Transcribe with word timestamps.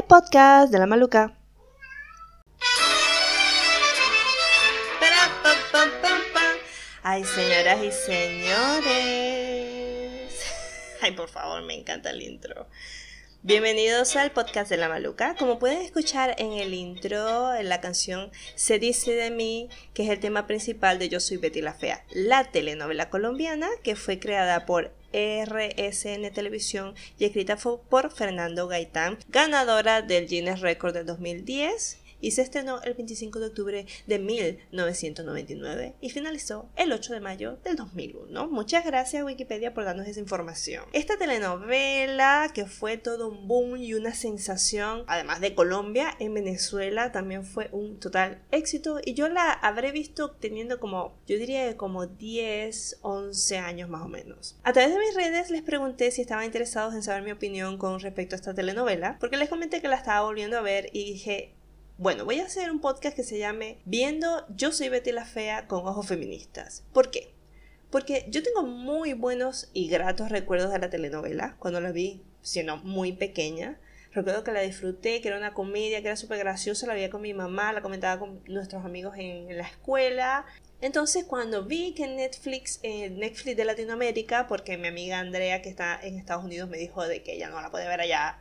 el 0.00 0.06
podcast 0.06 0.72
de 0.72 0.78
la 0.78 0.86
maluca. 0.86 1.36
Ay, 7.02 7.22
señoras 7.24 7.84
y 7.84 7.92
señores. 7.92 8.90
Ay, 11.02 11.12
por 11.12 11.28
favor, 11.28 11.62
me 11.64 11.74
encanta 11.74 12.08
el 12.10 12.22
intro. 12.22 12.66
Bienvenidos 13.42 14.16
al 14.16 14.30
podcast 14.32 14.70
de 14.70 14.78
la 14.78 14.88
Maluca. 14.88 15.34
Como 15.38 15.58
pueden 15.58 15.82
escuchar 15.82 16.34
en 16.38 16.52
el 16.52 16.72
intro, 16.72 17.54
en 17.54 17.68
la 17.68 17.80
canción 17.80 18.30
Se 18.54 18.78
dice 18.78 19.12
de 19.12 19.30
mí, 19.30 19.68
que 19.92 20.04
es 20.04 20.10
el 20.10 20.20
tema 20.20 20.46
principal 20.46 20.98
de 20.98 21.10
Yo 21.10 21.20
soy 21.20 21.36
Betty 21.36 21.60
la 21.60 21.74
Fea, 21.74 22.04
la 22.12 22.50
telenovela 22.50 23.10
colombiana 23.10 23.68
que 23.82 23.96
fue 23.96 24.18
creada 24.18 24.64
por 24.64 24.94
RSN 25.12 26.30
Televisión 26.32 26.94
y 27.18 27.24
escrita 27.24 27.56
por 27.56 28.10
Fernando 28.10 28.68
Gaitán, 28.68 29.18
ganadora 29.28 30.02
del 30.02 30.26
Guinness 30.26 30.60
Record 30.60 30.94
del 30.94 31.06
2010 31.06 31.99
y 32.20 32.32
se 32.32 32.42
estrenó 32.42 32.82
el 32.82 32.94
25 32.94 33.40
de 33.40 33.46
octubre 33.46 33.86
de 34.06 34.18
1999 34.18 35.94
y 36.00 36.10
finalizó 36.10 36.68
el 36.76 36.92
8 36.92 37.14
de 37.14 37.20
mayo 37.20 37.58
del 37.64 37.76
2001. 37.76 38.48
Muchas 38.48 38.84
gracias 38.84 39.24
Wikipedia 39.24 39.74
por 39.74 39.84
darnos 39.84 40.06
esa 40.06 40.20
información. 40.20 40.84
Esta 40.92 41.16
telenovela 41.16 42.50
que 42.54 42.66
fue 42.66 42.96
todo 42.96 43.28
un 43.28 43.48
boom 43.48 43.76
y 43.76 43.94
una 43.94 44.14
sensación, 44.14 45.04
además 45.06 45.40
de 45.40 45.54
Colombia, 45.54 46.14
en 46.18 46.34
Venezuela 46.34 47.12
también 47.12 47.44
fue 47.44 47.68
un 47.72 47.98
total 47.98 48.42
éxito 48.50 49.00
y 49.04 49.14
yo 49.14 49.28
la 49.28 49.52
habré 49.52 49.92
visto 49.92 50.30
teniendo 50.32 50.80
como, 50.80 51.18
yo 51.26 51.38
diría 51.38 51.76
como 51.76 52.06
10, 52.06 52.98
11 53.02 53.58
años 53.58 53.88
más 53.88 54.02
o 54.02 54.08
menos. 54.08 54.58
A 54.62 54.72
través 54.72 54.92
de 54.92 55.00
mis 55.00 55.14
redes 55.14 55.50
les 55.50 55.62
pregunté 55.62 56.10
si 56.10 56.22
estaban 56.22 56.44
interesados 56.44 56.94
en 56.94 57.02
saber 57.02 57.22
mi 57.22 57.32
opinión 57.32 57.78
con 57.78 58.00
respecto 58.00 58.34
a 58.34 58.38
esta 58.38 58.54
telenovela, 58.54 59.16
porque 59.20 59.36
les 59.36 59.48
comenté 59.48 59.80
que 59.80 59.88
la 59.88 59.96
estaba 59.96 60.22
volviendo 60.22 60.58
a 60.58 60.62
ver 60.62 60.90
y 60.92 61.04
dije, 61.04 61.54
bueno, 62.00 62.24
voy 62.24 62.40
a 62.40 62.46
hacer 62.46 62.70
un 62.70 62.80
podcast 62.80 63.14
que 63.14 63.22
se 63.22 63.38
llame 63.38 63.76
Viendo 63.84 64.46
Yo 64.56 64.72
soy 64.72 64.88
Betty 64.88 65.12
la 65.12 65.26
Fea 65.26 65.66
con 65.66 65.86
ojos 65.86 66.06
feministas. 66.06 66.82
¿Por 66.94 67.10
qué? 67.10 67.34
Porque 67.90 68.24
yo 68.30 68.42
tengo 68.42 68.62
muy 68.62 69.12
buenos 69.12 69.68
y 69.74 69.86
gratos 69.90 70.30
recuerdos 70.30 70.72
de 70.72 70.78
la 70.78 70.88
telenovela 70.88 71.56
cuando 71.58 71.78
la 71.78 71.92
vi 71.92 72.22
siendo 72.40 72.78
muy 72.78 73.12
pequeña. 73.12 73.78
Recuerdo 74.14 74.44
que 74.44 74.50
la 74.50 74.62
disfruté, 74.62 75.20
que 75.20 75.28
era 75.28 75.36
una 75.36 75.52
comedia, 75.52 76.00
que 76.00 76.06
era 76.06 76.16
súper 76.16 76.38
graciosa, 76.38 76.86
la 76.86 76.94
veía 76.94 77.10
con 77.10 77.20
mi 77.20 77.34
mamá, 77.34 77.70
la 77.74 77.82
comentaba 77.82 78.18
con 78.18 78.40
nuestros 78.46 78.82
amigos 78.82 79.16
en, 79.18 79.54
la 79.54 79.64
escuela. 79.64 80.46
Entonces 80.80 81.26
cuando 81.26 81.66
vi 81.66 81.92
que 81.92 82.08
Netflix, 82.08 82.80
eh, 82.82 83.10
Netflix 83.10 83.58
de 83.58 83.64
Latinoamérica, 83.66 84.48
porque 84.48 84.78
mi 84.78 84.88
amiga 84.88 85.18
Andrea 85.18 85.60
que 85.60 85.68
está 85.68 86.00
en 86.02 86.18
Estados 86.18 86.46
Unidos 86.46 86.70
me 86.70 86.78
dijo 86.78 87.06
de 87.06 87.22
que 87.22 87.34
ella 87.34 87.50
no 87.50 87.60
la 87.60 87.70
puede 87.70 87.86
ver 87.86 88.00
allá, 88.00 88.38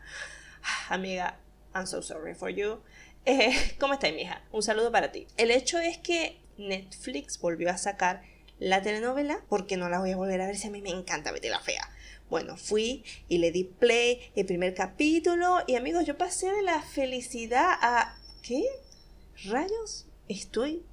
amiga, 0.87 1.37
I'm 1.75 1.87
so 1.87 2.01
sorry 2.01 2.33
for 2.35 2.49
you. 2.49 2.79
Eh, 3.25 3.53
¿Cómo 3.79 3.93
está, 3.93 4.09
hija? 4.09 4.43
Un 4.51 4.63
saludo 4.63 4.91
para 4.91 5.11
ti. 5.11 5.27
El 5.37 5.51
hecho 5.51 5.79
es 5.79 5.97
que 5.97 6.39
Netflix 6.57 7.39
volvió 7.39 7.69
a 7.69 7.77
sacar 7.77 8.21
la 8.59 8.81
telenovela 8.81 9.43
porque 9.47 9.77
no 9.77 9.89
la 9.89 9.99
voy 9.99 10.11
a 10.11 10.17
volver 10.17 10.41
a 10.41 10.47
ver 10.47 10.57
si 10.57 10.67
a 10.67 10.71
mí 10.71 10.81
me 10.81 10.89
encanta 10.89 11.31
Betty 11.31 11.49
la 11.49 11.61
Fea. 11.61 11.89
Bueno, 12.29 12.57
fui 12.57 13.03
y 13.27 13.39
le 13.39 13.51
di 13.51 13.63
play 13.63 14.31
el 14.35 14.45
primer 14.45 14.75
capítulo 14.75 15.63
y 15.65 15.75
amigos, 15.75 16.05
yo 16.05 16.17
pasé 16.17 16.51
de 16.51 16.61
la 16.61 16.81
felicidad 16.81 17.71
a... 17.81 18.15
¿Qué? 18.43 18.65
¿Rayos? 19.45 20.05
Estoy 20.27 20.83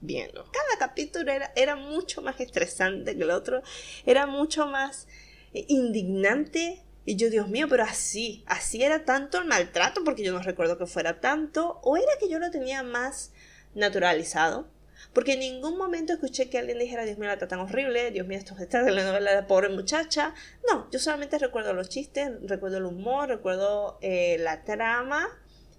viendo. 0.00 0.44
Cada 0.44 0.78
capítulo 0.78 1.32
era, 1.32 1.52
era 1.56 1.74
mucho 1.74 2.22
más 2.22 2.38
estresante 2.40 3.16
que 3.16 3.22
el 3.22 3.30
otro, 3.30 3.62
era 4.04 4.26
mucho 4.26 4.66
más 4.66 5.08
eh, 5.54 5.64
indignante 5.68 6.82
y 7.06 7.14
yo, 7.14 7.30
Dios 7.30 7.48
mío, 7.48 7.68
pero 7.70 7.84
así, 7.84 8.42
así 8.46 8.82
era 8.82 9.04
tanto 9.04 9.38
el 9.38 9.46
maltrato, 9.46 10.02
porque 10.04 10.24
yo 10.24 10.32
no 10.32 10.42
recuerdo 10.42 10.76
que 10.76 10.86
fuera 10.86 11.20
tanto, 11.20 11.80
o 11.84 11.96
era 11.96 12.12
que 12.18 12.28
yo 12.28 12.40
lo 12.40 12.50
tenía 12.50 12.82
más 12.82 13.32
naturalizado, 13.76 14.68
porque 15.12 15.34
en 15.34 15.38
ningún 15.38 15.78
momento 15.78 16.12
escuché 16.12 16.50
que 16.50 16.58
alguien 16.58 16.80
dijera, 16.80 17.04
Dios 17.04 17.16
mío, 17.16 17.28
la 17.28 17.38
tan 17.38 17.60
horrible, 17.60 18.10
Dios 18.10 18.26
mío, 18.26 18.36
esto 18.36 18.56
está 18.58 18.82
de 18.82 18.90
la 18.90 19.04
novela 19.04 19.30
de 19.30 19.36
la 19.36 19.46
pobre 19.46 19.68
muchacha. 19.68 20.34
No, 20.68 20.90
yo 20.90 20.98
solamente 20.98 21.38
recuerdo 21.38 21.72
los 21.74 21.88
chistes, 21.88 22.32
recuerdo 22.42 22.78
el 22.78 22.84
humor, 22.84 23.28
recuerdo 23.28 23.98
eh, 24.02 24.36
la 24.40 24.64
trama, 24.64 25.28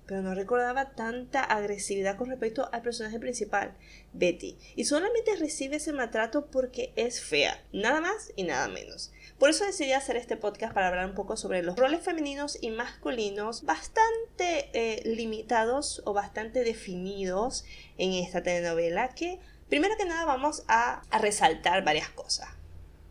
pero 0.05 0.21
no 0.21 0.33
recordaba 0.33 0.91
tanta 0.91 1.43
agresividad 1.43 2.15
con 2.15 2.29
respecto 2.29 2.69
al 2.71 2.81
personaje 2.81 3.19
principal, 3.19 3.75
Betty. 4.13 4.57
Y 4.75 4.85
solamente 4.85 5.35
recibe 5.35 5.75
ese 5.75 5.91
maltrato 5.91 6.47
porque 6.47 6.93
es 6.95 7.21
fea, 7.21 7.61
nada 7.73 7.99
más 7.99 8.31
y 8.37 8.43
nada 8.43 8.69
menos. 8.69 9.11
Por 9.39 9.51
eso 9.51 9.65
decidí 9.65 9.93
hacer 9.93 10.17
este 10.17 10.35
podcast 10.35 10.73
para 10.73 10.87
hablar 10.87 11.05
un 11.05 11.13
poco 11.13 11.37
sobre 11.37 11.61
los 11.61 11.75
roles 11.75 12.01
femeninos 12.01 12.57
y 12.59 12.71
masculinos 12.71 13.63
bastante 13.63 14.69
eh, 14.73 15.03
limitados 15.05 16.01
o 16.05 16.13
bastante 16.13 16.63
definidos 16.63 17.63
en 17.97 18.13
esta 18.13 18.41
telenovela 18.41 19.09
que 19.09 19.39
primero 19.69 19.95
que 19.97 20.05
nada 20.05 20.25
vamos 20.25 20.63
a, 20.67 21.03
a 21.11 21.19
resaltar 21.19 21.83
varias 21.83 22.09
cosas 22.09 22.49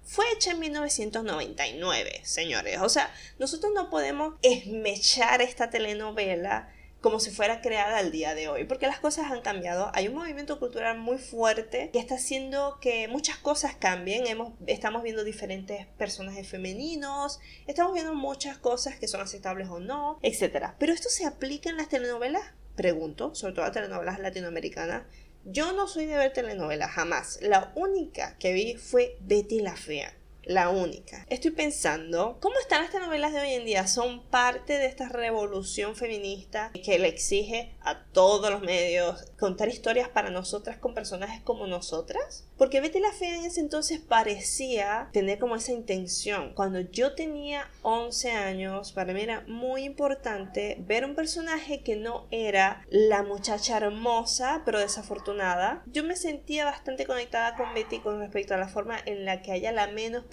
fue 0.07 0.25
hecha 0.33 0.53
en 0.53 0.61
1999, 0.61 2.21
señores. 2.23 2.81
O 2.81 2.89
sea, 2.89 3.13
nosotros 3.41 3.73
no 3.75 3.91
podemos 3.91 4.35
esmechar 4.43 5.43
esta 5.43 5.69
telenovela 5.69 6.69
como 7.01 7.21
si 7.21 7.31
fuera 7.31 7.61
creada 7.61 7.99
al 7.99 8.11
día 8.11 8.35
de 8.35 8.49
hoy, 8.49 8.65
porque 8.65 8.87
las 8.87 8.99
cosas 8.99 9.31
han 9.31 9.43
cambiado. 9.43 9.91
Hay 9.95 10.09
un 10.09 10.15
movimiento 10.15 10.59
cultural 10.59 10.99
muy 10.99 11.19
fuerte 11.19 11.91
que 11.93 11.99
está 11.99 12.17
haciendo 12.17 12.79
que 12.81 13.09
muchas 13.09 13.37
cosas 13.37 13.77
cambien. 13.77 14.27
Hemos, 14.27 14.55
estamos 14.67 15.03
viendo 15.03 15.23
diferentes 15.23 15.87
personajes 15.99 16.49
femeninos, 16.49 17.39
estamos 17.67 17.93
viendo 17.93 18.15
muchas 18.15 18.59
cosas 18.59 18.99
que 18.99 19.09
son 19.09 19.21
aceptables 19.21 19.69
o 19.69 19.79
no, 19.79 20.19
etc. 20.23 20.73
Pero 20.79 20.93
esto 20.93 21.09
se 21.09 21.27
aplica 21.27 21.71
en 21.71 21.77
las 21.77 21.89
telenovelas, 21.89 22.43
pregunto, 22.75 23.35
sobre 23.35 23.55
todo 23.55 23.65
las 23.65 23.75
telenovelas 23.75 24.19
latinoamericanas. 24.19 25.05
Yo 25.45 25.73
no 25.73 25.87
soy 25.87 26.07
de 26.07 26.17
ver 26.17 26.33
telenovelas, 26.33 26.91
jamás. 26.91 27.39
La 27.41 27.73
única 27.77 28.37
que 28.39 28.53
vi 28.53 28.75
fue 28.75 29.17
Betty 29.21 29.61
la 29.61 29.77
Fea 29.77 30.16
la 30.47 30.69
única. 30.69 31.27
Estoy 31.29 31.51
pensando, 31.51 32.39
¿cómo 32.41 32.59
están 32.61 32.85
estas 32.85 33.03
novelas 33.03 33.33
de 33.33 33.41
hoy 33.41 33.51
en 33.51 33.65
día? 33.65 33.87
¿Son 33.89 34.25
parte 34.29 34.79
de 34.79 34.87
esta 34.87 35.09
revolución 35.09 35.97
feminista 35.97 36.71
que 36.85 36.99
le 36.99 37.09
exige 37.09 37.75
a 37.81 38.05
todos 38.13 38.51
los 38.51 38.63
medios 38.63 39.25
contar 39.39 39.69
historias 39.69 40.09
para 40.09 40.31
nosotras 40.31 40.79
con 40.79 40.95
personajes 40.95 41.43
como 41.43 41.67
nosotras? 41.67 42.47
Porque 42.57 42.81
Betty 42.81 43.01
la 43.01 43.13
Fea 43.13 43.37
en 43.37 43.45
ese 43.45 43.61
entonces 43.61 44.01
parecía 44.01 45.11
tener 45.13 45.39
como 45.39 45.57
esa 45.57 45.73
intención. 45.73 46.55
Cuando 46.55 46.81
yo 46.81 47.15
tenía 47.15 47.69
11 47.83 48.31
años, 48.31 48.93
para 48.93 49.13
mí 49.13 49.21
era 49.21 49.43
muy 49.49 49.83
importante 49.83 50.77
ver 50.81 51.05
un 51.05 51.17
personaje 51.17 51.83
que 51.83 51.97
no 51.97 52.29
era 52.31 52.85
la 52.89 53.23
muchacha 53.25 53.77
hermosa 53.77 54.63
pero 54.65 54.79
desafortunada. 54.79 55.83
Yo 55.87 56.05
me 56.05 56.15
sentía 56.15 56.65
bastante 56.65 57.05
conectada 57.05 57.57
con 57.57 57.75
Betty 57.75 57.99
con 57.99 58.21
respecto 58.21 58.55
a 58.55 58.59
la 58.59 58.69
forma 58.69 58.97
en 59.05 59.25
la 59.25 59.43
que 59.43 59.55
ella 59.55 59.73
la 59.73 59.89
menos 59.89 60.25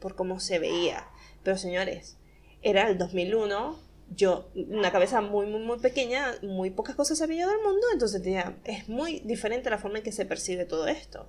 por 0.00 0.16
cómo 0.16 0.40
se 0.40 0.58
veía. 0.58 1.08
Pero 1.42 1.56
señores, 1.56 2.16
era 2.62 2.88
el 2.88 2.98
2001, 2.98 3.78
yo, 4.14 4.50
una 4.54 4.90
cabeza 4.90 5.20
muy, 5.20 5.46
muy, 5.46 5.60
muy 5.60 5.78
pequeña, 5.78 6.34
muy 6.42 6.70
pocas 6.70 6.96
cosas 6.96 7.18
sabía 7.18 7.46
del 7.46 7.58
mundo, 7.58 7.86
entonces 7.92 8.22
tenía, 8.22 8.58
es 8.64 8.88
muy 8.88 9.20
diferente 9.20 9.70
la 9.70 9.78
forma 9.78 9.98
en 9.98 10.04
que 10.04 10.12
se 10.12 10.26
percibe 10.26 10.64
todo 10.64 10.88
esto. 10.88 11.26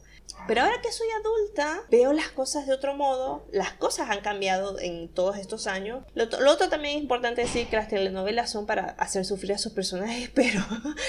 Pero 0.47 0.61
ahora 0.61 0.81
que 0.81 0.91
soy 0.91 1.07
adulta, 1.19 1.83
veo 1.91 2.11
las 2.11 2.29
cosas 2.29 2.65
de 2.65 2.73
otro 2.73 2.95
modo, 2.95 3.45
las 3.51 3.73
cosas 3.73 4.09
han 4.09 4.21
cambiado 4.21 4.79
en 4.79 5.09
todos 5.09 5.37
estos 5.37 5.67
años. 5.67 6.03
Lo, 6.15 6.25
lo 6.25 6.51
otro 6.51 6.69
también 6.69 6.97
es 6.97 7.01
importante 7.03 7.41
decir 7.41 7.67
que 7.67 7.75
las 7.75 7.87
telenovelas 7.87 8.49
son 8.49 8.65
para 8.65 8.85
hacer 8.97 9.25
sufrir 9.25 9.53
a 9.53 9.57
sus 9.57 9.73
personajes, 9.73 10.29
pero 10.33 10.61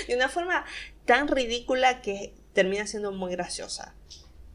de 0.06 0.14
una 0.14 0.28
forma 0.28 0.64
tan 1.06 1.28
ridícula 1.28 2.02
que 2.02 2.34
termina 2.52 2.86
siendo 2.86 3.12
muy 3.12 3.32
graciosa. 3.32 3.94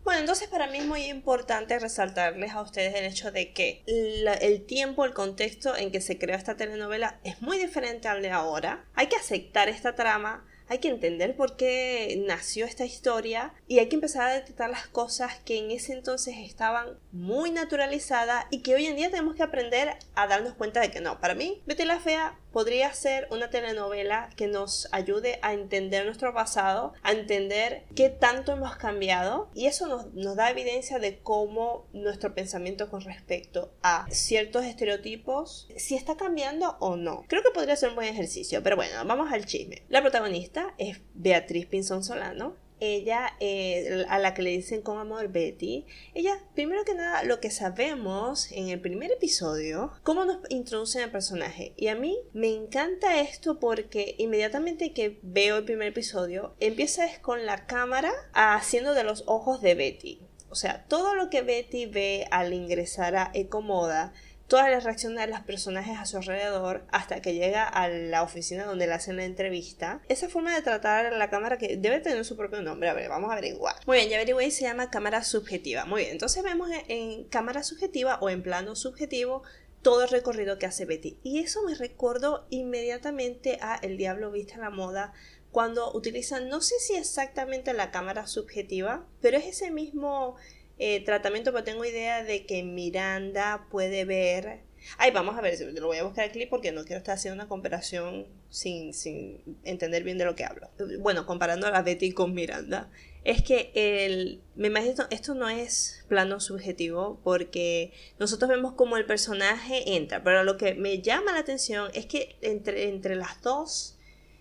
Bueno, 0.07 0.21
entonces 0.21 0.47
para 0.47 0.67
mí 0.67 0.77
es 0.77 0.85
muy 0.85 1.03
importante 1.03 1.77
resaltarles 1.77 2.53
a 2.53 2.61
ustedes 2.61 2.95
el 2.95 3.03
hecho 3.03 3.29
de 3.29 3.51
que 3.51 3.83
el 3.85 4.65
tiempo, 4.65 5.03
el 5.03 5.13
contexto 5.13 5.75
en 5.75 5.91
que 5.91 5.99
se 5.99 6.17
creó 6.17 6.37
esta 6.37 6.55
telenovela 6.55 7.19
es 7.25 7.41
muy 7.41 7.57
diferente 7.57 8.07
al 8.07 8.21
de 8.21 8.31
ahora. 8.31 8.85
Hay 8.93 9.07
que 9.07 9.17
aceptar 9.17 9.67
esta 9.67 9.95
trama, 9.95 10.47
hay 10.69 10.77
que 10.77 10.87
entender 10.87 11.35
por 11.35 11.57
qué 11.57 12.23
nació 12.25 12.65
esta 12.65 12.85
historia 12.85 13.53
y 13.67 13.79
hay 13.79 13.89
que 13.89 13.95
empezar 13.95 14.29
a 14.29 14.33
detectar 14.33 14.69
las 14.69 14.87
cosas 14.87 15.39
que 15.43 15.57
en 15.57 15.71
ese 15.71 15.91
entonces 15.91 16.35
estaban 16.37 16.97
muy 17.11 17.51
naturalizadas 17.51 18.45
y 18.49 18.61
que 18.61 18.75
hoy 18.75 18.85
en 18.85 18.95
día 18.95 19.11
tenemos 19.11 19.35
que 19.35 19.43
aprender 19.43 19.97
a 20.15 20.27
darnos 20.27 20.53
cuenta 20.53 20.79
de 20.79 20.89
que 20.89 21.01
no. 21.01 21.19
Para 21.19 21.35
mí, 21.35 21.61
Betty 21.65 21.83
la 21.83 21.99
Fea 21.99 22.39
podría 22.51 22.93
ser 22.93 23.27
una 23.31 23.49
telenovela 23.49 24.29
que 24.35 24.47
nos 24.47 24.87
ayude 24.91 25.39
a 25.41 25.53
entender 25.53 26.05
nuestro 26.05 26.33
pasado, 26.33 26.93
a 27.03 27.11
entender 27.11 27.83
qué 27.95 28.09
tanto 28.09 28.53
hemos 28.53 28.75
cambiado 28.75 29.49
y 29.53 29.65
eso 29.67 29.87
nos, 29.87 30.35
da 30.35 30.49
evidencia 30.49 30.99
de 30.99 31.19
cómo 31.19 31.87
nuestro 31.93 32.33
pensamiento 32.33 32.89
con 32.89 33.01
respecto 33.01 33.71
a 33.81 34.05
ciertos 34.09 34.65
estereotipos, 34.65 35.67
si 35.75 35.95
está 35.95 36.15
cambiando 36.15 36.77
o 36.79 36.95
no. 36.95 37.25
Creo 37.27 37.43
que 37.43 37.51
podría 37.51 37.75
ser 37.75 37.89
un 37.89 37.95
buen 37.95 38.07
ejercicio, 38.07 38.61
pero 38.63 38.75
bueno, 38.75 38.93
vamos 39.05 39.31
al 39.31 39.45
chisme. 39.45 39.83
La 39.89 40.01
protagonista 40.01 40.73
es 40.77 40.99
Beatriz 41.13 41.65
Pinzón 41.65 42.03
Solano, 42.03 42.55
ella, 42.79 43.33
eh, 43.39 44.05
a 44.09 44.19
la 44.19 44.33
que 44.33 44.41
le 44.41 44.51
dicen 44.51 44.81
con 44.81 44.97
amor 44.97 45.29
Betty, 45.29 45.85
ella, 46.13 46.39
primero 46.55 46.83
que 46.85 46.93
nada, 46.93 47.23
lo 47.23 47.39
que 47.39 47.51
sabemos 47.51 48.51
en 48.51 48.69
el 48.69 48.79
primer 48.79 49.11
episodio, 49.11 49.91
cómo 50.03 50.25
nos 50.25 50.39
introducen 50.49 51.03
al 51.03 51.11
personaje. 51.11 51.73
Y 51.77 51.87
a 51.87 51.95
mí 51.95 52.17
me 52.33 52.53
encanta 52.53 53.19
esto 53.21 53.59
porque 53.59 54.15
inmediatamente 54.17 54.93
que 54.93 55.19
veo 55.21 55.57
el 55.57 55.65
primer 55.65 55.89
episodio, 55.89 56.55
empieza 56.59 57.05
es 57.05 57.19
con 57.19 57.45
la 57.45 57.65
cámara 57.65 58.11
haciendo 58.33 58.93
de 58.93 59.03
los 59.03 59.23
ojos 59.27 59.61
de 59.61 59.75
Betty. 59.75 60.21
O 60.49 60.55
sea, 60.55 60.85
todo 60.87 61.13
lo 61.13 61.29
que 61.29 61.41
Betty 61.41 61.87
ve 61.87 62.27
al 62.31 62.53
ingresar 62.53 63.15
a 63.15 63.31
Ecomoda 63.33 64.13
todas 64.47 64.69
las 64.69 64.83
reacciones 64.83 65.19
de 65.19 65.27
los 65.27 65.41
personajes 65.41 65.97
a 65.97 66.05
su 66.05 66.17
alrededor 66.17 66.85
hasta 66.89 67.21
que 67.21 67.33
llega 67.33 67.67
a 67.67 67.89
la 67.89 68.23
oficina 68.23 68.65
donde 68.65 68.87
le 68.87 68.93
hacen 68.93 69.17
la 69.17 69.25
entrevista. 69.25 70.01
Esa 70.07 70.29
forma 70.29 70.55
de 70.55 70.61
tratar 70.61 71.11
la 71.13 71.29
cámara 71.29 71.57
que 71.57 71.77
debe 71.77 71.99
tener 71.99 72.23
su 72.25 72.37
propio 72.37 72.61
nombre. 72.61 72.89
A 72.89 72.93
ver, 72.93 73.09
vamos 73.09 73.29
a 73.29 73.33
averiguar. 73.33 73.75
Muy 73.85 73.97
bien, 73.97 74.09
ya 74.09 74.17
averigué 74.17 74.51
se 74.51 74.63
llama 74.63 74.89
cámara 74.89 75.23
subjetiva. 75.23 75.85
Muy 75.85 76.01
bien, 76.01 76.13
entonces 76.13 76.43
vemos 76.43 76.69
en 76.87 77.25
cámara 77.25 77.63
subjetiva 77.63 78.17
o 78.21 78.29
en 78.29 78.41
plano 78.41 78.75
subjetivo 78.75 79.43
todo 79.81 80.03
el 80.03 80.09
recorrido 80.09 80.57
que 80.57 80.65
hace 80.65 80.85
Betty. 80.85 81.17
Y 81.23 81.39
eso 81.39 81.61
me 81.63 81.75
recordó 81.75 82.45
inmediatamente 82.49 83.57
a 83.61 83.75
El 83.75 83.97
Diablo 83.97 84.31
Viste 84.31 84.55
a 84.55 84.59
la 84.59 84.69
Moda 84.69 85.13
cuando 85.51 85.93
utilizan, 85.93 86.49
no 86.49 86.61
sé 86.61 86.75
si 86.79 86.95
exactamente 86.95 87.73
la 87.73 87.91
cámara 87.91 88.27
subjetiva, 88.27 89.05
pero 89.21 89.37
es 89.37 89.45
ese 89.45 89.71
mismo 89.71 90.35
eh, 90.79 91.03
tratamiento, 91.03 91.51
pero 91.51 91.63
tengo 91.63 91.85
idea 91.85 92.23
de 92.23 92.45
que 92.45 92.63
Miranda 92.63 93.67
puede 93.71 94.05
ver. 94.05 94.61
Ay, 94.97 95.11
vamos 95.11 95.37
a 95.37 95.41
ver, 95.41 95.59
lo 95.73 95.87
voy 95.87 95.97
a 95.97 96.03
buscar 96.03 96.31
clip 96.31 96.49
porque 96.49 96.71
no 96.71 96.85
quiero 96.85 96.99
estar 96.99 97.15
haciendo 97.15 97.35
una 97.35 97.49
comparación 97.49 98.27
sin, 98.49 98.93
sin 98.93 99.57
entender 99.63 100.03
bien 100.03 100.17
de 100.17 100.25
lo 100.25 100.35
que 100.35 100.45
hablo. 100.45 100.69
Bueno, 100.99 101.25
comparando 101.25 101.67
a 101.67 101.81
Betty 101.81 102.11
con 102.11 102.33
Miranda. 102.33 102.89
Es 103.23 103.41
que 103.41 103.71
el, 103.73 104.41
me 104.55 104.67
imagino, 104.67 105.05
esto 105.09 105.33
no 105.33 105.49
es 105.49 106.05
plano 106.07 106.39
subjetivo 106.39 107.19
porque 107.23 107.91
nosotros 108.19 108.49
vemos 108.49 108.73
como 108.73 108.95
el 108.95 109.05
personaje 109.05 109.95
entra, 109.97 110.23
pero 110.23 110.43
lo 110.45 110.55
que 110.55 110.75
me 110.75 111.01
llama 111.01 111.33
la 111.33 111.39
atención 111.39 111.91
es 111.93 112.05
que 112.05 112.37
entre, 112.41 112.87
entre 112.87 113.15
las 113.15 113.41
dos 113.41 113.96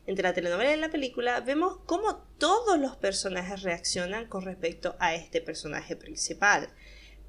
entre 0.06 0.22
la 0.22 0.34
telenovela 0.34 0.74
y 0.74 0.80
la 0.80 0.90
película, 0.90 1.40
vemos 1.40 1.78
cómo 1.86 2.26
todos 2.38 2.78
los 2.78 2.96
personajes 2.96 3.62
reaccionan 3.62 4.26
con 4.26 4.44
respecto 4.44 4.96
a 4.98 5.14
este 5.14 5.40
personaje 5.40 5.96
principal. 5.96 6.68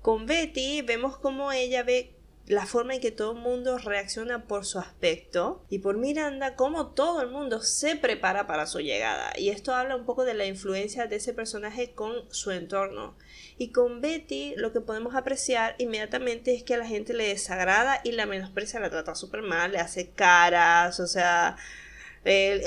Con 0.02 0.26
Betty 0.26 0.82
vemos 0.82 1.18
cómo 1.18 1.52
ella 1.52 1.84
ve 1.84 2.18
la 2.48 2.66
forma 2.66 2.96
en 2.96 3.02
que 3.02 3.12
todo 3.12 3.34
el 3.34 3.40
mundo 3.40 3.78
reacciona 3.78 4.48
por 4.48 4.66
su 4.66 4.80
aspecto 4.80 5.66
y 5.70 5.80
por 5.80 5.98
Miranda 5.98 6.56
cómo 6.56 6.94
todo 6.94 7.22
el 7.22 7.30
mundo 7.30 7.62
se 7.62 7.98
prepara 7.98 8.48
para 8.48 8.68
su 8.68 8.80
llegada. 8.80 9.34
Y 9.38 9.50
esto 9.50 9.76
habla 9.76 9.98
un 9.98 10.06
poco 10.06 10.24
de 10.24 10.34
la 10.34 10.46
influencia 10.46 11.08
de 11.08 11.18
ese 11.18 11.34
personaje 11.34 11.92
con 11.92 12.14
su 12.32 12.52
entorno. 12.52 13.18
Y 13.58 13.72
con 13.74 14.00
Betty 14.00 14.54
lo 14.56 14.72
que 14.72 14.80
podemos 14.80 15.14
apreciar 15.14 15.76
inmediatamente 15.78 16.56
es 16.56 16.64
que 16.64 16.76
a 16.76 16.78
la 16.78 16.88
gente 16.88 17.14
le 17.14 17.28
desagrada 17.28 18.00
y 18.06 18.14
la 18.14 18.26
menosprecia, 18.26 18.80
la 18.80 18.90
trata 18.90 19.14
súper 19.14 19.42
mal, 19.42 19.74
le 19.74 19.80
hace 19.80 20.12
caras, 20.12 21.02
o 21.02 21.08
sea, 21.08 21.58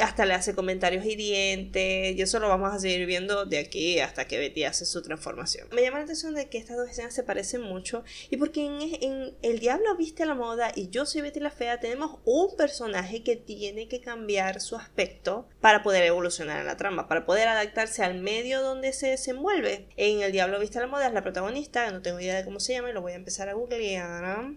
hasta 0.00 0.25
le 0.25 0.35
hace 0.35 0.55
comentarios 0.55 1.05
hirientes 1.05 2.17
y 2.17 2.23
eso 2.23 2.38
lo 2.38 2.49
vamos 2.49 2.75
a 2.75 2.79
seguir 2.79 3.06
viendo 3.06 3.44
de 3.44 3.58
aquí 3.58 4.00
hasta 4.00 4.26
que 4.26 4.38
Betty 4.38 4.64
hace 4.64 4.87
su 4.87 5.02
transformación. 5.02 5.69
Me 5.73 5.82
llama 5.82 5.99
la 5.99 6.05
atención 6.05 6.35
de 6.35 6.49
que 6.49 6.58
estas 6.58 6.76
dos 6.76 6.88
escenas 6.88 7.14
se 7.14 7.23
parecen 7.23 7.62
mucho 7.62 8.05
y 8.31 8.37
porque 8.37 8.64
en, 8.64 9.35
El 9.43 9.58
Diablo 9.58 9.97
viste 9.97 10.25
la 10.25 10.35
moda 10.35 10.73
y 10.75 10.88
Yo 10.88 11.06
soy 11.06 11.20
Betty 11.20 11.41
la 11.41 11.50
Fea 11.50 11.81
tenemos 11.81 12.19
un 12.25 12.56
personaje 12.56 13.23
que 13.23 13.37
tiene 13.37 13.88
que 13.88 14.00
cambiar 14.00 14.61
su 14.61 14.76
aspecto 14.76 15.49
para 15.61 15.82
poder 15.82 16.05
evolucionar 16.05 16.61
en 16.61 16.67
la 16.67 16.76
trama, 16.76 17.08
para 17.08 17.26
poder 17.26 17.49
adaptarse 17.49 18.02
al 18.02 18.20
medio 18.20 18.62
donde 18.62 18.93
se 18.93 19.08
desenvuelve. 19.08 19.87
En 19.97 20.23
El 20.23 20.32
Diablo 20.32 20.58
viste 20.58 20.81
la 20.81 20.87
moda 20.87 21.06
es 21.06 21.12
la 21.12 21.23
protagonista, 21.23 21.91
no 21.91 22.02
tengo 22.02 22.20
idea 22.20 22.37
de 22.37 22.44
cómo 22.44 22.61
se 22.61 22.73
llama 22.73 22.91
y 22.91 22.93
lo 22.93 23.02
voy 23.02 23.12
a 23.12 23.17
empezar 23.17 23.49
a 23.49 23.55
googlear. 23.55 24.50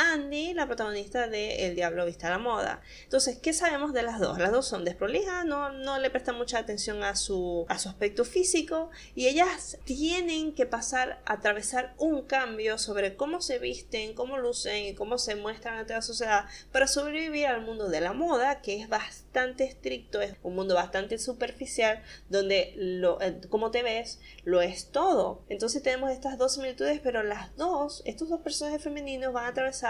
Andy, 0.00 0.54
la 0.54 0.66
protagonista 0.66 1.26
de 1.28 1.66
El 1.66 1.74
Diablo 1.74 2.06
Vista 2.06 2.28
a 2.28 2.30
la 2.30 2.38
Moda. 2.38 2.80
Entonces, 3.04 3.36
¿qué 3.36 3.52
sabemos 3.52 3.92
de 3.92 4.02
las 4.02 4.18
dos? 4.18 4.38
Las 4.38 4.50
dos 4.50 4.66
son 4.66 4.82
desprolijas, 4.82 5.44
no, 5.44 5.72
no 5.72 5.98
le 5.98 6.08
prestan 6.08 6.38
mucha 6.38 6.58
atención 6.58 7.04
a 7.04 7.16
su, 7.16 7.66
a 7.68 7.78
su 7.78 7.90
aspecto 7.90 8.24
físico 8.24 8.88
y 9.14 9.26
ellas 9.26 9.76
tienen 9.84 10.54
que 10.54 10.64
pasar 10.64 11.20
a 11.26 11.34
atravesar 11.34 11.94
un 11.98 12.22
cambio 12.22 12.78
sobre 12.78 13.14
cómo 13.14 13.42
se 13.42 13.58
visten, 13.58 14.14
cómo 14.14 14.38
lucen 14.38 14.86
y 14.86 14.94
cómo 14.94 15.18
se 15.18 15.34
muestran 15.34 15.78
ante 15.78 15.92
la 15.92 16.00
sociedad 16.00 16.46
para 16.72 16.86
sobrevivir 16.86 17.46
al 17.46 17.60
mundo 17.60 17.90
de 17.90 18.00
la 18.00 18.14
moda, 18.14 18.62
que 18.62 18.80
es 18.80 18.88
bastante 18.88 19.64
estricto, 19.64 20.22
es 20.22 20.34
un 20.42 20.54
mundo 20.54 20.74
bastante 20.74 21.18
superficial, 21.18 22.02
donde 22.30 22.72
lo, 22.76 23.20
eh, 23.20 23.38
como 23.50 23.70
te 23.70 23.82
ves 23.82 24.18
lo 24.44 24.62
es 24.62 24.86
todo. 24.86 25.42
Entonces 25.50 25.82
tenemos 25.82 26.10
estas 26.10 26.38
dos 26.38 26.54
similitudes, 26.54 27.00
pero 27.02 27.22
las 27.22 27.54
dos, 27.56 28.02
estos 28.06 28.30
dos 28.30 28.40
personajes 28.40 28.82
femeninos 28.82 29.34
van 29.34 29.44
a 29.44 29.48
atravesar 29.48 29.89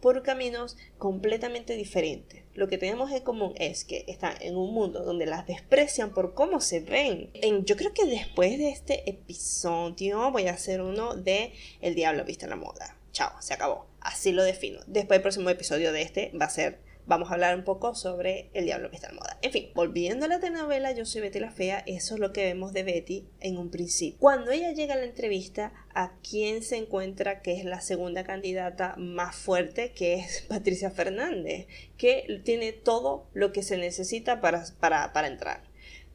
por 0.00 0.22
caminos 0.22 0.76
completamente 0.98 1.74
diferentes. 1.74 2.44
Lo 2.54 2.68
que 2.68 2.78
tenemos 2.78 3.10
en 3.10 3.22
común 3.22 3.54
es 3.56 3.84
que 3.84 4.04
están 4.06 4.34
en 4.40 4.56
un 4.56 4.72
mundo 4.72 5.02
donde 5.02 5.26
las 5.26 5.46
desprecian 5.46 6.12
por 6.12 6.34
cómo 6.34 6.60
se 6.60 6.80
ven. 6.80 7.30
En, 7.34 7.64
yo 7.64 7.76
creo 7.76 7.92
que 7.92 8.06
después 8.06 8.58
de 8.58 8.70
este 8.70 9.08
episodio 9.08 10.30
voy 10.30 10.48
a 10.48 10.52
hacer 10.52 10.80
uno 10.80 11.14
de 11.14 11.52
El 11.80 11.94
Diablo 11.94 12.24
Vista 12.24 12.46
la 12.46 12.56
Moda. 12.56 12.96
Chao, 13.12 13.32
se 13.40 13.54
acabó. 13.54 13.86
Así 14.00 14.32
lo 14.32 14.44
defino. 14.44 14.80
Después 14.86 15.16
el 15.18 15.22
próximo 15.22 15.50
episodio 15.50 15.92
de 15.92 16.02
este 16.02 16.30
va 16.40 16.46
a 16.46 16.50
ser 16.50 16.78
vamos 17.06 17.30
a 17.30 17.34
hablar 17.34 17.56
un 17.56 17.64
poco 17.64 17.94
sobre 17.94 18.50
El 18.52 18.64
Diablo 18.64 18.90
que 18.90 18.96
está 18.96 19.08
en 19.08 19.16
moda. 19.16 19.38
En 19.42 19.52
fin, 19.52 19.70
volviendo 19.74 20.26
a 20.26 20.28
la 20.28 20.40
telenovela 20.40 20.92
Yo 20.92 21.06
soy 21.06 21.22
Betty 21.22 21.38
la 21.38 21.50
Fea, 21.50 21.82
eso 21.86 22.14
es 22.14 22.20
lo 22.20 22.32
que 22.32 22.44
vemos 22.44 22.72
de 22.72 22.82
Betty 22.82 23.26
en 23.40 23.58
un 23.58 23.70
principio. 23.70 24.18
Cuando 24.18 24.50
ella 24.50 24.72
llega 24.72 24.94
a 24.94 24.98
la 24.98 25.04
entrevista, 25.04 25.72
¿a 25.94 26.12
quién 26.28 26.62
se 26.62 26.76
encuentra 26.76 27.42
que 27.42 27.52
es 27.52 27.64
la 27.64 27.80
segunda 27.80 28.24
candidata 28.24 28.94
más 28.98 29.36
fuerte? 29.36 29.92
Que 29.92 30.14
es 30.14 30.42
Patricia 30.48 30.90
Fernández, 30.90 31.66
que 31.96 32.40
tiene 32.44 32.72
todo 32.72 33.28
lo 33.32 33.52
que 33.52 33.62
se 33.62 33.76
necesita 33.76 34.40
para, 34.40 34.64
para, 34.80 35.12
para 35.12 35.28
entrar. 35.28 35.62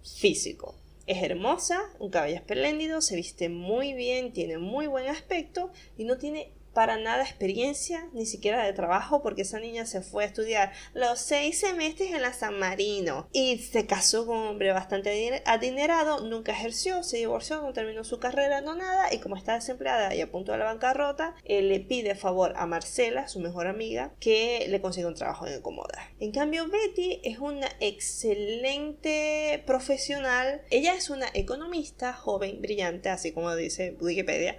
Físico, 0.04 0.76
es 1.08 1.24
hermosa, 1.24 1.80
un 2.00 2.10
cabello 2.10 2.36
espléndido, 2.36 3.02
se 3.02 3.16
viste 3.16 3.50
muy 3.50 3.94
bien, 3.94 4.34
tiene 4.34 4.58
muy 4.58 4.88
buen 4.88 5.08
aspecto 5.08 5.72
y 5.98 6.06
no 6.06 6.18
tiene 6.18 6.52
para 6.74 6.98
nada 6.98 7.24
experiencia, 7.24 8.08
ni 8.14 8.26
siquiera 8.26 8.64
de 8.64 8.74
trabajo, 8.74 9.22
porque 9.22 9.42
esa 9.42 9.60
niña 9.60 9.86
se 9.86 10.02
fue 10.02 10.24
a 10.24 10.28
estudiar 10.28 10.72
los 10.94 11.20
seis 11.20 11.60
semestres 11.60 12.12
en 12.12 12.22
la 12.22 12.34
San 12.34 12.58
Marino 12.60 13.28
y 13.34 13.58
se 13.58 13.86
casó 13.86 14.26
con 14.26 14.38
un 14.38 14.48
hombre 14.48 14.72
bastante 14.72 15.42
adinerado, 15.46 16.22
nunca 16.22 16.52
ejerció, 16.52 17.04
se 17.04 17.18
divorció, 17.18 17.62
no 17.62 17.74
terminó 17.74 18.04
su 18.04 18.20
carrera, 18.20 18.62
no 18.62 18.76
nada, 18.76 19.14
y 19.14 19.20
como 19.20 19.36
está 19.36 19.56
desempleada 19.56 20.16
y 20.16 20.22
a 20.22 20.32
punto 20.32 20.52
de 20.52 20.58
la 20.58 20.66
bancarrota, 20.66 21.36
le 21.46 21.80
pide 21.80 22.16
favor 22.16 22.54
a 22.56 22.66
Marcela, 22.66 23.28
su 23.28 23.40
mejor 23.40 23.68
amiga, 23.68 24.14
que 24.20 24.66
le 24.70 24.82
consiga 24.82 25.08
un 25.08 25.16
trabajo 25.16 25.48
en 25.48 25.54
Ecomoda. 25.54 26.12
En 26.20 26.32
cambio, 26.32 26.68
Betty 26.68 27.20
es 27.24 27.40
una 27.40 27.68
excelente 27.80 29.64
profesional, 29.66 30.62
ella 30.70 30.94
es 30.96 31.10
una 31.10 31.28
economista 31.34 32.14
joven, 32.14 32.62
brillante, 32.62 33.10
así 33.10 33.32
como 33.32 33.56
dice 33.56 33.96
Wikipedia, 34.00 34.58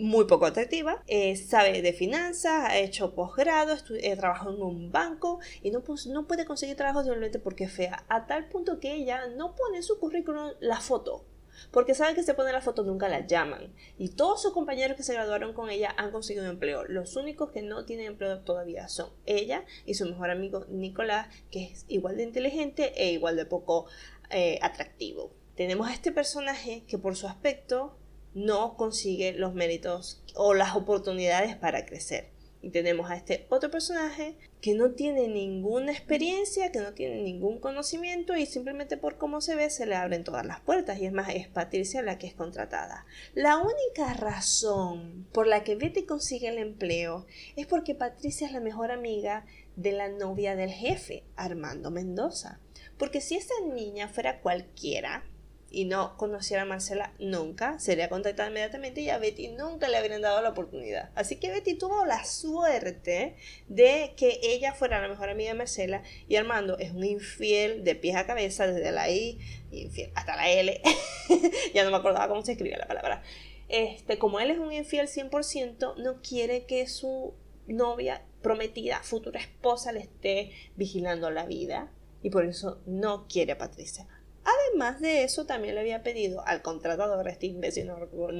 muy 0.00 0.24
poco 0.26 0.46
atractiva, 0.46 1.02
eh, 1.06 1.36
sabe 1.36 1.82
de 1.82 1.92
finanzas, 1.92 2.68
ha 2.68 2.78
hecho 2.78 3.14
posgrado, 3.14 3.76
eh, 3.98 4.16
trabajado 4.16 4.54
en 4.54 4.62
un 4.62 4.92
banco 4.92 5.40
y 5.62 5.70
no, 5.70 5.82
no 6.08 6.26
puede 6.26 6.44
conseguir 6.44 6.76
trabajo 6.76 7.02
simplemente 7.02 7.38
porque 7.38 7.64
es 7.64 7.72
fea, 7.72 8.04
a 8.08 8.26
tal 8.26 8.48
punto 8.48 8.80
que 8.80 8.94
ella 8.94 9.28
no 9.36 9.54
pone 9.54 9.78
en 9.78 9.82
su 9.82 9.98
currículum 9.98 10.52
la 10.60 10.80
foto. 10.80 11.24
Porque 11.70 11.94
sabe 11.94 12.14
que 12.14 12.22
se 12.22 12.34
pone 12.34 12.52
la 12.52 12.62
foto 12.62 12.84
nunca 12.84 13.08
la 13.08 13.26
llaman. 13.26 13.74
Y 13.98 14.08
todos 14.10 14.40
sus 14.40 14.52
compañeros 14.52 14.96
que 14.96 15.02
se 15.02 15.12
graduaron 15.12 15.52
con 15.52 15.68
ella 15.68 15.94
han 15.98 16.10
conseguido 16.10 16.46
empleo. 16.46 16.84
Los 16.84 17.16
únicos 17.16 17.50
que 17.50 17.62
no 17.62 17.84
tienen 17.84 18.06
empleo 18.06 18.40
todavía 18.40 18.88
son 18.88 19.10
ella 19.26 19.64
y 19.84 19.94
su 19.94 20.06
mejor 20.06 20.30
amigo 20.30 20.64
Nicolás, 20.68 21.28
que 21.50 21.64
es 21.64 21.84
igual 21.88 22.16
de 22.16 22.22
inteligente 22.22 22.92
e 22.96 23.12
igual 23.12 23.36
de 23.36 23.44
poco 23.44 23.86
eh, 24.30 24.58
atractivo. 24.62 25.32
Tenemos 25.54 25.88
a 25.88 25.92
este 25.92 26.12
personaje 26.12 26.84
que 26.88 26.96
por 26.96 27.16
su 27.16 27.26
aspecto 27.26 27.99
no 28.34 28.76
consigue 28.76 29.32
los 29.32 29.54
méritos 29.54 30.22
o 30.34 30.54
las 30.54 30.76
oportunidades 30.76 31.56
para 31.56 31.86
crecer. 31.86 32.28
Y 32.62 32.70
tenemos 32.70 33.10
a 33.10 33.16
este 33.16 33.46
otro 33.48 33.70
personaje 33.70 34.36
que 34.60 34.74
no 34.74 34.90
tiene 34.90 35.28
ninguna 35.28 35.92
experiencia, 35.92 36.70
que 36.70 36.80
no 36.80 36.92
tiene 36.92 37.22
ningún 37.22 37.58
conocimiento 37.58 38.36
y 38.36 38.44
simplemente 38.44 38.98
por 38.98 39.16
cómo 39.16 39.40
se 39.40 39.54
ve 39.54 39.70
se 39.70 39.86
le 39.86 39.94
abren 39.94 40.24
todas 40.24 40.44
las 40.44 40.60
puertas 40.60 40.98
y 40.98 41.06
es 41.06 41.12
más, 41.12 41.30
es 41.34 41.48
Patricia 41.48 42.02
la 42.02 42.18
que 42.18 42.26
es 42.26 42.34
contratada. 42.34 43.06
La 43.34 43.56
única 43.56 44.12
razón 44.12 45.26
por 45.32 45.46
la 45.46 45.64
que 45.64 45.76
Betty 45.76 46.04
consigue 46.04 46.48
el 46.48 46.58
empleo 46.58 47.26
es 47.56 47.66
porque 47.66 47.94
Patricia 47.94 48.46
es 48.46 48.52
la 48.52 48.60
mejor 48.60 48.90
amiga 48.90 49.46
de 49.76 49.92
la 49.92 50.08
novia 50.08 50.54
del 50.54 50.70
jefe, 50.70 51.24
Armando 51.36 51.90
Mendoza. 51.90 52.60
Porque 52.98 53.22
si 53.22 53.36
esa 53.36 53.54
niña 53.72 54.08
fuera 54.08 54.42
cualquiera, 54.42 55.24
y 55.70 55.84
no 55.84 56.16
conociera 56.16 56.62
a 56.62 56.66
Marcela 56.66 57.14
nunca, 57.18 57.78
sería 57.78 58.08
contactada 58.08 58.48
inmediatamente 58.48 59.00
y 59.00 59.10
a 59.10 59.18
Betty 59.18 59.48
nunca 59.48 59.88
le 59.88 59.96
habrían 59.96 60.20
dado 60.20 60.42
la 60.42 60.50
oportunidad. 60.50 61.10
Así 61.14 61.36
que 61.36 61.50
Betty 61.50 61.74
tuvo 61.74 62.04
la 62.04 62.24
suerte 62.24 63.36
de 63.68 64.14
que 64.16 64.40
ella 64.42 64.74
fuera 64.74 65.00
la 65.00 65.08
mejor 65.08 65.30
amiga 65.30 65.52
de 65.52 65.58
Marcela 65.58 66.02
y 66.28 66.36
Armando 66.36 66.76
es 66.78 66.90
un 66.90 67.04
infiel 67.04 67.84
de 67.84 67.94
pies 67.94 68.16
a 68.16 68.26
cabeza, 68.26 68.66
desde 68.66 68.90
la 68.90 69.08
I 69.10 69.38
infiel 69.70 70.10
hasta 70.14 70.36
la 70.36 70.50
L. 70.50 70.80
ya 71.74 71.84
no 71.84 71.90
me 71.90 71.96
acordaba 71.96 72.28
cómo 72.28 72.42
se 72.44 72.52
escribía 72.52 72.78
la 72.78 72.88
palabra. 72.88 73.22
Este, 73.68 74.18
como 74.18 74.40
él 74.40 74.50
es 74.50 74.58
un 74.58 74.72
infiel 74.72 75.06
100%, 75.06 75.96
no 75.96 76.20
quiere 76.22 76.64
que 76.64 76.88
su 76.88 77.34
novia 77.68 78.24
prometida, 78.42 79.00
futura 79.04 79.38
esposa, 79.38 79.92
le 79.92 80.00
esté 80.00 80.50
vigilando 80.74 81.30
la 81.30 81.46
vida 81.46 81.92
y 82.22 82.30
por 82.30 82.44
eso 82.44 82.80
no 82.86 83.28
quiere 83.28 83.52
a 83.52 83.58
Patricia. 83.58 84.08
Además 84.44 85.00
de 85.00 85.22
eso, 85.24 85.46
también 85.46 85.74
le 85.74 85.80
había 85.80 86.02
pedido 86.02 86.46
al 86.46 86.62
contratador, 86.62 87.28
este 87.28 87.46
imbécil, 87.46 87.86
no, 87.86 87.98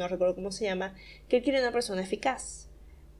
recuerdo 0.09 0.35
cómo 0.35 0.50
se 0.50 0.64
llama, 0.64 0.95
que 1.28 1.38
él 1.38 1.42
quiere 1.42 1.61
una 1.61 1.73
persona 1.73 2.02
eficaz. 2.02 2.69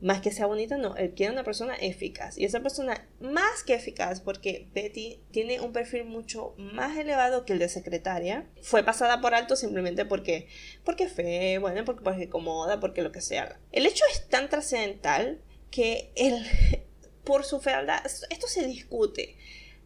Más 0.01 0.23
que 0.23 0.33
sea 0.33 0.47
bonita, 0.47 0.79
no, 0.79 0.97
él 0.97 1.13
quiere 1.13 1.31
una 1.31 1.45
persona 1.45 1.75
eficaz. 1.75 2.39
Y 2.39 2.47
esa 2.47 2.61
persona 2.61 3.07
más 3.21 3.63
que 3.67 3.75
eficaz, 3.75 4.23
porque 4.23 4.67
Betty 4.73 5.21
tiene 5.31 5.61
un 5.61 5.75
perfil 5.75 6.07
mucho 6.07 6.55
más 6.57 6.97
elevado 6.97 7.45
que 7.45 7.53
el 7.53 7.59
de 7.59 7.69
secretaria, 7.69 8.49
fue 8.63 8.83
pasada 8.83 9.21
por 9.21 9.35
alto 9.35 9.57
simplemente 9.57 10.07
porque, 10.07 10.49
porque 10.85 11.07
fe, 11.07 11.59
bueno, 11.59 11.85
porque, 11.85 12.03
porque 12.03 12.31
cómoda, 12.31 12.81
porque 12.81 13.03
lo 13.03 13.13
que 13.13 13.21
sea. 13.21 13.61
El 13.73 13.85
hecho 13.85 14.05
es 14.11 14.27
tan 14.29 14.49
trascendental 14.49 15.43
que 15.71 16.13
él, 16.17 16.47
por 17.25 17.45
su 17.45 17.61
fealdad, 17.61 18.01
esto 18.07 18.47
se 18.47 18.67
discute. 18.67 19.37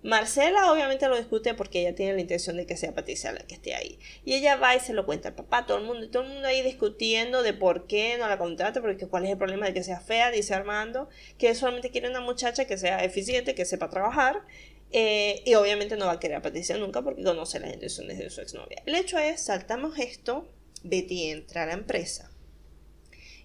Marcela 0.04 0.70
obviamente 0.70 1.08
lo 1.08 1.16
discute 1.16 1.54
porque 1.54 1.80
ella 1.80 1.94
tiene 1.94 2.12
la 2.12 2.20
intención 2.20 2.58
de 2.58 2.66
que 2.66 2.76
sea 2.76 2.94
Patricia 2.94 3.32
la 3.32 3.40
que 3.40 3.54
esté 3.54 3.75
ahí. 3.75 3.99
Y 4.23 4.34
ella 4.34 4.56
va 4.56 4.76
y 4.76 4.80
se 4.80 4.92
lo 4.92 5.06
cuenta 5.06 5.30
al 5.30 5.34
papá, 5.34 5.64
todo 5.64 5.78
el 5.78 5.84
mundo, 5.84 6.11
todo 6.11 6.25
el 6.25 6.28
mundo 6.28 6.46
ahí 6.46 6.61
discutiendo 6.61 7.42
de 7.42 7.54
por 7.54 7.87
qué 7.87 8.18
no 8.18 8.28
la 8.28 8.37
contrata, 8.37 8.82
porque 8.82 9.06
cuál 9.06 9.25
es 9.25 9.30
el 9.30 9.38
problema 9.38 9.64
de 9.64 9.73
que 9.73 9.82
sea 9.82 10.00
fea, 10.00 10.30
dice 10.30 10.52
Armando, 10.52 11.08
que 11.38 11.54
solamente 11.54 11.88
quiere 11.88 12.11
una 12.11 12.20
muchacha 12.20 12.66
que 12.66 12.76
sea 12.76 13.02
eficiente, 13.02 13.54
que 13.54 13.64
sepa 13.64 13.88
trabajar. 13.88 14.42
Eh, 14.92 15.42
y 15.46 15.54
obviamente 15.54 15.96
no 15.96 16.04
va 16.04 16.12
a 16.12 16.20
querer 16.20 16.37
a 16.37 16.42
Patricia 16.42 16.76
nunca 16.76 17.00
porque 17.00 17.25
conoce 17.25 17.58
las 17.58 17.73
intenciones 17.73 18.18
de 18.18 18.28
su 18.28 18.42
exnovia. 18.42 18.82
El 18.84 18.96
hecho 18.96 19.18
es, 19.18 19.40
saltamos 19.40 19.99
esto, 19.99 20.52
Betty 20.82 21.30
entra 21.30 21.62
a 21.62 21.66
la 21.66 21.73
empresa 21.73 22.30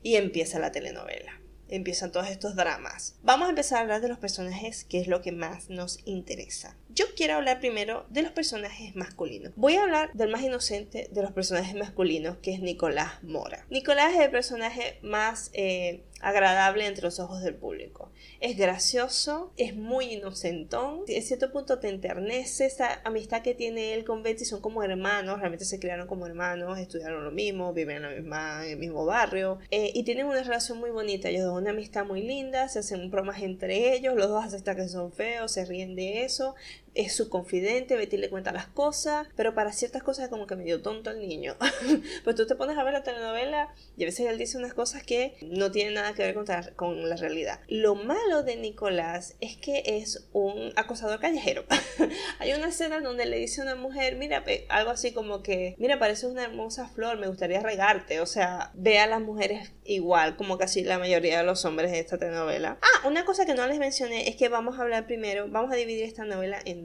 y 0.04 0.18
empieza 0.18 0.60
la 0.60 0.74
telenovela 0.74 1.39
empiezan 1.70 2.12
todos 2.12 2.28
estos 2.28 2.56
dramas. 2.56 3.16
Vamos 3.24 3.48
a 3.48 3.50
empezar 3.50 3.78
a 3.78 3.82
hablar 3.82 4.02
de 4.02 4.10
los 4.10 4.20
personajes, 4.20 4.84
que 4.84 5.00
es 5.00 5.08
lo 5.08 5.22
que 5.22 5.32
más 5.32 5.70
nos 5.70 6.00
interesa. 6.06 6.76
Yo 6.92 7.06
quiero 7.16 7.36
hablar 7.36 7.60
primero 7.60 8.06
de 8.10 8.24
los 8.24 8.32
personajes 8.32 8.96
masculinos. 8.96 9.54
Voy 9.56 9.76
a 9.76 9.84
hablar 9.84 10.12
del 10.14 10.30
más 10.30 10.42
inocente 10.42 11.08
de 11.12 11.22
los 11.22 11.32
personajes 11.32 11.76
masculinos, 11.76 12.38
que 12.38 12.52
es 12.52 12.62
Nicolás 12.62 13.22
Mora. 13.22 13.66
Nicolás 13.70 14.14
es 14.16 14.22
el 14.22 14.32
personaje 14.32 14.98
más 15.04 15.52
eh, 15.54 16.02
agradable 16.22 16.86
entre 16.86 17.04
los 17.04 17.20
ojos 17.20 17.42
del 17.42 17.56
público. 17.56 18.12
Es 18.40 18.58
gracioso, 18.58 19.54
es 19.58 19.76
muy 19.76 20.14
inocentón, 20.14 21.04
en 21.08 21.24
cierto 21.24 21.52
punto 21.52 21.80
te 21.80 21.90
enternece 21.90 22.66
esa 22.66 23.02
amistad 23.04 23.42
que 23.42 23.54
tiene 23.54 23.94
él 23.94 24.04
con 24.04 24.24
Betty, 24.24 24.46
son 24.46 24.62
como 24.62 24.84
hermanos, 24.84 25.40
realmente 25.40 25.66
se 25.66 25.80
criaron 25.80 26.08
como 26.08 26.26
hermanos, 26.26 26.78
estudiaron 26.80 27.24
lo 27.24 27.32
mismo, 27.32 27.74
viven 27.74 27.98
en, 27.98 28.02
la 28.04 28.10
misma, 28.10 28.66
en 28.66 28.72
el 28.72 28.78
mismo 28.78 29.06
barrio 29.06 29.60
eh, 29.72 29.92
y 29.94 30.04
tienen 30.04 30.26
una 30.26 30.44
relación 30.44 30.80
muy 30.80 30.90
bonita, 30.90 31.30
ellos 31.30 31.44
dos 31.44 31.58
una 31.58 31.72
amistad 31.72 32.06
muy 32.06 32.22
linda, 32.22 32.68
se 32.70 32.80
hacen 32.80 33.10
bromas 33.12 33.42
entre 33.42 33.94
ellos, 33.94 34.16
los 34.16 34.30
dos 34.30 34.44
aceptan 34.44 34.76
que 34.76 34.88
son 34.88 35.12
feos, 35.12 35.52
se 35.52 35.66
ríen 35.66 35.96
de 35.96 36.24
eso, 36.24 36.56
es 36.96 37.16
su 37.16 37.30
confidente, 37.30 37.96
Betty 37.96 38.18
le 38.18 38.30
cuenta 38.30 38.52
las 38.52 38.68
cosas, 38.68 39.28
pero 39.36 39.54
para 39.54 39.72
ciertas 39.72 40.04
cosas 40.04 40.30
como 40.30 40.48
que 40.48 40.56
medio 40.56 40.82
tonto 40.82 41.12
el 41.12 41.20
niño. 41.20 41.56
pues 42.24 42.36
tú 42.36 42.46
te 42.46 42.56
pones 42.56 42.78
a 42.78 42.84
ver 42.84 42.94
la 42.94 43.04
telenovela 43.04 43.74
y 43.98 44.04
a 44.04 44.06
veces 44.06 44.28
él 44.28 44.38
dice 44.38 44.58
unas 44.58 44.74
cosas 44.74 45.04
que 45.04 45.36
no 45.42 45.72
tienen 45.72 45.94
nada 45.96 46.14
que 46.14 46.24
ver 46.24 46.36
con, 46.76 47.10
la 47.10 47.16
realidad. 47.16 47.60
Lo 47.68 47.96
malo 47.96 48.44
de 48.44 48.56
Nicolás 48.56 49.36
es 49.40 49.58
que 49.58 49.84
es 49.86 50.28
un 50.34 50.74
acosador 50.76 51.20
callejero. 51.20 51.66
Hay 52.40 52.54
una 52.54 52.70
escena 52.70 53.00
donde 53.02 53.26
le 53.26 53.38
dice 53.38 53.62
a 53.62 53.66
una 53.66 53.76
mujer, 53.76 54.16
mira, 54.16 54.44
algo 54.70 54.92
así 54.92 55.14
como 55.14 55.42
que, 55.44 55.76
mira, 55.78 56.00
pareces 56.00 56.26
una 56.26 56.44
hermosa 56.44 56.88
flor, 56.90 57.18
me 57.18 57.28
gustaría 57.28 57.62
regarte. 57.62 58.20
O 58.22 58.26
sea, 58.26 58.72
ve 58.74 59.00
a 59.00 59.08
las 59.08 59.22
mujeres 59.22 59.72
igual, 59.84 60.36
como 60.36 60.58
casi 60.58 60.84
la 60.84 61.00
mayoría 61.00 61.40
de 61.40 61.44
los 61.44 61.66
hombres 61.66 61.92
de 61.92 62.00
esta 62.00 62.18
telenovela. 62.18 62.78
Ah, 62.82 63.08
una 63.08 63.26
cosa 63.26 63.46
que 63.46 63.54
no 63.54 63.68
les 63.68 63.80
mencioné 63.80 64.30
es 64.30 64.36
que 64.36 64.50
vamos 64.50 64.78
a 64.78 64.82
hablar 64.82 65.06
primero, 65.06 65.48
vamos 65.50 65.72
a 65.72 65.76
dividir 65.76 66.04
esta 66.04 66.26
novela 66.26 66.60
en 66.66 66.79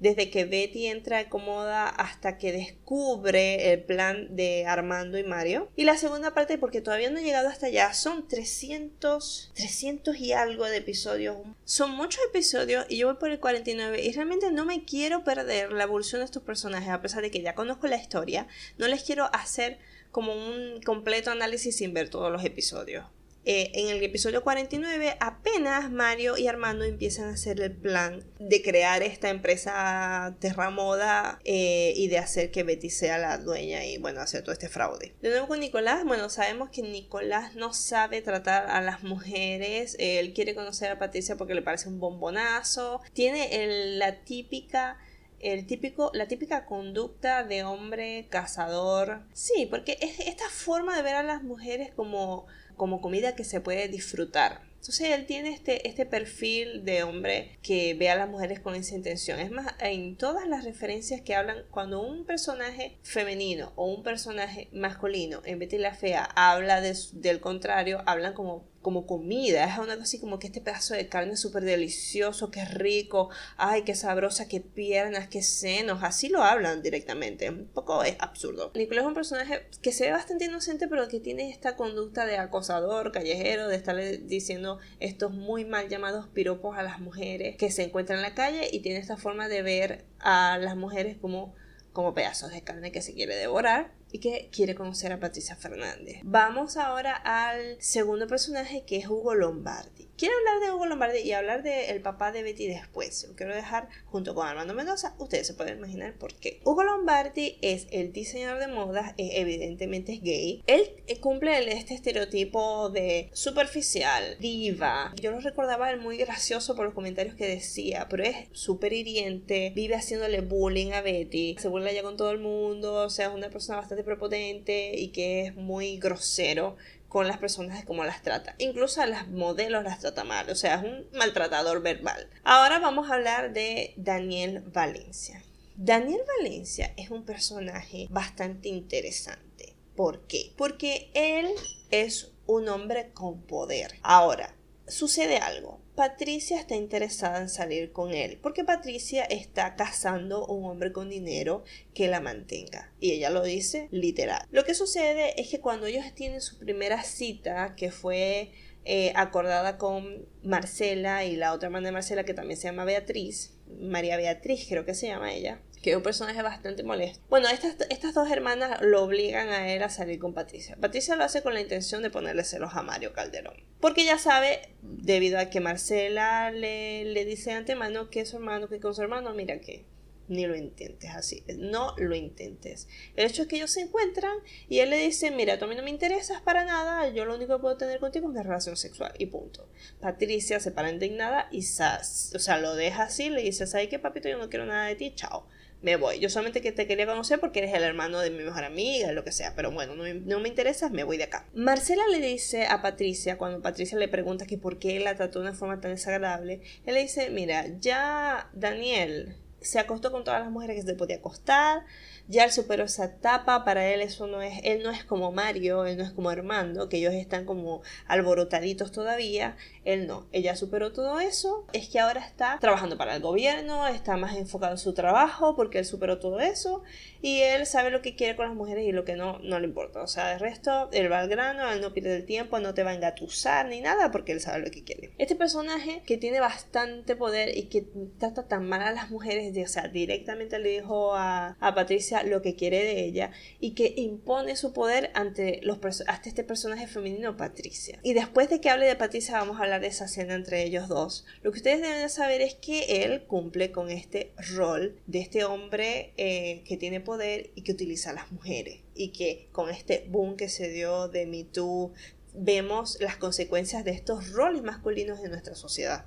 Desde 0.00 0.30
que 0.30 0.44
Betty 0.44 0.86
entra 0.86 1.28
cómoda 1.28 1.88
hasta 1.88 2.38
que 2.38 2.52
descubre 2.52 3.72
el 3.72 3.82
plan 3.82 4.34
de 4.36 4.66
Armando 4.66 5.18
y 5.18 5.24
Mario. 5.24 5.70
Y 5.76 5.84
la 5.84 5.96
segunda 5.96 6.34
parte, 6.34 6.58
porque 6.58 6.80
todavía 6.80 7.10
no 7.10 7.18
he 7.18 7.22
llegado 7.22 7.48
hasta 7.48 7.66
allá, 7.66 7.92
son 7.94 8.28
300, 8.28 9.52
300 9.54 10.16
y 10.18 10.32
algo 10.32 10.66
de 10.66 10.78
episodios. 10.78 11.36
Son 11.64 11.90
muchos 11.90 12.20
episodios 12.28 12.86
y 12.88 12.98
yo 12.98 13.08
voy 13.08 13.16
por 13.16 13.30
el 13.30 13.40
49 13.40 14.02
y 14.02 14.12
realmente 14.12 14.50
no 14.50 14.64
me 14.64 14.84
quiero 14.84 15.24
perder 15.24 15.72
la 15.72 15.84
evolución 15.84 16.20
de 16.20 16.26
estos 16.26 16.42
personajes, 16.42 16.90
a 16.90 17.00
pesar 17.00 17.22
de 17.22 17.30
que 17.30 17.42
ya 17.42 17.54
conozco 17.54 17.86
la 17.86 17.96
historia. 17.96 18.46
No 18.78 18.88
les 18.88 19.02
quiero 19.02 19.28
hacer 19.32 19.78
como 20.10 20.32
un 20.32 20.80
completo 20.82 21.30
análisis 21.30 21.76
sin 21.76 21.94
ver 21.94 22.08
todos 22.08 22.32
los 22.32 22.44
episodios. 22.44 23.04
Eh, 23.46 23.70
en 23.74 23.88
el 23.88 24.02
episodio 24.02 24.42
49 24.42 25.16
apenas 25.18 25.90
Mario 25.90 26.36
y 26.36 26.46
Armando 26.46 26.84
empiezan 26.84 27.30
a 27.30 27.32
hacer 27.32 27.58
el 27.60 27.72
plan 27.72 28.22
de 28.38 28.60
crear 28.60 29.02
esta 29.02 29.30
empresa 29.30 30.36
Terramoda 30.40 31.40
eh, 31.44 31.94
y 31.96 32.08
de 32.08 32.18
hacer 32.18 32.50
que 32.50 32.64
Betty 32.64 32.90
sea 32.90 33.16
la 33.16 33.38
dueña 33.38 33.86
y 33.86 33.96
bueno 33.96 34.20
hacer 34.20 34.42
todo 34.42 34.52
este 34.52 34.68
fraude. 34.68 35.14
De 35.22 35.30
nuevo 35.30 35.48
con 35.48 35.60
Nicolás, 35.60 36.04
bueno 36.04 36.28
sabemos 36.28 36.68
que 36.68 36.82
Nicolás 36.82 37.54
no 37.56 37.72
sabe 37.72 38.20
tratar 38.20 38.66
a 38.70 38.82
las 38.82 39.02
mujeres, 39.04 39.96
él 39.98 40.34
quiere 40.34 40.54
conocer 40.54 40.90
a 40.90 40.98
Patricia 40.98 41.36
porque 41.36 41.54
le 41.54 41.62
parece 41.62 41.88
un 41.88 41.98
bombonazo, 41.98 43.00
tiene 43.14 43.96
la 43.96 44.20
típica 44.22 44.98
el 45.40 45.66
típico, 45.66 46.10
la 46.14 46.28
típica 46.28 46.66
conducta 46.66 47.44
de 47.44 47.64
hombre 47.64 48.26
cazador. 48.28 49.22
Sí, 49.32 49.66
porque 49.70 49.96
es 50.00 50.20
esta 50.20 50.48
forma 50.50 50.94
de 50.96 51.02
ver 51.02 51.14
a 51.14 51.22
las 51.22 51.42
mujeres 51.42 51.90
como, 51.94 52.46
como 52.80 53.02
comida 53.02 53.34
que 53.34 53.44
se 53.44 53.60
puede 53.60 53.88
disfrutar. 53.88 54.62
Entonces 54.76 55.10
él 55.10 55.26
tiene 55.26 55.50
este, 55.50 55.86
este 55.86 56.06
perfil 56.06 56.82
de 56.86 57.02
hombre 57.02 57.58
que 57.62 57.92
ve 57.92 58.08
a 58.08 58.16
las 58.16 58.26
mujeres 58.26 58.58
con 58.58 58.74
esa 58.74 58.94
intención. 58.94 59.38
Es 59.38 59.50
más, 59.50 59.74
en 59.80 60.16
todas 60.16 60.48
las 60.48 60.64
referencias 60.64 61.20
que 61.20 61.34
hablan, 61.34 61.66
cuando 61.70 62.00
un 62.00 62.24
personaje 62.24 62.96
femenino 63.02 63.74
o 63.76 63.84
un 63.84 64.02
personaje 64.02 64.70
masculino 64.72 65.42
en 65.44 65.58
Betty 65.58 65.76
la 65.76 65.92
Fea 65.92 66.24
habla 66.34 66.80
del 66.80 67.40
contrario, 67.40 68.02
hablan 68.06 68.32
como 68.32 68.64
como 68.82 69.06
comida, 69.06 69.64
es 69.64 69.78
una 69.78 69.94
cosa 69.94 70.02
así 70.02 70.18
como 70.18 70.38
que 70.38 70.46
este 70.46 70.60
pedazo 70.60 70.94
de 70.94 71.08
carne 71.08 71.34
es 71.34 71.40
súper 71.40 71.64
delicioso, 71.64 72.50
qué 72.50 72.64
rico, 72.64 73.28
ay, 73.56 73.82
qué 73.82 73.94
sabrosa, 73.94 74.48
qué 74.48 74.60
piernas, 74.60 75.28
qué 75.28 75.42
senos, 75.42 76.02
así 76.02 76.28
lo 76.28 76.42
hablan 76.42 76.82
directamente, 76.82 77.50
un 77.50 77.66
poco 77.66 78.02
es 78.02 78.16
absurdo. 78.18 78.72
Nicolás 78.74 79.02
es 79.02 79.08
un 79.08 79.14
personaje 79.14 79.68
que 79.82 79.92
se 79.92 80.06
ve 80.06 80.12
bastante 80.12 80.46
inocente, 80.46 80.88
pero 80.88 81.08
que 81.08 81.20
tiene 81.20 81.50
esta 81.50 81.76
conducta 81.76 82.24
de 82.24 82.38
acosador, 82.38 83.12
callejero, 83.12 83.68
de 83.68 83.76
estarle 83.76 84.18
diciendo 84.18 84.78
estos 84.98 85.32
muy 85.32 85.64
mal 85.64 85.88
llamados 85.88 86.28
piropos 86.28 86.78
a 86.78 86.82
las 86.82 87.00
mujeres 87.00 87.56
que 87.56 87.70
se 87.70 87.84
encuentran 87.84 88.18
en 88.18 88.22
la 88.22 88.34
calle 88.34 88.68
y 88.72 88.80
tiene 88.80 88.98
esta 88.98 89.16
forma 89.16 89.48
de 89.48 89.62
ver 89.62 90.04
a 90.18 90.58
las 90.58 90.76
mujeres 90.76 91.16
como 91.18 91.54
como 91.92 92.14
pedazos 92.14 92.52
de 92.52 92.62
carne 92.62 92.92
que 92.92 93.02
se 93.02 93.14
quiere 93.14 93.34
devorar 93.34 93.92
y 94.12 94.18
que 94.18 94.50
quiere 94.52 94.74
conocer 94.74 95.12
a 95.12 95.20
Patricia 95.20 95.56
Fernández. 95.56 96.20
Vamos 96.24 96.76
ahora 96.76 97.14
al 97.14 97.80
segundo 97.80 98.26
personaje 98.26 98.84
que 98.84 98.98
es 98.98 99.08
Hugo 99.08 99.34
Lombardi. 99.34 100.09
Quiero 100.20 100.34
hablar 100.36 100.60
de 100.60 100.74
Hugo 100.74 100.84
Lombardi 100.84 101.20
y 101.20 101.32
hablar 101.32 101.62
del 101.62 102.02
papá 102.02 102.30
de 102.30 102.42
Betty 102.42 102.66
después. 102.66 103.24
Lo 103.26 103.34
quiero 103.34 103.54
dejar 103.54 103.88
junto 104.04 104.34
con 104.34 104.46
Armando 104.46 104.74
Mendoza. 104.74 105.14
Ustedes 105.16 105.46
se 105.46 105.54
pueden 105.54 105.78
imaginar 105.78 106.12
por 106.18 106.34
qué. 106.34 106.60
Hugo 106.62 106.84
Lombardi 106.84 107.56
es 107.62 107.86
el 107.90 108.12
diseñador 108.12 108.58
de 108.58 108.66
modas, 108.66 109.14
evidentemente 109.16 110.12
es 110.12 110.20
gay. 110.20 110.62
Él 110.66 110.82
eh, 111.06 111.20
cumple 111.20 111.72
este 111.72 111.94
estereotipo 111.94 112.90
de 112.90 113.30
superficial, 113.32 114.36
diva. 114.40 115.14
Yo 115.18 115.30
lo 115.30 115.40
recordaba 115.40 115.96
muy 115.96 116.18
gracioso 116.18 116.76
por 116.76 116.84
los 116.84 116.92
comentarios 116.92 117.34
que 117.34 117.48
decía, 117.48 118.06
pero 118.10 118.24
es 118.24 118.36
súper 118.52 118.92
hiriente, 118.92 119.72
vive 119.74 119.94
haciéndole 119.94 120.42
bullying 120.42 120.92
a 120.92 121.00
Betty, 121.00 121.56
se 121.58 121.68
burla 121.68 121.92
ya 121.92 122.02
con 122.02 122.18
todo 122.18 122.30
el 122.30 122.40
mundo, 122.40 123.06
o 123.06 123.08
sea, 123.08 123.28
es 123.28 123.34
una 123.34 123.48
persona 123.48 123.78
bastante 123.78 124.04
prepotente 124.04 124.92
y 124.98 125.12
que 125.12 125.46
es 125.46 125.54
muy 125.54 125.96
grosero 125.96 126.76
con 127.10 127.26
las 127.26 127.38
personas 127.38 127.76
de 127.76 127.84
cómo 127.84 128.04
las 128.04 128.22
trata. 128.22 128.54
Incluso 128.58 129.02
a 129.02 129.06
las 129.06 129.28
modelos 129.28 129.82
las 129.82 129.98
trata 129.98 130.22
mal, 130.22 130.48
o 130.48 130.54
sea, 130.54 130.76
es 130.76 130.84
un 130.84 131.08
maltratador 131.12 131.82
verbal. 131.82 132.30
Ahora 132.44 132.78
vamos 132.78 133.10
a 133.10 133.14
hablar 133.14 133.52
de 133.52 133.94
Daniel 133.96 134.62
Valencia. 134.72 135.42
Daniel 135.74 136.20
Valencia 136.38 136.94
es 136.96 137.10
un 137.10 137.24
personaje 137.24 138.06
bastante 138.10 138.68
interesante. 138.68 139.74
¿Por 139.96 140.26
qué? 140.28 140.52
Porque 140.56 141.10
él 141.14 141.48
es 141.90 142.30
un 142.46 142.68
hombre 142.68 143.10
con 143.12 143.42
poder. 143.42 143.98
Ahora, 144.02 144.54
sucede 144.86 145.38
algo. 145.38 145.80
Patricia 146.00 146.58
está 146.58 146.76
interesada 146.76 147.42
en 147.42 147.50
salir 147.50 147.92
con 147.92 148.14
él 148.14 148.38
porque 148.40 148.64
Patricia 148.64 149.22
está 149.24 149.76
casando 149.76 150.46
un 150.46 150.64
hombre 150.64 150.92
con 150.92 151.10
dinero 151.10 151.62
que 151.92 152.08
la 152.08 152.22
mantenga. 152.22 152.90
Y 153.00 153.12
ella 153.12 153.28
lo 153.28 153.42
dice 153.42 153.86
literal. 153.90 154.46
Lo 154.50 154.64
que 154.64 154.72
sucede 154.72 155.38
es 155.38 155.50
que 155.50 155.60
cuando 155.60 155.84
ellos 155.84 156.06
tienen 156.14 156.40
su 156.40 156.58
primera 156.58 157.02
cita, 157.02 157.74
que 157.76 157.90
fue 157.90 158.50
eh, 158.86 159.12
acordada 159.14 159.76
con 159.76 160.26
Marcela 160.42 161.26
y 161.26 161.36
la 161.36 161.52
otra 161.52 161.66
hermana 161.66 161.88
de 161.88 161.92
Marcela 161.92 162.24
que 162.24 162.32
también 162.32 162.58
se 162.58 162.68
llama 162.68 162.86
Beatriz, 162.86 163.52
María 163.78 164.16
Beatriz 164.16 164.64
creo 164.70 164.86
que 164.86 164.94
se 164.94 165.08
llama 165.08 165.34
ella, 165.34 165.60
que 165.82 165.90
es 165.90 165.96
un 165.96 166.02
personaje 166.02 166.42
bastante 166.42 166.82
molesto. 166.82 167.24
Bueno, 167.28 167.48
estas, 167.48 167.76
estas 167.88 168.14
dos 168.14 168.30
hermanas 168.30 168.80
lo 168.82 169.02
obligan 169.02 169.48
a 169.48 169.72
él 169.72 169.82
a 169.82 169.88
salir 169.88 170.18
con 170.18 170.34
Patricia. 170.34 170.76
Patricia 170.76 171.16
lo 171.16 171.24
hace 171.24 171.42
con 171.42 171.54
la 171.54 171.60
intención 171.60 172.02
de 172.02 172.10
ponerle 172.10 172.44
celos 172.44 172.72
a 172.74 172.82
Mario 172.82 173.12
Calderón. 173.12 173.54
Porque 173.80 174.04
ya 174.04 174.18
sabe, 174.18 174.74
debido 174.82 175.38
a 175.38 175.46
que 175.46 175.60
Marcela 175.60 176.50
le, 176.50 177.04
le 177.04 177.24
dice 177.24 177.50
de 177.50 177.56
antemano 177.56 178.10
que 178.10 178.26
su 178.26 178.36
hermano, 178.36 178.68
que 178.68 178.80
con 178.80 178.94
su 178.94 179.02
hermano, 179.02 179.32
mira 179.32 179.60
que 179.60 179.86
ni 180.30 180.46
lo 180.46 180.54
intentes 180.54 181.10
así, 181.10 181.42
no 181.58 181.94
lo 181.98 182.14
intentes. 182.14 182.86
El 183.16 183.26
hecho 183.26 183.42
es 183.42 183.48
que 183.48 183.56
ellos 183.56 183.72
se 183.72 183.80
encuentran 183.80 184.32
y 184.68 184.78
él 184.78 184.90
le 184.90 184.96
dice, 184.96 185.32
mira, 185.32 185.58
tú 185.58 185.64
a 185.64 185.68
mí 185.68 185.74
no 185.74 185.82
me 185.82 185.90
interesas 185.90 186.40
para 186.40 186.64
nada, 186.64 187.08
yo 187.08 187.24
lo 187.24 187.34
único 187.34 187.56
que 187.56 187.60
puedo 187.60 187.76
tener 187.76 187.98
contigo 187.98 188.26
es 188.26 188.30
una 188.30 188.44
relación 188.44 188.76
sexual 188.76 189.12
y 189.18 189.26
punto. 189.26 189.68
Patricia 190.00 190.60
se 190.60 190.70
para 190.70 190.88
indignada 190.88 191.48
y 191.50 191.58
o 191.58 192.38
sea, 192.38 192.58
lo 192.58 192.76
deja 192.76 193.02
así, 193.04 193.28
le 193.28 193.42
dice, 193.42 193.66
¿sabes 193.66 193.88
qué, 193.88 193.98
papito? 193.98 194.28
Yo 194.28 194.38
no 194.38 194.48
quiero 194.48 194.66
nada 194.66 194.86
de 194.86 194.94
ti, 194.94 195.12
chao. 195.16 195.48
Me 195.82 195.96
voy. 195.96 196.18
Yo 196.18 196.28
solamente 196.28 196.60
que 196.60 196.72
te 196.72 196.86
quería 196.86 197.06
conocer 197.06 197.40
porque 197.40 197.60
eres 197.60 197.74
el 197.74 197.82
hermano 197.82 198.20
de 198.20 198.30
mi 198.30 198.44
mejor 198.44 198.64
amiga, 198.64 199.12
lo 199.12 199.24
que 199.24 199.32
sea. 199.32 199.54
Pero 199.56 199.70
bueno, 199.70 199.94
no 199.94 200.04
no 200.12 200.40
me 200.40 200.48
interesas, 200.48 200.90
me 200.90 201.04
voy 201.04 201.16
de 201.16 201.24
acá. 201.24 201.46
Marcela 201.54 202.06
le 202.08 202.20
dice 202.20 202.66
a 202.66 202.82
Patricia, 202.82 203.38
cuando 203.38 203.62
Patricia 203.62 203.98
le 203.98 204.08
pregunta 204.08 204.46
que 204.46 204.58
por 204.58 204.78
qué 204.78 205.00
la 205.00 205.14
trató 205.14 205.40
de 205.40 205.48
una 205.48 205.56
forma 205.56 205.80
tan 205.80 205.92
desagradable, 205.92 206.60
él 206.84 206.94
le 206.94 207.02
dice, 207.02 207.30
mira, 207.30 207.66
ya 207.78 208.50
Daniel 208.52 209.36
se 209.60 209.78
acostó 209.78 210.10
con 210.10 210.24
todas 210.24 210.40
las 210.40 210.50
mujeres 210.50 210.76
que 210.76 210.90
se 210.90 210.94
podía 210.94 211.16
acostar, 211.16 211.84
ya 212.28 212.44
él 212.44 212.52
superó 212.52 212.84
esa 212.84 213.06
etapa, 213.06 213.64
para 213.64 213.88
él 213.88 214.00
eso 214.00 214.26
no 214.26 214.40
es, 214.40 214.60
él 214.62 214.82
no 214.82 214.90
es 214.90 215.04
como 215.04 215.32
Mario, 215.32 215.84
él 215.84 215.96
no 215.96 216.04
es 216.04 216.10
como 216.12 216.30
Armando, 216.30 216.88
que 216.88 216.98
ellos 216.98 217.12
están 217.14 217.44
como 217.44 217.82
alborotaditos 218.06 218.92
todavía, 218.92 219.56
él 219.84 220.06
no, 220.06 220.28
ella 220.32 220.54
superó 220.54 220.92
todo 220.92 221.18
eso, 221.18 221.66
es 221.72 221.88
que 221.88 221.98
ahora 221.98 222.20
está 222.20 222.58
trabajando 222.60 222.96
para 222.96 223.16
el 223.16 223.22
gobierno, 223.22 223.86
está 223.88 224.16
más 224.16 224.36
enfocado 224.36 224.72
en 224.72 224.78
su 224.78 224.94
trabajo 224.94 225.56
porque 225.56 225.78
él 225.78 225.84
superó 225.84 226.18
todo 226.18 226.40
eso 226.40 226.82
y 227.20 227.40
él 227.40 227.66
sabe 227.66 227.90
lo 227.90 228.00
que 228.00 228.14
quiere 228.14 228.36
con 228.36 228.46
las 228.46 228.54
mujeres 228.54 228.86
y 228.86 228.92
lo 228.92 229.04
que 229.04 229.16
no, 229.16 229.38
no 229.40 229.58
le 229.58 229.66
importa, 229.66 230.02
o 230.02 230.06
sea, 230.06 230.28
de 230.28 230.38
resto, 230.38 230.88
él 230.92 231.10
va 231.10 231.18
al 231.18 231.28
grano, 231.28 231.70
él 231.72 231.80
no 231.80 231.92
pierde 231.92 232.16
el 232.16 232.26
tiempo, 232.26 232.60
no 232.60 232.74
te 232.74 232.84
va 232.84 232.90
a 232.90 232.94
engatusar 232.94 233.66
ni 233.66 233.80
nada 233.80 234.10
porque 234.10 234.32
él 234.32 234.40
sabe 234.40 234.60
lo 234.60 234.70
que 234.70 234.84
quiere. 234.84 235.10
Este 235.18 235.34
personaje 235.34 236.02
que 236.06 236.16
tiene 236.16 236.40
bastante 236.40 237.16
poder 237.16 237.56
y 237.56 237.64
que 237.64 237.86
trata 238.18 238.46
tan 238.46 238.68
mal 238.68 238.82
a 238.82 238.92
las 238.92 239.10
mujeres, 239.10 239.49
o 239.58 239.68
sea, 239.68 239.88
directamente 239.88 240.58
le 240.58 240.70
dijo 240.70 241.14
a, 241.14 241.56
a 241.60 241.74
Patricia 241.74 242.22
lo 242.22 242.42
que 242.42 242.54
quiere 242.54 242.82
de 242.82 243.04
ella 243.04 243.32
y 243.58 243.72
que 243.72 243.94
impone 243.96 244.56
su 244.56 244.72
poder 244.72 245.10
ante, 245.14 245.60
los, 245.62 245.78
ante 246.06 246.28
este 246.28 246.44
personaje 246.44 246.86
femenino 246.86 247.36
Patricia. 247.36 247.98
Y 248.02 248.14
después 248.14 248.48
de 248.48 248.60
que 248.60 248.70
hable 248.70 248.86
de 248.86 248.96
Patricia 248.96 249.38
vamos 249.38 249.58
a 249.58 249.64
hablar 249.64 249.80
de 249.80 249.88
esa 249.88 250.06
escena 250.06 250.34
entre 250.34 250.62
ellos 250.62 250.88
dos. 250.88 251.24
Lo 251.42 251.52
que 251.52 251.58
ustedes 251.58 251.82
deben 251.82 252.08
saber 252.10 252.40
es 252.40 252.54
que 252.54 253.04
él 253.04 253.22
cumple 253.24 253.72
con 253.72 253.90
este 253.90 254.32
rol 254.54 254.96
de 255.06 255.20
este 255.20 255.44
hombre 255.44 256.12
eh, 256.16 256.62
que 256.66 256.76
tiene 256.76 257.00
poder 257.00 257.50
y 257.54 257.62
que 257.62 257.72
utiliza 257.72 258.10
a 258.10 258.14
las 258.14 258.30
mujeres 258.32 258.80
y 258.94 259.08
que 259.08 259.48
con 259.52 259.70
este 259.70 260.06
boom 260.08 260.36
que 260.36 260.48
se 260.48 260.68
dio 260.68 261.08
de 261.08 261.26
Me 261.26 261.44
Too 261.44 261.92
vemos 262.34 262.98
las 263.00 263.16
consecuencias 263.16 263.84
de 263.84 263.92
estos 263.92 264.30
roles 264.30 264.62
masculinos 264.62 265.20
en 265.20 265.30
nuestra 265.30 265.54
sociedad. 265.54 266.04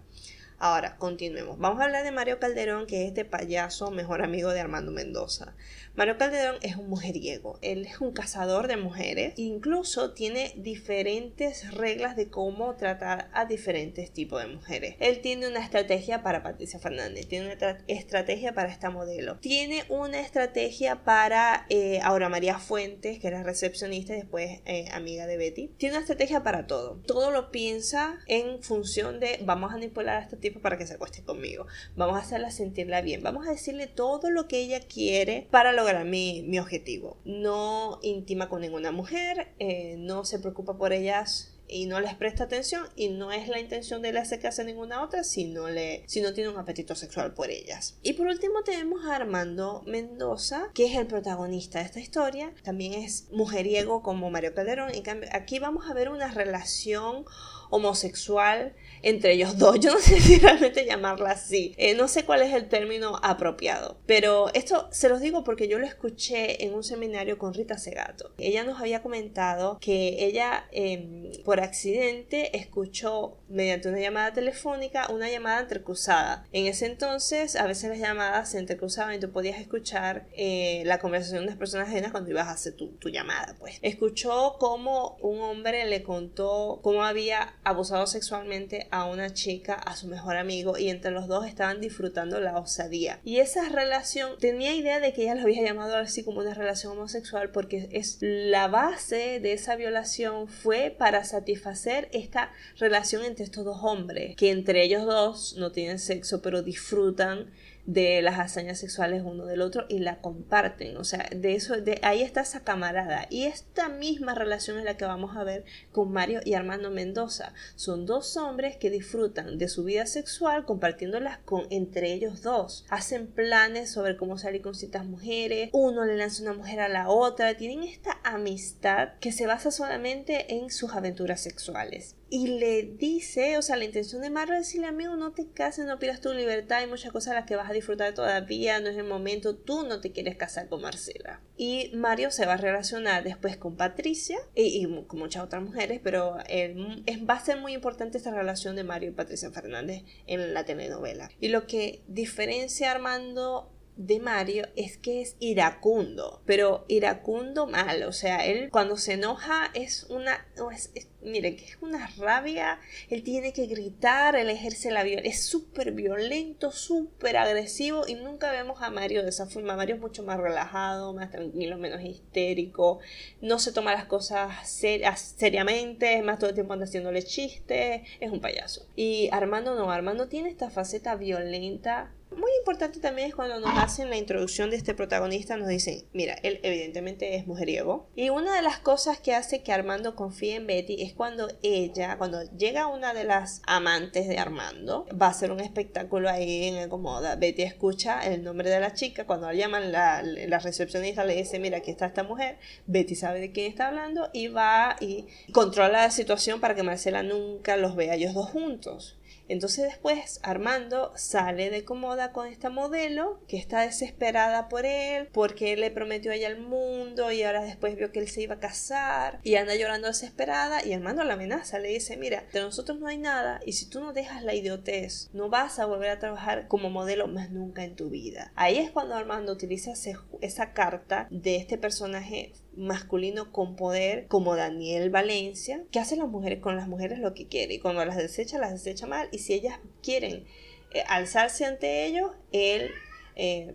Ahora, 0.65 0.96
continuemos. 0.96 1.60
Vamos 1.60 1.82
a 1.82 1.84
hablar 1.84 2.05
de 2.05 2.12
Mario 2.12 2.39
Calderón, 2.39 2.88
que 2.88 3.01
es 3.01 3.10
este 3.10 3.25
payaso 3.25 3.91
mejor 3.91 4.22
amigo 4.24 4.51
de 4.51 4.62
Armando 4.62 4.93
Mendoza. 4.93 5.58
Mario 5.96 6.17
Calderón 6.17 6.55
es 6.62 6.77
un 6.77 6.89
mujeriego, 6.89 7.60
él 7.62 7.86
es 7.86 8.00
un 8.00 8.13
cazador 8.13 8.67
de 8.67 8.77
mujeres, 8.77 9.34
incluso 9.36 10.13
tiene 10.13 10.53
diferentes 10.55 11.72
reglas 11.74 12.15
de 12.15 12.29
cómo 12.29 12.75
tratar 12.77 13.29
a 13.34 13.46
diferentes 13.46 14.12
tipos 14.12 14.41
de 14.41 14.48
mujeres. 14.48 14.96
Él 15.01 15.20
tiene 15.20 15.50
una 15.50 15.60
estrategia 15.60 16.24
para 16.24 16.41
Patricia 16.43 16.79
Fernández, 16.79 17.27
tiene 17.27 17.53
una 17.53 17.77
estrategia 17.88 18.53
para 18.53 18.72
esta 18.72 18.89
modelo, 18.89 19.38
tiene 19.39 19.84
una 19.89 20.22
estrategia 20.22 21.03
para 21.03 21.65
eh, 21.70 22.00
Aura 22.01 22.29
María 22.29 22.58
Fuentes, 22.58 23.20
que 23.20 23.27
era 23.27 23.43
recepcionista 23.43 24.13
y 24.13 24.22
después 24.22 24.62
eh, 24.65 24.88
amiga 24.93 25.27
de 25.27 25.36
Betty. 25.36 25.67
Tiene 25.77 25.96
una 25.96 26.01
estrategia 26.01 26.41
para 26.41 26.67
todo. 26.67 27.01
Todo 27.05 27.32
lo 27.32 27.51
piensa 27.51 28.17
en 28.27 28.63
función 28.63 29.20
de 29.20 29.39
vamos 29.43 29.70
a 29.72 29.74
manipular 29.74 30.17
a 30.17 30.22
este 30.22 30.38
tipo 30.38 30.52
para 30.60 30.77
que 30.77 30.88
se 30.88 30.95
acueste 30.95 31.24
conmigo, 31.24 31.67
vamos 31.95 32.17
a 32.17 32.22
hacerla 32.22 32.51
sentirla 32.51 33.01
bien, 33.01 33.22
vamos 33.22 33.48
a 33.48 33.51
decirle 33.51 33.88
todo 33.88 34.31
lo 34.31 34.48
que 34.48 34.60
ella 34.60 34.79
quiere 34.79 35.47
para 35.51 35.71
lo 35.71 35.84
lograr 35.84 36.06
mi, 36.06 36.43
mi 36.43 36.60
objetivo. 36.60 37.17
No 37.25 37.99
intima 38.01 38.47
con 38.47 38.62
ninguna 38.62 38.91
mujer, 38.91 39.54
eh, 39.60 39.95
no 39.97 40.23
se 40.25 40.39
preocupa 40.39 40.77
por 40.77 40.93
ellas 40.93 41.54
y 41.67 41.88
no 41.88 41.99
les 41.99 42.13
presta 42.13 42.43
atención 42.43 42.88
y 42.95 43.10
no 43.10 43.32
es 43.32 43.47
la 43.47 43.60
intención 43.60 44.01
de 44.01 44.10
él 44.10 44.19
que 44.39 44.47
hace 44.47 44.63
ninguna 44.63 45.01
otra 45.01 45.23
si 45.23 45.45
no, 45.45 45.69
le, 45.69 46.04
si 46.08 46.21
no 46.21 46.34
tiene 46.34 46.49
un 46.49 46.58
apetito 46.58 46.95
sexual 46.95 47.34
por 47.34 47.49
ellas. 47.49 47.97
Y 48.04 48.13
por 48.13 48.27
último 48.27 48.63
tenemos 48.63 49.06
a 49.06 49.15
Armando 49.15 49.82
Mendoza, 49.88 50.69
que 50.73 50.86
es 50.86 50.95
el 50.95 51.08
protagonista 51.08 51.80
de 51.80 51.86
esta 51.86 51.99
historia. 51.99 52.54
También 52.63 52.93
es 52.93 53.27
mujeriego 53.32 54.04
como 54.04 54.30
Mario 54.30 54.54
Calderón. 54.54 54.93
En 54.93 55.01
cambio, 55.01 55.30
aquí 55.34 55.60
vamos 55.60 55.89
a 55.89 55.93
ver 55.93 56.10
una 56.10 56.32
relación 56.32 57.25
homosexual 57.73 58.75
entre 59.01 59.33
ellos 59.33 59.57
dos. 59.57 59.79
Yo 59.79 59.93
no 59.93 59.99
sé 59.99 60.19
si 60.19 60.39
realmente 60.39 60.86
llamarla 60.86 61.31
así. 61.31 61.75
Eh, 61.77 61.93
no 61.93 62.07
sé 62.07 62.25
cuál 62.25 62.41
es 62.41 62.53
el 62.53 62.69
término 62.69 63.19
apropiado. 63.21 63.99
Pero 64.05 64.51
esto 64.53 64.88
se 64.91 65.09
los 65.09 65.21
digo 65.21 65.43
porque 65.43 65.67
yo 65.67 65.77
lo 65.79 65.86
escuché 65.86 66.63
en 66.63 66.73
un 66.73 66.83
seminario 66.83 67.38
con 67.38 67.53
Rita 67.53 67.77
Segato. 67.77 68.33
Ella 68.38 68.63
nos 68.63 68.79
había 68.79 69.01
comentado 69.01 69.77
que 69.79 70.25
ella 70.25 70.65
em, 70.71 71.31
por 71.43 71.59
accidente 71.59 72.57
escuchó 72.57 73.38
mediante 73.49 73.89
una 73.89 73.99
llamada 73.99 74.33
telefónica 74.33 74.63
una 75.09 75.29
llamada 75.29 75.62
entrecruzada. 75.62 76.47
En 76.51 76.67
ese 76.67 76.86
entonces 76.86 77.55
a 77.55 77.67
veces 77.67 77.89
las 77.89 77.99
llamadas 77.99 78.51
se 78.51 78.59
entrecruzaban 78.59 79.15
y 79.15 79.19
tú 79.19 79.31
podías 79.31 79.59
escuchar 79.59 80.27
eh, 80.33 80.83
la 80.86 80.99
conversación 80.99 81.41
de 81.41 81.47
las 81.47 81.57
personas 81.57 81.89
ajenas 81.89 82.12
cuando 82.12 82.29
ibas 82.29 82.47
a 82.47 82.51
hacer 82.51 82.73
tu, 82.73 82.93
tu 82.93 83.09
llamada. 83.09 83.55
Pues 83.59 83.79
escuchó 83.81 84.55
cómo 84.59 85.17
un 85.21 85.41
hombre 85.41 85.86
le 85.86 86.03
contó 86.03 86.79
cómo 86.81 87.03
había 87.03 87.55
abusado 87.63 88.08
sexualmente 88.08 88.88
a 88.91 89.06
una 89.06 89.34
chica, 89.34 89.73
a 89.73 89.95
su 89.95 90.08
mejor 90.08 90.36
amigo, 90.36 90.78
y 90.78 90.89
entre 90.89 91.12
los 91.12 91.28
dos 91.28 91.45
estaban 91.45 91.82
disfrutando 91.82 92.39
la 92.39 92.58
osadía. 92.58 93.19
Y 93.23 93.38
esa 93.38 93.69
relación, 93.69 94.38
tenía 94.39 94.76
idea 94.76 94.99
de 94.99 95.13
que 95.13 95.23
ella 95.23 95.36
lo 95.36 95.43
había 95.43 95.63
llamado 95.63 95.95
así 95.97 96.23
como 96.23 96.39
una 96.39 96.54
relación 96.54 96.93
homosexual 96.93 97.49
porque 97.52 97.89
es 97.91 98.17
la 98.21 98.67
base 98.67 99.39
de 99.39 99.54
esa 99.54 99.76
violación 99.76 100.47
fue 100.47 100.95
para 100.97 101.23
satisfacer 101.23 102.10
esta 102.12 102.52
relación 102.78 103.23
entre 103.26 103.45
estos 103.45 103.65
dos 103.65 103.80
hombres, 103.82 104.36
que 104.36 104.52
entre 104.52 104.84
ellos 104.84 105.06
dos 105.06 105.56
no 105.58 105.71
tienen 105.71 105.99
sexo, 105.99 106.41
pero 106.41 106.62
disfrutan 106.62 107.52
de 107.86 108.22
las 108.22 108.39
hazañas 108.39 108.80
sexuales 108.80 109.24
uno 109.26 109.46
del 109.46 109.62
otro 109.62 109.86
y 109.89 110.00
la 110.00 110.22
comparten. 110.22 110.98
O 110.98 111.04
sea, 111.04 111.30
de 111.36 111.56
eso, 111.56 111.80
de 111.82 112.00
ahí 112.04 112.22
está 112.22 112.41
esa 112.41 112.63
camarada. 112.63 113.28
Y 113.30 113.43
esta 113.46 113.89
misma 113.89 114.36
relación 114.36 114.78
es 114.78 114.86
la 114.86 114.98
que 114.98 115.06
vamos 115.06 115.36
a 115.36 115.43
ver 115.43 115.65
con 115.91 116.12
Mario 116.12 116.41
y 116.43 116.54
Armando 116.54 116.91
Mendoza. 116.91 117.54
Son 117.76 118.06
dos 118.06 118.38
hombres 118.38 118.78
que 118.78 118.89
disfrutan 118.89 119.58
de 119.58 119.67
su 119.67 119.84
vida 119.84 120.06
sexual 120.06 120.65
compartiéndolas 120.65 121.39
con 121.39 121.67
entre 121.69 122.13
ellos 122.13 122.41
dos. 122.41 122.86
Hacen 122.89 123.28
planes 123.28 123.91
sobre 123.91 124.17
cómo 124.17 124.38
salir 124.38 124.62
con 124.62 124.76
ciertas 124.76 125.06
mujeres. 125.06 125.69
Uno 125.74 126.06
le 126.06 126.17
lanza 126.17 126.43
una 126.43 126.54
mujer 126.54 126.80
a 126.80 126.89
la 126.89 127.10
otra. 127.10 127.56
Tienen 127.56 127.84
esta 127.84 128.19
amistad 128.24 129.13
que 129.19 129.32
se 129.32 129.48
basa 129.48 129.72
solamente 129.72 130.56
en 130.56 130.69
sus 130.69 130.93
aventuras 130.93 131.41
sexuales 131.41 132.15
y 132.36 132.48
le 132.48 132.82
dice, 132.82 133.60
o 133.60 133.62
sea, 133.62 133.76
la 133.76 133.84
intención 133.84 134.24
de 134.24 134.32
Mario 134.32 134.56
es 134.56 134.62
decirle, 134.62 134.88
amigo, 134.88 135.15
no 135.15 135.34
te 135.34 135.52
cases, 135.52 135.86
no 135.86 136.00
pidas 136.00 136.19
tu 136.19 136.34
libertad, 136.34 136.80
hay 136.80 136.88
muchas 136.88 137.12
cosas 137.12 137.34
a 137.34 137.36
las 137.36 137.46
que 137.46 137.56
vas 137.56 137.69
a 137.69 137.74
disfrutar 137.74 138.15
todavía, 138.15 138.80
no 138.80 138.89
es 138.89 138.98
el 138.98 139.04
momento, 139.04 139.56
tú 139.56 139.84
no 139.84 140.02
te 140.02 140.12
quieres 140.12 140.36
casar 140.36 140.67
con 140.67 140.82
Marcela. 140.82 141.41
Y 141.58 141.91
Mario 141.93 142.32
se 142.32 142.48
va 142.48 142.54
a 142.54 142.58
relacionar 142.58 143.24
después 143.24 143.56
con 143.58 143.78
Patricia 143.78 144.39
y, 144.56 144.84
con 145.06 145.19
muchas 145.19 145.43
otras 145.43 145.62
mujeres, 145.62 146.00
pero 146.04 146.38
es, 146.50 146.76
va 146.76 147.36
a 147.36 147.46
ser 147.46 147.60
muy 147.60 147.74
importante 147.74 148.17
esta 148.17 148.32
relación 148.32 148.76
de 148.76 148.84
Mario 148.84 149.10
y 149.10 149.13
Patricia 149.13 149.52
Fernández 149.52 150.02
en 150.26 150.56
la 150.56 150.65
telenovela. 150.65 151.30
Y 151.39 151.50
lo 151.50 151.67
que 151.67 152.02
diferencia 152.08 152.89
Armando 152.89 153.72
de 153.95 154.19
Mario 154.19 154.67
es 154.75 154.97
que 154.97 155.21
es 155.21 155.36
iracundo, 155.39 156.41
pero 156.45 156.86
iracundo 156.88 157.67
mal, 157.67 158.03
o 158.03 158.12
sea, 158.12 158.45
él 158.45 158.69
cuando 158.71 158.97
se 158.97 159.13
enoja 159.13 159.69
es 159.73 160.06
una, 160.10 160.45
es, 160.73 160.91
miren, 161.21 161.56
que 161.56 161.65
es 161.65 161.77
una 161.82 162.08
rabia, 162.17 162.79
él 163.10 163.23
tiene 163.23 163.53
que 163.53 163.67
gritar, 163.67 164.36
él 164.36 164.49
ejerce 164.49 164.89
la 164.91 165.03
violencia, 165.03 165.32
es 165.32 165.45
súper 165.45 165.91
violento, 165.91 166.71
súper 166.71 167.38
agresivo 167.38 168.08
y 168.08 168.15
nunca 168.15 168.51
vemos 168.51 168.82
a 168.82 168.89
Mario 168.89 169.23
de 169.23 169.29
esa 169.29 169.45
forma, 169.45 169.75
Mario 169.75 169.95
es 169.95 170.01
mucho 170.01 170.23
más 170.23 170.39
relajado, 170.39 171.13
más 171.13 171.29
tranquilo, 171.29 171.77
menos 171.77 172.01
histérico, 172.01 172.99
no 173.41 173.60
se 173.60 173.71
toma 173.71 173.93
las 173.93 174.06
cosas 174.06 174.51
seriamente, 174.67 176.17
es 176.17 176.23
más 176.23 176.39
todo 176.39 176.49
el 176.49 176.56
tiempo 176.56 176.73
anda 176.73 176.86
haciéndole 176.86 177.23
chistes, 177.23 178.01
es 178.19 178.32
un 178.32 178.41
payaso. 178.41 178.88
Y 178.95 179.29
Armando 179.32 179.75
no, 179.75 179.91
Armando 179.91 180.27
tiene 180.27 180.49
esta 180.49 180.69
faceta 180.69 181.15
violenta 181.15 182.12
muy 182.38 182.52
importante 182.60 183.00
también 183.00 183.30
es 183.30 183.36
cuando 183.36 183.60
nos 183.60 183.78
hacen 183.78 184.10
la 184.10 184.17
introducción 184.17 184.69
de 184.69 184.78
este 184.78 184.93
protagonista, 184.93 185.58
nos 185.58 185.67
dicen, 185.67 186.06
mira, 186.13 186.36
él 186.43 186.60
evidentemente 186.63 187.36
es 187.36 187.48
mujeriego. 187.48 188.08
Y 188.15 188.30
una 188.30 188.56
de 188.56 188.62
las 188.62 188.80
cosas 188.80 189.19
que 189.19 189.34
hace 189.34 189.63
que 189.63 189.72
Armando 189.72 190.15
confíe 190.15 190.56
en 190.56 190.67
Betty 190.67 191.02
es 191.02 191.13
cuando 191.13 191.48
ella, 191.62 192.17
cuando 192.17 192.43
llega 192.58 192.88
una 192.88 193.13
de 193.13 193.24
las 193.24 193.62
amantes 193.65 194.28
de 194.28 194.38
Armando, 194.38 195.06
va 195.19 195.28
a 195.28 195.30
hacer 195.30 195.52
un 195.52 195.60
espectáculo 195.60 196.30
ahí 196.30 196.67
en 196.67 196.76
el 196.76 196.89
Comoda. 196.89 197.36
Betty 197.36 197.63
escucha 197.63 198.22
el 198.22 198.43
nombre 198.43 198.69
de 198.69 198.80
la 198.80 198.93
chica, 198.93 199.26
cuando 199.26 199.48
la 199.48 199.54
llaman 199.54 199.91
la, 199.91 200.22
la 200.22 200.60
recepcionista 200.60 201.26
le 201.26 201.36
dice, 201.36 201.60
mira, 201.60 201.78
aquí 201.78 201.91
está 201.91 202.06
esta 202.06 202.24
mujer, 202.24 202.58
Betty 202.88 203.15
sabe 203.15 203.39
de 203.39 203.52
quién 203.52 203.72
está 203.72 203.88
hablando 203.88 204.30
y 204.34 204.48
va 204.48 204.96
y 205.00 205.28
controla 205.52 206.04
la 206.04 206.12
situación 206.12 206.60
para 206.60 206.76
que 206.76 206.84
Marcela 206.84 207.24
nunca 207.24 207.78
los 207.78 207.96
vea 207.96 208.15
ellos 208.15 208.34
dos 208.34 208.50
juntos. 208.50 209.17
Entonces 209.47 209.86
después 209.86 210.39
Armando 210.43 211.12
sale 211.15 211.69
de 211.69 211.84
cómoda 211.84 212.32
con 212.32 212.47
esta 212.47 212.69
modelo 212.69 213.39
que 213.47 213.58
está 213.58 213.82
desesperada 213.82 214.69
por 214.69 214.86
él 214.86 215.29
porque 215.32 215.73
él 215.73 215.82
le 215.82 215.91
prometió 215.91 216.32
a 216.32 216.36
ella 216.36 216.47
el 216.47 216.60
mundo 216.60 217.32
y 217.32 217.43
ahora 217.43 217.63
después 217.63 217.95
vio 217.95 218.12
que 218.12 218.19
él 218.19 218.29
se 218.29 218.41
iba 218.41 218.56
a 218.56 218.60
casar 218.60 219.39
y 219.43 219.56
anda 219.56 219.75
llorando 219.75 220.08
desesperada 220.08 220.86
y 220.86 220.93
Armando 220.93 221.23
la 221.23 221.34
amenaza, 221.34 221.79
le 221.79 221.89
dice 221.89 222.17
mira, 222.17 222.45
de 222.53 222.62
nosotros 222.62 222.99
no 222.99 223.08
hay 223.08 223.17
nada 223.17 223.60
y 223.65 223.73
si 223.73 223.89
tú 223.89 223.99
no 223.99 224.13
dejas 224.13 224.43
la 224.43 224.53
idiotez 224.53 225.29
no 225.34 225.49
vas 225.49 225.79
a 225.79 225.86
volver 225.86 226.10
a 226.10 226.19
trabajar 226.19 226.67
como 226.67 226.89
modelo 226.89 227.27
más 227.27 227.49
nunca 227.51 227.84
en 227.84 227.95
tu 227.95 228.10
vida. 228.10 228.51
Ahí 228.56 228.77
es 228.77 228.91
cuando 228.91 229.15
Armando 229.15 229.51
utiliza 229.51 229.93
esa 230.41 230.73
carta 230.73 231.27
de 231.29 231.58
este 231.58 231.77
personaje 231.77 232.53
masculino 232.75 233.51
con 233.51 233.75
poder 233.75 234.27
como 234.27 234.55
Daniel 234.55 235.09
Valencia, 235.09 235.83
que 235.91 235.99
hace 235.99 236.15
las 236.15 236.27
mujeres 236.27 236.59
con 236.59 236.75
las 236.75 236.88
mujeres 236.88 237.19
lo 237.19 237.33
que 237.33 237.47
quiere 237.47 237.75
y 237.75 237.79
cuando 237.79 238.03
las 238.05 238.17
desecha, 238.17 238.57
las 238.57 238.71
desecha 238.71 239.05
mal 239.05 239.29
y 239.31 239.39
si 239.39 239.53
ellas 239.53 239.79
quieren 240.01 240.45
eh, 240.93 241.03
alzarse 241.07 241.65
ante 241.65 242.05
ellos, 242.05 242.31
él 242.51 242.91
eh, 243.36 243.73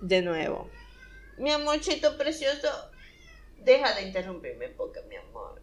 de 0.00 0.22
nuevo. 0.22 0.68
Mi 1.38 1.50
amorcito 1.50 2.16
precioso, 2.18 2.68
deja 3.58 3.94
de 3.94 4.02
interrumpirme 4.02 4.68
porque 4.68 5.00
mi 5.08 5.16
amor. 5.16 5.62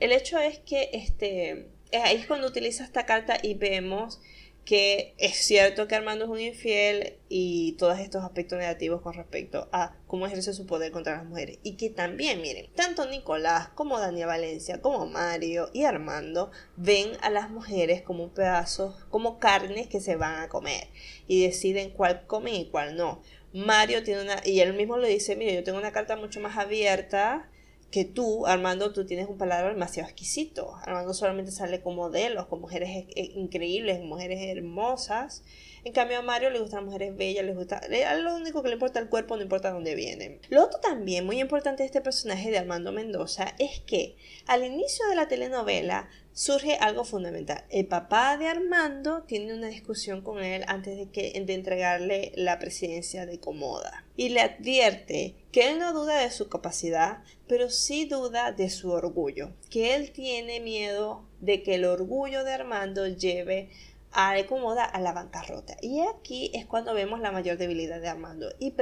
El 0.00 0.12
hecho 0.12 0.38
es 0.38 0.58
que 0.60 0.90
este, 0.92 1.68
ahí 1.92 2.16
es 2.16 2.26
cuando 2.26 2.46
utiliza 2.46 2.84
esta 2.84 3.06
carta 3.06 3.38
y 3.42 3.54
vemos 3.54 4.20
que 4.68 5.14
es 5.16 5.36
cierto 5.38 5.88
que 5.88 5.94
Armando 5.94 6.26
es 6.26 6.30
un 6.30 6.40
infiel 6.40 7.14
y 7.30 7.72
todos 7.78 7.98
estos 8.00 8.22
aspectos 8.22 8.58
negativos 8.58 9.00
con 9.00 9.14
respecto 9.14 9.66
a 9.72 9.96
cómo 10.06 10.26
ejerce 10.26 10.52
su 10.52 10.66
poder 10.66 10.92
contra 10.92 11.16
las 11.16 11.24
mujeres. 11.24 11.58
Y 11.62 11.78
que 11.78 11.88
también, 11.88 12.42
miren, 12.42 12.70
tanto 12.74 13.06
Nicolás 13.06 13.68
como 13.70 13.98
Daniel 13.98 14.26
Valencia, 14.26 14.82
como 14.82 15.06
Mario 15.06 15.70
y 15.72 15.84
Armando 15.84 16.50
ven 16.76 17.12
a 17.22 17.30
las 17.30 17.48
mujeres 17.48 18.02
como 18.02 18.34
pedazos, 18.34 19.06
como 19.08 19.38
carnes 19.38 19.86
que 19.86 20.02
se 20.02 20.16
van 20.16 20.42
a 20.42 20.50
comer 20.50 20.88
y 21.26 21.44
deciden 21.44 21.88
cuál 21.88 22.26
comen 22.26 22.54
y 22.56 22.68
cuál 22.68 22.94
no. 22.94 23.22
Mario 23.54 24.02
tiene 24.02 24.20
una, 24.20 24.42
y 24.44 24.60
él 24.60 24.74
mismo 24.74 24.98
le 24.98 25.08
dice, 25.08 25.34
mire, 25.34 25.54
yo 25.54 25.64
tengo 25.64 25.78
una 25.78 25.92
carta 25.92 26.14
mucho 26.16 26.40
más 26.40 26.58
abierta 26.58 27.48
que 27.90 28.04
tú, 28.04 28.46
Armando, 28.46 28.92
tú 28.92 29.06
tienes 29.06 29.28
un 29.28 29.38
palabra 29.38 29.70
demasiado 29.70 30.08
exquisito. 30.08 30.76
Armando 30.82 31.14
solamente 31.14 31.52
sale 31.52 31.80
con 31.80 31.96
modelos, 31.96 32.46
con 32.46 32.60
mujeres 32.60 32.90
e, 32.90 33.06
e, 33.16 33.24
increíbles, 33.34 34.02
mujeres 34.02 34.40
hermosas. 34.42 35.42
En 35.88 35.94
cambio 35.94 36.18
a 36.18 36.22
Mario 36.22 36.50
le 36.50 36.60
gustan 36.60 36.84
mujeres 36.84 37.16
bellas, 37.16 37.46
le 37.46 37.54
gusta, 37.54 37.80
lo 38.18 38.36
único 38.36 38.62
que 38.62 38.68
le 38.68 38.74
importa 38.74 39.00
el 39.00 39.08
cuerpo, 39.08 39.36
no 39.36 39.42
importa 39.42 39.70
dónde 39.70 39.94
vienen. 39.94 40.38
Lo 40.50 40.64
otro 40.64 40.80
también 40.80 41.24
muy 41.24 41.40
importante 41.40 41.82
de 41.82 41.86
este 41.86 42.02
personaje 42.02 42.50
de 42.50 42.58
Armando 42.58 42.92
Mendoza 42.92 43.54
es 43.58 43.80
que 43.86 44.14
al 44.46 44.66
inicio 44.66 45.08
de 45.08 45.14
la 45.14 45.28
telenovela 45.28 46.10
surge 46.34 46.74
algo 46.74 47.04
fundamental. 47.04 47.64
El 47.70 47.86
papá 47.86 48.36
de 48.36 48.48
Armando 48.48 49.22
tiene 49.22 49.54
una 49.54 49.68
discusión 49.68 50.20
con 50.20 50.44
él 50.44 50.62
antes 50.68 50.98
de, 50.98 51.10
que, 51.10 51.32
de 51.40 51.54
entregarle 51.54 52.32
la 52.36 52.58
presidencia 52.58 53.24
de 53.24 53.40
Comoda 53.40 54.04
y 54.14 54.28
le 54.28 54.42
advierte 54.42 55.36
que 55.52 55.70
él 55.70 55.78
no 55.78 55.94
duda 55.94 56.20
de 56.20 56.30
su 56.30 56.50
capacidad, 56.50 57.24
pero 57.48 57.70
sí 57.70 58.04
duda 58.04 58.52
de 58.52 58.68
su 58.68 58.90
orgullo, 58.90 59.54
que 59.70 59.94
él 59.94 60.12
tiene 60.12 60.60
miedo 60.60 61.26
de 61.40 61.62
que 61.62 61.76
el 61.76 61.86
orgullo 61.86 62.44
de 62.44 62.52
Armando 62.52 63.06
lleve 63.06 63.70
a 64.12 64.34
Comoda 64.46 64.84
a 64.84 65.00
la 65.00 65.12
bancarrota. 65.12 65.76
Y 65.82 66.00
aquí 66.00 66.50
es 66.54 66.66
cuando 66.66 66.94
vemos 66.94 67.20
la 67.20 67.32
mayor 67.32 67.58
debilidad 67.58 68.00
de 68.00 68.08
Armando. 68.08 68.52
Y, 68.58 68.72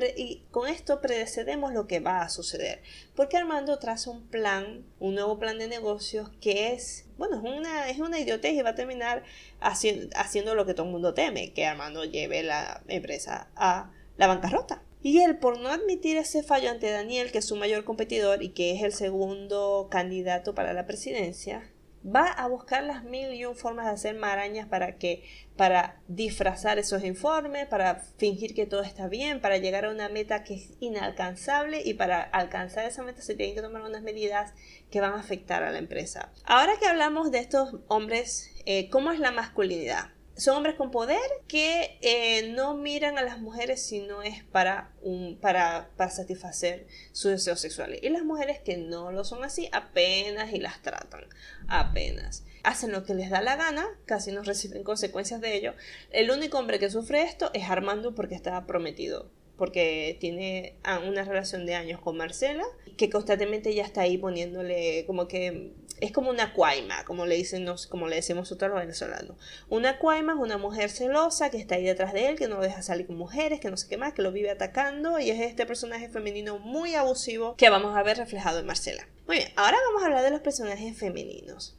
con 0.51 0.69
esto 0.69 1.01
predecedemos 1.01 1.73
lo 1.73 1.87
que 1.87 2.01
va 2.01 2.23
a 2.23 2.29
suceder. 2.29 2.83
Porque 3.15 3.37
Armando 3.37 3.79
traza 3.79 4.11
un 4.11 4.27
plan, 4.27 4.85
un 4.99 5.15
nuevo 5.15 5.39
plan 5.39 5.59
de 5.59 5.69
negocios 5.69 6.31
que 6.41 6.73
es, 6.73 7.07
bueno, 7.19 7.37
es 7.37 7.43
una, 7.43 7.89
es 7.89 7.99
una 7.99 8.21
idiotez 8.21 8.53
y 8.55 8.63
va 8.63 8.71
a 8.71 8.75
terminar 8.75 9.25
haciendo, 9.61 10.09
haciendo 10.17 10.55
lo 10.55 10.67
que 10.67 10.75
todo 10.75 10.87
el 10.87 10.93
mundo 10.93 11.15
teme, 11.15 11.53
que 11.53 11.67
Armando 11.67 12.05
lleve 12.05 12.43
la 12.43 12.83
empresa 12.89 13.49
a 13.57 13.91
la 14.17 14.27
bancarrota. 14.27 14.83
Y 15.03 15.21
él, 15.21 15.39
por 15.39 15.61
no 15.61 15.69
admitir 15.69 16.17
ese 16.17 16.43
fallo 16.43 16.71
ante 16.71 16.91
Daniel, 16.91 17.31
que 17.31 17.39
es 17.39 17.45
su 17.45 17.55
mayor 17.55 17.85
competidor 17.85 18.43
y 18.43 18.49
que 18.49 18.73
es 18.73 18.83
el 18.83 18.93
segundo 18.93 19.89
candidato 19.91 20.55
para 20.55 20.73
la 20.73 20.87
presidencia, 20.87 21.71
va 22.07 22.27
a 22.27 22.47
buscar 22.47 22.85
las 22.85 23.05
mil 23.05 23.33
y 23.33 23.45
un 23.45 23.57
formas 23.57 23.87
de 23.87 23.93
hacer 23.93 24.15
marañas 24.15 24.69
para 24.69 24.97
que 24.97 25.25
para 25.57 26.01
disfrazar 26.07 26.79
esos 26.79 27.03
informes, 27.03 27.67
para 27.67 27.97
fingir 28.19 28.55
que 28.55 28.67
todo 28.67 28.83
está 28.83 29.09
bien, 29.09 29.41
para 29.41 29.57
llegar 29.57 29.87
a 29.87 29.91
una 29.91 30.09
meta 30.09 30.45
que 30.45 30.55
es 30.55 30.71
inalcanzable 30.81 31.83
y 31.85 31.95
para 31.95 32.23
alcanzar 32.23 32.85
esa 32.85 33.03
meta 33.03 33.23
se 33.23 33.35
tienen 33.35 33.55
que 33.55 33.63
tomar 33.63 33.83
unas 33.83 34.03
medidas 34.03 34.53
que 34.91 35.01
van 35.01 35.15
a 35.15 35.21
afectar 35.21 35.63
a 35.63 35.71
la 35.71 35.79
empresa. 35.79 36.31
Ahora 36.45 36.75
que 36.79 36.87
hablamos 36.87 37.31
de 37.31 37.39
estos 37.39 37.77
hombres, 37.89 38.51
eh, 38.67 38.91
¿cómo 38.91 39.13
es 39.13 39.19
la 39.19 39.31
masculinidad? 39.31 40.16
Son 40.37 40.59
hombres 40.59 40.75
con 40.75 40.91
poder 40.91 41.19
que 41.49 41.99
eh, 42.03 42.51
no 42.51 42.75
miran 42.75 43.17
a 43.17 43.23
las 43.23 43.41
mujeres 43.41 43.83
si 43.83 44.01
no 44.01 44.23
es 44.23 44.45
para, 44.45 44.93
un, 45.01 45.39
para, 45.41 45.91
para 45.97 46.11
satisfacer 46.11 46.87
sus 47.13 47.31
deseos 47.31 47.59
sexuales. 47.61 48.01
Y 48.03 48.11
las 48.11 48.23
mujeres 48.23 48.61
que 48.61 48.77
no 48.77 49.13
lo 49.13 49.25
son 49.25 49.45
así 49.45 49.69
apenas 49.73 50.53
y 50.53 50.59
las 50.59 50.83
tratan, 50.83 51.25
apenas. 51.69 52.45
Hacen 52.63 52.93
lo 52.93 53.05
que 53.05 53.15
les 53.15 53.31
da 53.31 53.41
la 53.41 53.57
gana, 53.57 53.87
casi 54.05 54.31
no 54.31 54.43
reciben 54.43 54.85
consecuencias 54.85 55.41
de 55.41 55.57
ello. 55.57 55.75
El 56.11 56.31
único 56.31 56.59
hombre 56.59 56.79
que 56.79 56.91
sufre 56.91 57.23
esto 57.23 57.51
es 57.55 57.71
Armando 57.71 58.15
porque 58.15 58.35
estaba 58.35 58.67
prometido 58.67 59.31
porque 59.57 60.17
tiene 60.21 60.77
una 61.07 61.25
relación 61.25 61.67
de 61.67 61.75
años 61.75 62.01
con 62.01 62.17
Marcela, 62.17 62.65
que 62.97 63.11
constantemente 63.11 63.75
ya 63.75 63.85
está 63.85 64.03
ahí 64.03 64.19
poniéndole 64.19 65.05
como 65.07 65.29
que 65.29 65.73
es 66.01 66.13
como 66.13 66.31
una 66.31 66.53
cuaima, 66.53 67.05
como 67.05 67.25
le 67.25 67.37
dicen, 67.37 67.67
como 67.89 68.07
le 68.07 68.17
decimos 68.17 68.43
nosotros 68.43 68.71
los 68.71 68.81
venezolanos. 68.81 69.37
Una 69.69 69.99
cuaima 69.99 70.35
es 70.35 70.39
una 70.39 70.59
mujer 70.59 70.91
celosa 70.91 71.51
que 71.51 71.57
está 71.57 71.77
ahí 71.77 71.85
detrás 71.85 72.13
de 72.13 72.29
él, 72.29 72.37
que 72.37 72.49
no 72.49 72.57
lo 72.57 72.63
deja 72.63 72.83
salir 72.83 73.07
con 73.07 73.17
mujeres, 73.17 73.61
que 73.61 73.71
no 73.71 73.77
sé 73.77 73.89
qué 73.89 73.97
más, 73.97 74.13
que 74.13 74.23
lo 74.23 74.33
vive 74.33 74.51
atacando 74.51 75.19
y 75.19 75.31
es 75.31 75.41
este 75.41 75.65
personaje 75.65 76.09
femenino 76.09 76.59
muy 76.59 76.95
abusivo 76.95 77.57
que 77.57 77.71
vamos 77.71 77.97
a 77.97 78.03
ver 78.03 78.19
reflejado 78.19 78.59
en 78.59 78.67
Marcela. 78.67 79.09
Muy 79.27 79.37
bien, 79.37 79.49
ahora 79.57 79.79
vamos 79.87 80.03
a 80.03 80.07
hablar 80.07 80.23
de 80.23 80.31
los 80.31 80.41
personajes 80.41 80.97
femeninos. 80.97 81.77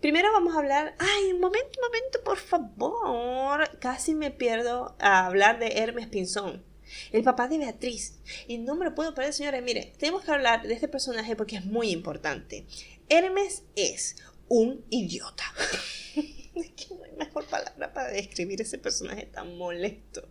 Primero 0.00 0.32
vamos 0.32 0.54
a 0.54 0.58
hablar, 0.60 0.94
ay, 0.98 1.32
un 1.32 1.40
momento, 1.40 1.78
un 1.78 1.88
momento, 1.88 2.24
por 2.24 2.38
favor. 2.38 3.78
Casi 3.78 4.14
me 4.14 4.30
pierdo 4.30 4.96
a 4.98 5.26
hablar 5.26 5.58
de 5.58 5.82
Hermes 5.82 6.06
Pinzón 6.06 6.69
el 7.12 7.22
papá 7.22 7.48
de 7.48 7.58
Beatriz. 7.58 8.18
Y 8.46 8.58
no 8.58 8.74
me 8.74 8.84
lo 8.84 8.94
puedo 8.94 9.14
perder, 9.14 9.32
señores. 9.32 9.62
Mire, 9.62 9.92
tenemos 9.98 10.24
que 10.24 10.32
hablar 10.32 10.66
de 10.66 10.74
este 10.74 10.88
personaje 10.88 11.36
porque 11.36 11.56
es 11.56 11.64
muy 11.64 11.90
importante. 11.90 12.66
Hermes 13.08 13.62
es 13.76 14.16
un 14.48 14.84
idiota. 14.90 15.44
es 16.54 16.70
que 16.72 16.94
no 16.94 17.04
hay 17.04 17.12
mejor 17.12 17.46
palabra 17.46 17.92
para 17.92 18.10
describir 18.10 18.60
ese 18.60 18.78
personaje 18.78 19.26
tan 19.26 19.56
molesto. 19.56 20.28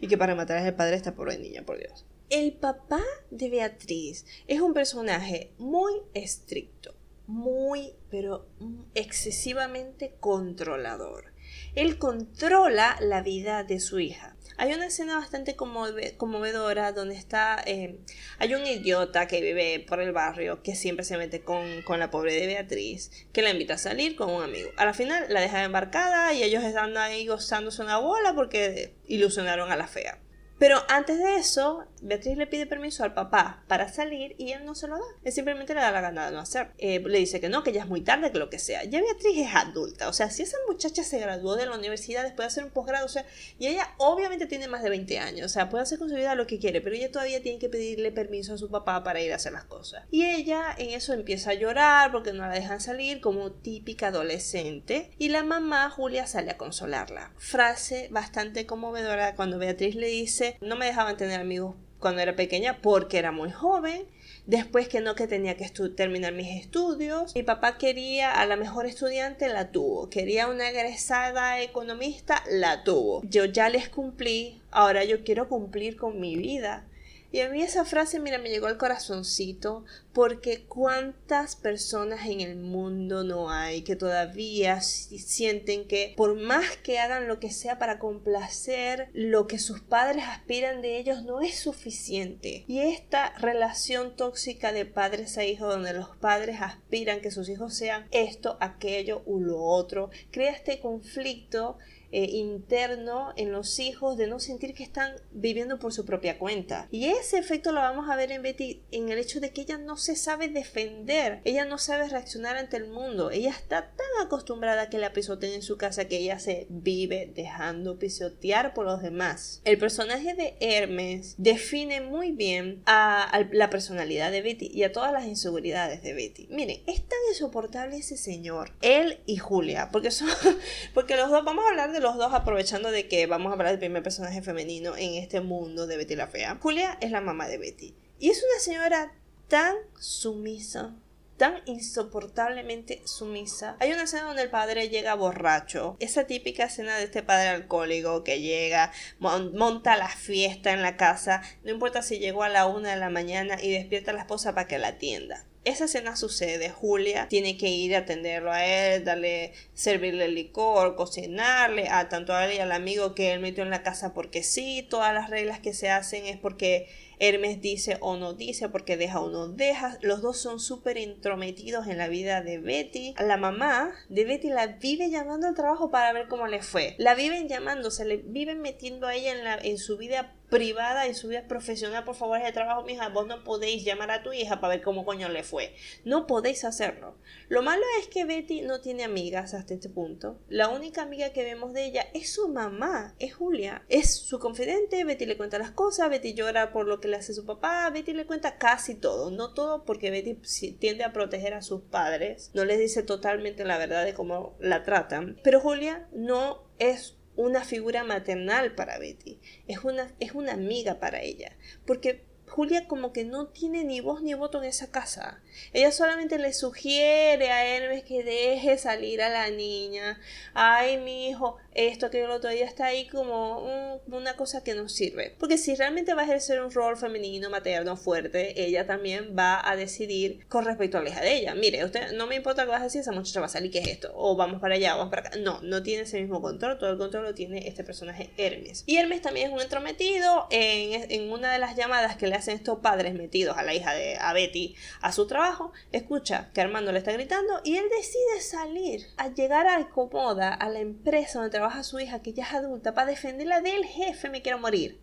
Y 0.00 0.08
que 0.08 0.18
para 0.18 0.34
matar 0.34 0.58
a 0.58 0.66
el 0.66 0.74
padre 0.74 0.92
de 0.92 0.96
esta 0.98 1.14
pobre 1.14 1.38
niña, 1.38 1.62
por 1.64 1.78
Dios. 1.78 2.04
El 2.30 2.52
papá 2.52 3.02
de 3.30 3.50
Beatriz 3.50 4.24
es 4.46 4.60
un 4.60 4.74
personaje 4.74 5.52
muy 5.58 5.92
estricto, 6.14 6.94
muy, 7.26 7.92
pero 8.10 8.46
excesivamente 8.94 10.14
controlador. 10.20 11.32
Él 11.74 11.98
controla 11.98 12.96
la 13.00 13.22
vida 13.22 13.62
de 13.64 13.78
su 13.78 14.00
hija. 14.00 14.33
Hay 14.56 14.72
una 14.72 14.86
escena 14.86 15.18
bastante 15.18 15.56
conmovedora 15.56 16.92
donde 16.92 17.14
está, 17.14 17.62
eh, 17.66 17.98
hay 18.38 18.54
un 18.54 18.66
idiota 18.66 19.26
que 19.26 19.40
vive 19.40 19.84
por 19.86 20.00
el 20.00 20.12
barrio 20.12 20.62
que 20.62 20.74
siempre 20.76 21.04
se 21.04 21.16
mete 21.16 21.40
con, 21.40 21.82
con, 21.82 21.98
la 21.98 22.10
pobre 22.10 22.34
de 22.34 22.46
Beatriz, 22.46 23.10
que 23.32 23.42
la 23.42 23.50
invita 23.50 23.74
a 23.74 23.78
salir 23.78 24.16
con 24.16 24.30
un 24.30 24.42
amigo. 24.42 24.70
A 24.76 24.84
la 24.84 24.94
final 24.94 25.26
la 25.28 25.40
deja 25.40 25.64
embarcada 25.64 26.32
y 26.34 26.42
ellos 26.42 26.62
están 26.62 26.96
ahí 26.96 27.26
gozándose 27.26 27.82
una 27.82 27.98
bola 27.98 28.34
porque 28.34 28.94
ilusionaron 29.06 29.72
a 29.72 29.76
la 29.76 29.86
fea. 29.86 30.18
Pero 30.58 30.78
antes 30.88 31.18
de 31.18 31.36
eso, 31.36 31.84
Beatriz 32.00 32.36
le 32.36 32.46
pide 32.46 32.66
permiso 32.66 33.02
al 33.02 33.14
papá 33.14 33.64
para 33.66 33.92
salir 33.92 34.34
y 34.38 34.52
él 34.52 34.64
no 34.64 34.74
se 34.74 34.86
lo 34.86 34.96
da. 34.96 35.04
Él 35.24 35.32
simplemente 35.32 35.74
le 35.74 35.80
da 35.80 35.90
la 35.90 36.00
gana 36.00 36.26
de 36.26 36.32
no 36.32 36.40
hacer. 36.40 36.70
Eh, 36.78 37.00
le 37.00 37.18
dice 37.18 37.40
que 37.40 37.48
no, 37.48 37.64
que 37.64 37.72
ya 37.72 37.82
es 37.82 37.88
muy 37.88 38.02
tarde, 38.02 38.30
que 38.30 38.38
lo 38.38 38.50
que 38.50 38.58
sea. 38.58 38.84
Ya 38.84 39.00
Beatriz 39.00 39.36
es 39.36 39.54
adulta. 39.54 40.08
O 40.08 40.12
sea, 40.12 40.30
si 40.30 40.42
esa 40.42 40.56
muchacha 40.68 41.02
se 41.02 41.18
graduó 41.18 41.56
de 41.56 41.66
la 41.66 41.76
universidad 41.76 42.22
después 42.22 42.44
de 42.44 42.46
hacer 42.46 42.64
un 42.64 42.70
posgrado, 42.70 43.06
o 43.06 43.08
sea, 43.08 43.26
y 43.58 43.66
ella 43.66 43.94
obviamente 43.98 44.46
tiene 44.46 44.68
más 44.68 44.82
de 44.82 44.90
20 44.90 45.18
años. 45.18 45.46
O 45.46 45.48
sea, 45.48 45.68
puede 45.68 45.82
hacer 45.82 45.98
con 45.98 46.08
su 46.08 46.14
vida 46.14 46.34
lo 46.34 46.46
que 46.46 46.58
quiere, 46.58 46.80
pero 46.80 46.94
ella 46.94 47.10
todavía 47.10 47.42
tiene 47.42 47.58
que 47.58 47.68
pedirle 47.68 48.12
permiso 48.12 48.54
a 48.54 48.58
su 48.58 48.70
papá 48.70 49.02
para 49.02 49.20
ir 49.20 49.32
a 49.32 49.36
hacer 49.36 49.52
las 49.52 49.64
cosas. 49.64 50.04
Y 50.10 50.24
ella 50.24 50.74
en 50.78 50.90
eso 50.90 51.14
empieza 51.14 51.50
a 51.50 51.54
llorar 51.54 52.12
porque 52.12 52.32
no 52.32 52.46
la 52.46 52.54
dejan 52.54 52.80
salir 52.80 53.20
como 53.20 53.50
típica 53.50 54.08
adolescente. 54.08 55.10
Y 55.18 55.30
la 55.30 55.42
mamá, 55.42 55.90
Julia, 55.90 56.26
sale 56.26 56.52
a 56.52 56.58
consolarla. 56.58 57.32
Frase 57.38 58.08
bastante 58.10 58.66
conmovedora 58.66 59.34
cuando 59.34 59.58
Beatriz 59.58 59.94
le 59.94 60.08
dice 60.08 60.43
no 60.60 60.76
me 60.76 60.86
dejaban 60.86 61.16
tener 61.16 61.40
amigos 61.40 61.74
cuando 62.04 62.20
era 62.20 62.36
pequeña 62.36 62.82
porque 62.82 63.18
era 63.18 63.32
muy 63.32 63.50
joven. 63.50 64.06
Después 64.46 64.88
que 64.88 65.00
no, 65.00 65.14
que 65.14 65.26
tenía 65.26 65.56
que 65.56 65.70
terminar 65.96 66.34
mis 66.34 66.60
estudios. 66.62 67.34
Mi 67.34 67.42
papá 67.42 67.78
quería 67.78 68.30
a 68.30 68.44
la 68.44 68.56
mejor 68.56 68.84
estudiante, 68.84 69.48
la 69.48 69.70
tuvo. 69.72 70.10
Quería 70.10 70.48
una 70.48 70.68
egresada 70.68 71.62
economista, 71.62 72.42
la 72.50 72.84
tuvo. 72.84 73.22
Yo 73.24 73.46
ya 73.46 73.70
les 73.70 73.88
cumplí, 73.88 74.60
ahora 74.70 75.04
yo 75.04 75.24
quiero 75.24 75.48
cumplir 75.48 75.96
con 75.96 76.20
mi 76.20 76.36
vida. 76.36 76.84
Y 77.34 77.40
a 77.40 77.48
mí 77.48 77.62
esa 77.62 77.84
frase, 77.84 78.20
mira, 78.20 78.38
me 78.38 78.48
llegó 78.48 78.68
al 78.68 78.78
corazoncito 78.78 79.84
porque 80.12 80.66
cuántas 80.66 81.56
personas 81.56 82.26
en 82.26 82.40
el 82.40 82.54
mundo 82.54 83.24
no 83.24 83.50
hay 83.50 83.82
que 83.82 83.96
todavía 83.96 84.80
sienten 84.80 85.88
que 85.88 86.14
por 86.16 86.36
más 86.36 86.76
que 86.76 87.00
hagan 87.00 87.26
lo 87.26 87.40
que 87.40 87.50
sea 87.50 87.76
para 87.80 87.98
complacer 87.98 89.08
lo 89.14 89.48
que 89.48 89.58
sus 89.58 89.80
padres 89.80 90.22
aspiran 90.28 90.80
de 90.80 90.96
ellos 90.96 91.24
no 91.24 91.40
es 91.40 91.58
suficiente. 91.58 92.64
Y 92.68 92.78
esta 92.78 93.36
relación 93.38 94.14
tóxica 94.14 94.70
de 94.70 94.86
padres 94.86 95.36
a 95.36 95.44
hijos 95.44 95.74
donde 95.74 95.92
los 95.92 96.10
padres 96.10 96.60
aspiran 96.60 97.20
que 97.20 97.32
sus 97.32 97.48
hijos 97.48 97.74
sean 97.74 98.06
esto, 98.12 98.56
aquello 98.60 99.24
u 99.26 99.40
lo 99.40 99.60
otro, 99.60 100.10
crea 100.30 100.52
este 100.52 100.78
conflicto 100.78 101.78
eh, 102.16 102.30
interno 102.30 103.32
en 103.34 103.50
los 103.50 103.80
hijos 103.80 104.16
de 104.16 104.28
no 104.28 104.38
sentir 104.38 104.72
que 104.72 104.84
están 104.84 105.16
viviendo 105.32 105.80
por 105.80 105.92
su 105.92 106.06
propia 106.06 106.38
cuenta. 106.38 106.86
Y 106.92 107.06
ese 107.06 107.38
efecto 107.38 107.72
lo 107.72 107.80
vamos 107.80 108.08
a 108.08 108.14
ver 108.14 108.30
en 108.30 108.40
Betty 108.40 108.82
en 108.92 109.08
el 109.08 109.18
hecho 109.18 109.40
de 109.40 109.50
que 109.50 109.62
ella 109.62 109.78
no 109.78 109.96
se 109.96 110.14
sabe 110.14 110.46
defender, 110.46 111.40
ella 111.42 111.64
no 111.64 111.76
sabe 111.76 112.08
reaccionar 112.08 112.56
ante 112.56 112.76
el 112.76 112.86
mundo, 112.86 113.32
ella 113.32 113.50
está 113.50 113.90
tan 113.90 114.24
acostumbrada 114.24 114.82
a 114.82 114.90
que 114.90 114.98
la 114.98 115.12
pisoteen 115.12 115.54
en 115.54 115.62
su 115.62 115.76
casa 115.76 116.04
que 116.06 116.18
ella 116.18 116.38
se 116.38 116.68
vive 116.68 117.32
dejando 117.34 117.98
pisotear 117.98 118.74
por 118.74 118.86
los 118.86 119.02
demás. 119.02 119.60
El 119.64 119.78
personaje 119.78 120.34
de 120.34 120.56
Hermes 120.60 121.34
define 121.36 122.00
muy 122.00 122.30
bien 122.30 122.80
a, 122.86 123.44
la 123.50 123.70
personalidad 123.70 124.30
de 124.30 124.40
Betty 124.40 124.70
y 124.72 124.84
a 124.84 124.92
todas 124.92 125.12
las 125.12 125.26
inseguridades 125.26 126.04
de 126.04 126.14
Betty. 126.14 126.46
Miren, 126.48 126.80
es 126.86 127.00
tan 127.00 127.18
insoportable 127.28 127.96
ese 127.96 128.16
señor, 128.16 128.70
él 128.82 129.18
y 129.26 129.38
Julia, 129.38 129.88
porque 129.90 130.12
son, 130.12 130.28
porque 130.94 131.16
los 131.16 131.28
dos, 131.28 131.44
vamos 131.44 131.64
a 131.64 131.70
hablar 131.70 131.90
de 131.90 132.03
los 132.04 132.18
dos 132.18 132.34
aprovechando 132.34 132.90
de 132.90 133.08
que 133.08 133.26
vamos 133.26 133.48
a 133.48 133.54
hablar 133.54 133.70
del 133.70 133.78
primer 133.78 134.02
personaje 134.02 134.42
femenino 134.42 134.94
en 134.94 135.14
este 135.14 135.40
mundo 135.40 135.86
de 135.86 135.96
Betty 135.96 136.16
la 136.16 136.26
Fea. 136.26 136.58
Julia 136.60 136.98
es 137.00 137.10
la 137.10 137.22
mamá 137.22 137.48
de 137.48 137.56
Betty. 137.56 137.94
Y 138.18 138.28
es 138.28 138.44
una 138.44 138.60
señora 138.60 139.14
tan 139.48 139.74
sumisa, 139.98 140.94
tan 141.38 141.62
insoportablemente 141.64 143.00
sumisa. 143.06 143.78
Hay 143.80 143.90
una 143.90 144.02
escena 144.02 144.24
donde 144.24 144.42
el 144.42 144.50
padre 144.50 144.90
llega 144.90 145.14
borracho. 145.14 145.96
Esa 145.98 146.26
típica 146.26 146.64
escena 146.64 146.98
de 146.98 147.04
este 147.04 147.22
padre 147.22 147.48
alcohólico 147.48 148.22
que 148.22 148.42
llega, 148.42 148.92
monta 149.18 149.96
la 149.96 150.08
fiesta 150.08 150.72
en 150.72 150.82
la 150.82 150.98
casa, 150.98 151.40
no 151.62 151.70
importa 151.70 152.02
si 152.02 152.18
llegó 152.18 152.42
a 152.42 152.50
la 152.50 152.66
una 152.66 152.90
de 152.90 152.96
la 152.96 153.08
mañana 153.08 153.56
y 153.62 153.72
despierta 153.72 154.10
a 154.10 154.14
la 154.14 154.20
esposa 154.20 154.54
para 154.54 154.68
que 154.68 154.78
la 154.78 154.88
atienda 154.88 155.46
esa 155.64 155.86
escena 155.86 156.16
sucede, 156.16 156.70
Julia 156.70 157.28
tiene 157.28 157.56
que 157.56 157.68
ir 157.68 157.94
a 157.94 158.00
atenderlo 158.00 158.52
a 158.52 158.64
él, 158.64 159.04
darle, 159.04 159.52
servirle 159.72 160.28
licor, 160.28 160.94
cocinarle, 160.94 161.88
a 161.88 162.08
tanto 162.08 162.34
a 162.34 162.46
él 162.46 162.56
y 162.56 162.60
al 162.60 162.72
amigo 162.72 163.14
que 163.14 163.32
él 163.32 163.40
metió 163.40 163.62
en 163.62 163.70
la 163.70 163.82
casa 163.82 164.12
porque 164.12 164.42
sí, 164.42 164.86
todas 164.88 165.14
las 165.14 165.30
reglas 165.30 165.60
que 165.60 165.72
se 165.72 165.90
hacen 165.90 166.26
es 166.26 166.36
porque 166.36 166.88
Hermes 167.18 167.60
dice 167.60 167.96
o 168.00 168.16
no 168.16 168.34
dice, 168.34 168.68
porque 168.68 168.96
deja 168.96 169.20
o 169.20 169.30
no 169.30 169.48
deja. 169.48 169.98
Los 170.02 170.20
dos 170.22 170.38
son 170.38 170.60
súper 170.60 170.96
intrometidos 170.98 171.86
en 171.86 171.98
la 171.98 172.08
vida 172.08 172.42
de 172.42 172.58
Betty. 172.58 173.14
La 173.18 173.36
mamá 173.36 173.92
de 174.08 174.24
Betty 174.24 174.48
la 174.48 174.66
vive 174.66 175.10
llamando 175.10 175.46
al 175.46 175.54
trabajo 175.54 175.90
para 175.90 176.12
ver 176.12 176.28
cómo 176.28 176.46
le 176.46 176.62
fue. 176.62 176.94
La 176.98 177.14
viven 177.14 177.48
llamando, 177.48 177.90
se 177.90 178.04
le 178.04 178.16
viven 178.18 178.60
metiendo 178.60 179.06
a 179.06 179.14
ella 179.14 179.32
en, 179.32 179.44
la, 179.44 179.56
en 179.56 179.78
su 179.78 179.96
vida 179.96 180.34
privada 180.54 181.08
y 181.08 181.14
su 181.14 181.28
vida 181.28 181.48
profesional, 181.48 182.04
por 182.04 182.14
favor, 182.14 182.38
es 182.38 182.44
de 182.44 182.52
trabajo, 182.52 182.84
mija, 182.84 183.08
vos 183.08 183.26
no 183.26 183.42
podéis 183.42 183.84
llamar 183.84 184.12
a 184.12 184.22
tu 184.22 184.32
hija 184.32 184.60
para 184.60 184.76
ver 184.76 184.84
cómo 184.84 185.04
coño 185.04 185.28
le 185.28 185.42
fue. 185.42 185.74
No 186.04 186.28
podéis 186.28 186.64
hacerlo. 186.64 187.16
Lo 187.48 187.62
malo 187.62 187.82
es 188.00 188.06
que 188.06 188.24
Betty 188.24 188.62
no 188.62 188.80
tiene 188.80 189.02
amigas 189.02 189.52
hasta 189.52 189.74
este 189.74 189.88
punto. 189.88 190.38
La 190.48 190.68
única 190.68 191.02
amiga 191.02 191.32
que 191.32 191.42
vemos 191.42 191.72
de 191.72 191.86
ella 191.86 192.06
es 192.14 192.32
su 192.32 192.48
mamá, 192.48 193.16
es 193.18 193.34
Julia. 193.34 193.84
Es 193.88 194.14
su 194.14 194.38
confidente, 194.38 195.02
Betty 195.02 195.26
le 195.26 195.36
cuenta 195.36 195.58
las 195.58 195.72
cosas, 195.72 196.08
Betty 196.08 196.34
llora 196.34 196.72
por 196.72 196.86
lo 196.86 197.00
que 197.00 197.08
le 197.08 197.16
hace 197.16 197.34
su 197.34 197.44
papá, 197.44 197.90
Betty 197.90 198.12
le 198.12 198.24
cuenta 198.24 198.56
casi 198.56 198.94
todo. 198.94 199.32
No 199.32 199.54
todo 199.54 199.84
porque 199.84 200.12
Betty 200.12 200.36
tiende 200.78 201.02
a 201.02 201.12
proteger 201.12 201.54
a 201.54 201.62
sus 201.62 201.82
padres, 201.82 202.52
no 202.54 202.64
les 202.64 202.78
dice 202.78 203.02
totalmente 203.02 203.64
la 203.64 203.76
verdad 203.76 204.04
de 204.04 204.14
cómo 204.14 204.54
la 204.60 204.84
tratan. 204.84 205.40
Pero 205.42 205.58
Julia 205.58 206.06
no 206.12 206.62
es 206.78 207.16
una 207.36 207.64
figura 207.64 208.04
maternal 208.04 208.74
para 208.74 208.98
Betty, 208.98 209.40
es 209.66 209.84
una, 209.84 210.12
es 210.20 210.32
una 210.32 210.52
amiga 210.52 211.00
para 211.00 211.20
ella, 211.22 211.56
porque 211.86 212.24
Julia 212.48 212.86
como 212.86 213.12
que 213.12 213.24
no 213.24 213.48
tiene 213.48 213.84
ni 213.84 214.00
voz 214.00 214.22
ni 214.22 214.34
voto 214.34 214.62
en 214.62 214.68
esa 214.68 214.90
casa. 214.90 215.42
Ella 215.72 215.92
solamente 215.92 216.38
le 216.38 216.52
sugiere 216.52 217.50
a 217.50 217.66
Hermes 217.66 218.04
que 218.04 218.22
deje 218.22 218.78
salir 218.78 219.22
a 219.22 219.28
la 219.28 219.50
niña. 219.50 220.20
Ay, 220.54 220.98
mi 220.98 221.28
hijo, 221.28 221.56
esto 221.74 222.10
que 222.10 222.22
el 222.22 222.30
otro 222.30 222.50
día 222.50 222.64
está 222.64 222.86
ahí 222.86 223.06
como 223.08 224.00
una 224.06 224.36
cosa 224.36 224.62
que 224.62 224.74
no 224.74 224.88
sirve. 224.88 225.34
Porque 225.38 225.58
si 225.58 225.74
realmente 225.74 226.14
va 226.14 226.22
a 226.22 226.24
ejercer 226.24 226.62
un 226.62 226.70
rol 226.70 226.96
femenino, 226.96 227.50
materno, 227.50 227.96
fuerte, 227.96 228.64
ella 228.64 228.86
también 228.86 229.34
va 229.36 229.68
a 229.68 229.76
decidir 229.76 230.46
con 230.48 230.64
respecto 230.64 230.98
a 230.98 231.02
la 231.02 231.10
hija 231.10 231.20
de 231.20 231.36
ella. 231.36 231.54
Mire, 231.54 231.84
usted 231.84 232.12
no 232.12 232.26
me 232.26 232.36
importa 232.36 232.62
lo 232.62 232.68
que 232.68 232.72
vas 232.72 232.80
a 232.82 232.84
decir, 232.84 233.00
esa 233.00 233.12
muchacha 233.12 233.40
va 233.40 233.46
a 233.46 233.50
salir, 233.50 233.70
¿qué 233.70 233.80
es 233.80 233.88
esto? 233.88 234.12
O 234.14 234.36
vamos 234.36 234.60
para 234.60 234.74
allá, 234.74 234.94
vamos 234.94 235.10
para 235.10 235.28
acá. 235.28 235.38
No, 235.38 235.60
no 235.62 235.82
tiene 235.82 236.02
ese 236.02 236.20
mismo 236.20 236.40
control, 236.40 236.78
todo 236.78 236.90
el 236.90 236.98
control 236.98 237.24
lo 237.24 237.34
tiene 237.34 237.68
este 237.68 237.84
personaje 237.84 238.30
Hermes. 238.36 238.84
Y 238.86 238.96
Hermes 238.96 239.22
también 239.22 239.48
es 239.48 239.52
un 239.52 239.60
entrometido 239.60 240.46
en, 240.50 241.10
en 241.10 241.32
una 241.32 241.52
de 241.52 241.58
las 241.58 241.76
llamadas 241.76 242.16
que 242.16 242.26
le 242.26 242.34
hacen 242.34 242.56
estos 242.56 242.78
padres 242.78 243.14
metidos 243.14 243.56
a 243.56 243.62
la 243.62 243.74
hija 243.74 243.94
de 243.94 244.16
a 244.16 244.32
Betty 244.32 244.74
a 245.00 245.12
su 245.12 245.26
trabajo, 245.26 245.43
escucha 245.92 246.50
que 246.52 246.60
Armando 246.60 246.92
le 246.92 246.98
está 246.98 247.12
gritando 247.12 247.60
y 247.64 247.76
él 247.76 247.84
decide 247.88 248.40
salir 248.40 249.06
a 249.16 249.28
llegar 249.28 249.66
a 249.66 249.88
Comoda, 249.90 250.52
a 250.52 250.68
la 250.68 250.80
empresa 250.80 251.38
donde 251.38 251.50
trabaja 251.50 251.82
su 251.82 252.00
hija, 252.00 252.22
que 252.22 252.32
ya 252.32 252.44
es 252.44 252.54
adulta, 252.54 252.94
para 252.94 253.10
defenderla 253.10 253.60
del 253.60 253.84
jefe, 253.84 254.30
me 254.30 254.42
quiero 254.42 254.58
morir. 254.58 255.00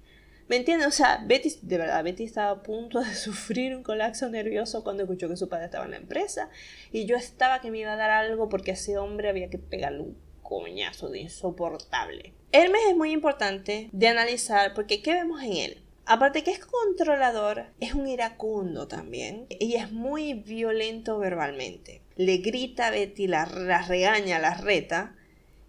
¿Me 0.47 0.57
entiendes? 0.57 0.87
O 0.87 0.91
sea, 0.91 1.23
Betty, 1.25 1.59
de 1.61 1.77
verdad, 1.77 2.03
Betty 2.03 2.25
estaba 2.25 2.51
a 2.51 2.61
punto 2.61 2.99
de 2.99 3.13
sufrir 3.15 3.75
un 3.75 3.83
colapso 3.83 4.29
nervioso 4.29 4.83
cuando 4.83 5.03
escuchó 5.03 5.29
que 5.29 5.37
su 5.37 5.47
padre 5.47 5.65
estaba 5.65 5.85
en 5.85 5.91
la 5.91 5.97
empresa. 5.97 6.49
Y 6.91 7.05
yo 7.05 7.15
estaba 7.15 7.61
que 7.61 7.71
me 7.71 7.79
iba 7.79 7.93
a 7.93 7.95
dar 7.95 8.09
algo 8.11 8.49
porque 8.49 8.71
a 8.71 8.73
ese 8.73 8.97
hombre 8.97 9.29
había 9.29 9.49
que 9.49 9.59
pegarle 9.59 10.01
un 10.01 10.17
coñazo 10.41 11.07
de 11.07 11.21
insoportable. 11.21 12.33
Hermes 12.51 12.81
es 12.89 12.97
muy 12.97 13.11
importante 13.11 13.89
de 13.93 14.07
analizar 14.09 14.73
porque 14.73 15.01
¿qué 15.01 15.13
vemos 15.13 15.41
en 15.41 15.53
él? 15.53 15.81
Aparte 16.05 16.43
que 16.43 16.51
es 16.51 16.59
controlador, 16.65 17.65
es 17.79 17.93
un 17.93 18.07
iracundo 18.07 18.87
también 18.87 19.45
y 19.49 19.75
es 19.75 19.91
muy 19.91 20.33
violento 20.33 21.19
verbalmente. 21.19 22.01
Le 22.15 22.37
grita 22.37 22.87
a 22.87 22.91
Betty, 22.91 23.27
la, 23.27 23.45
regaña, 23.45 24.39
la 24.39 24.55
reta. 24.55 25.15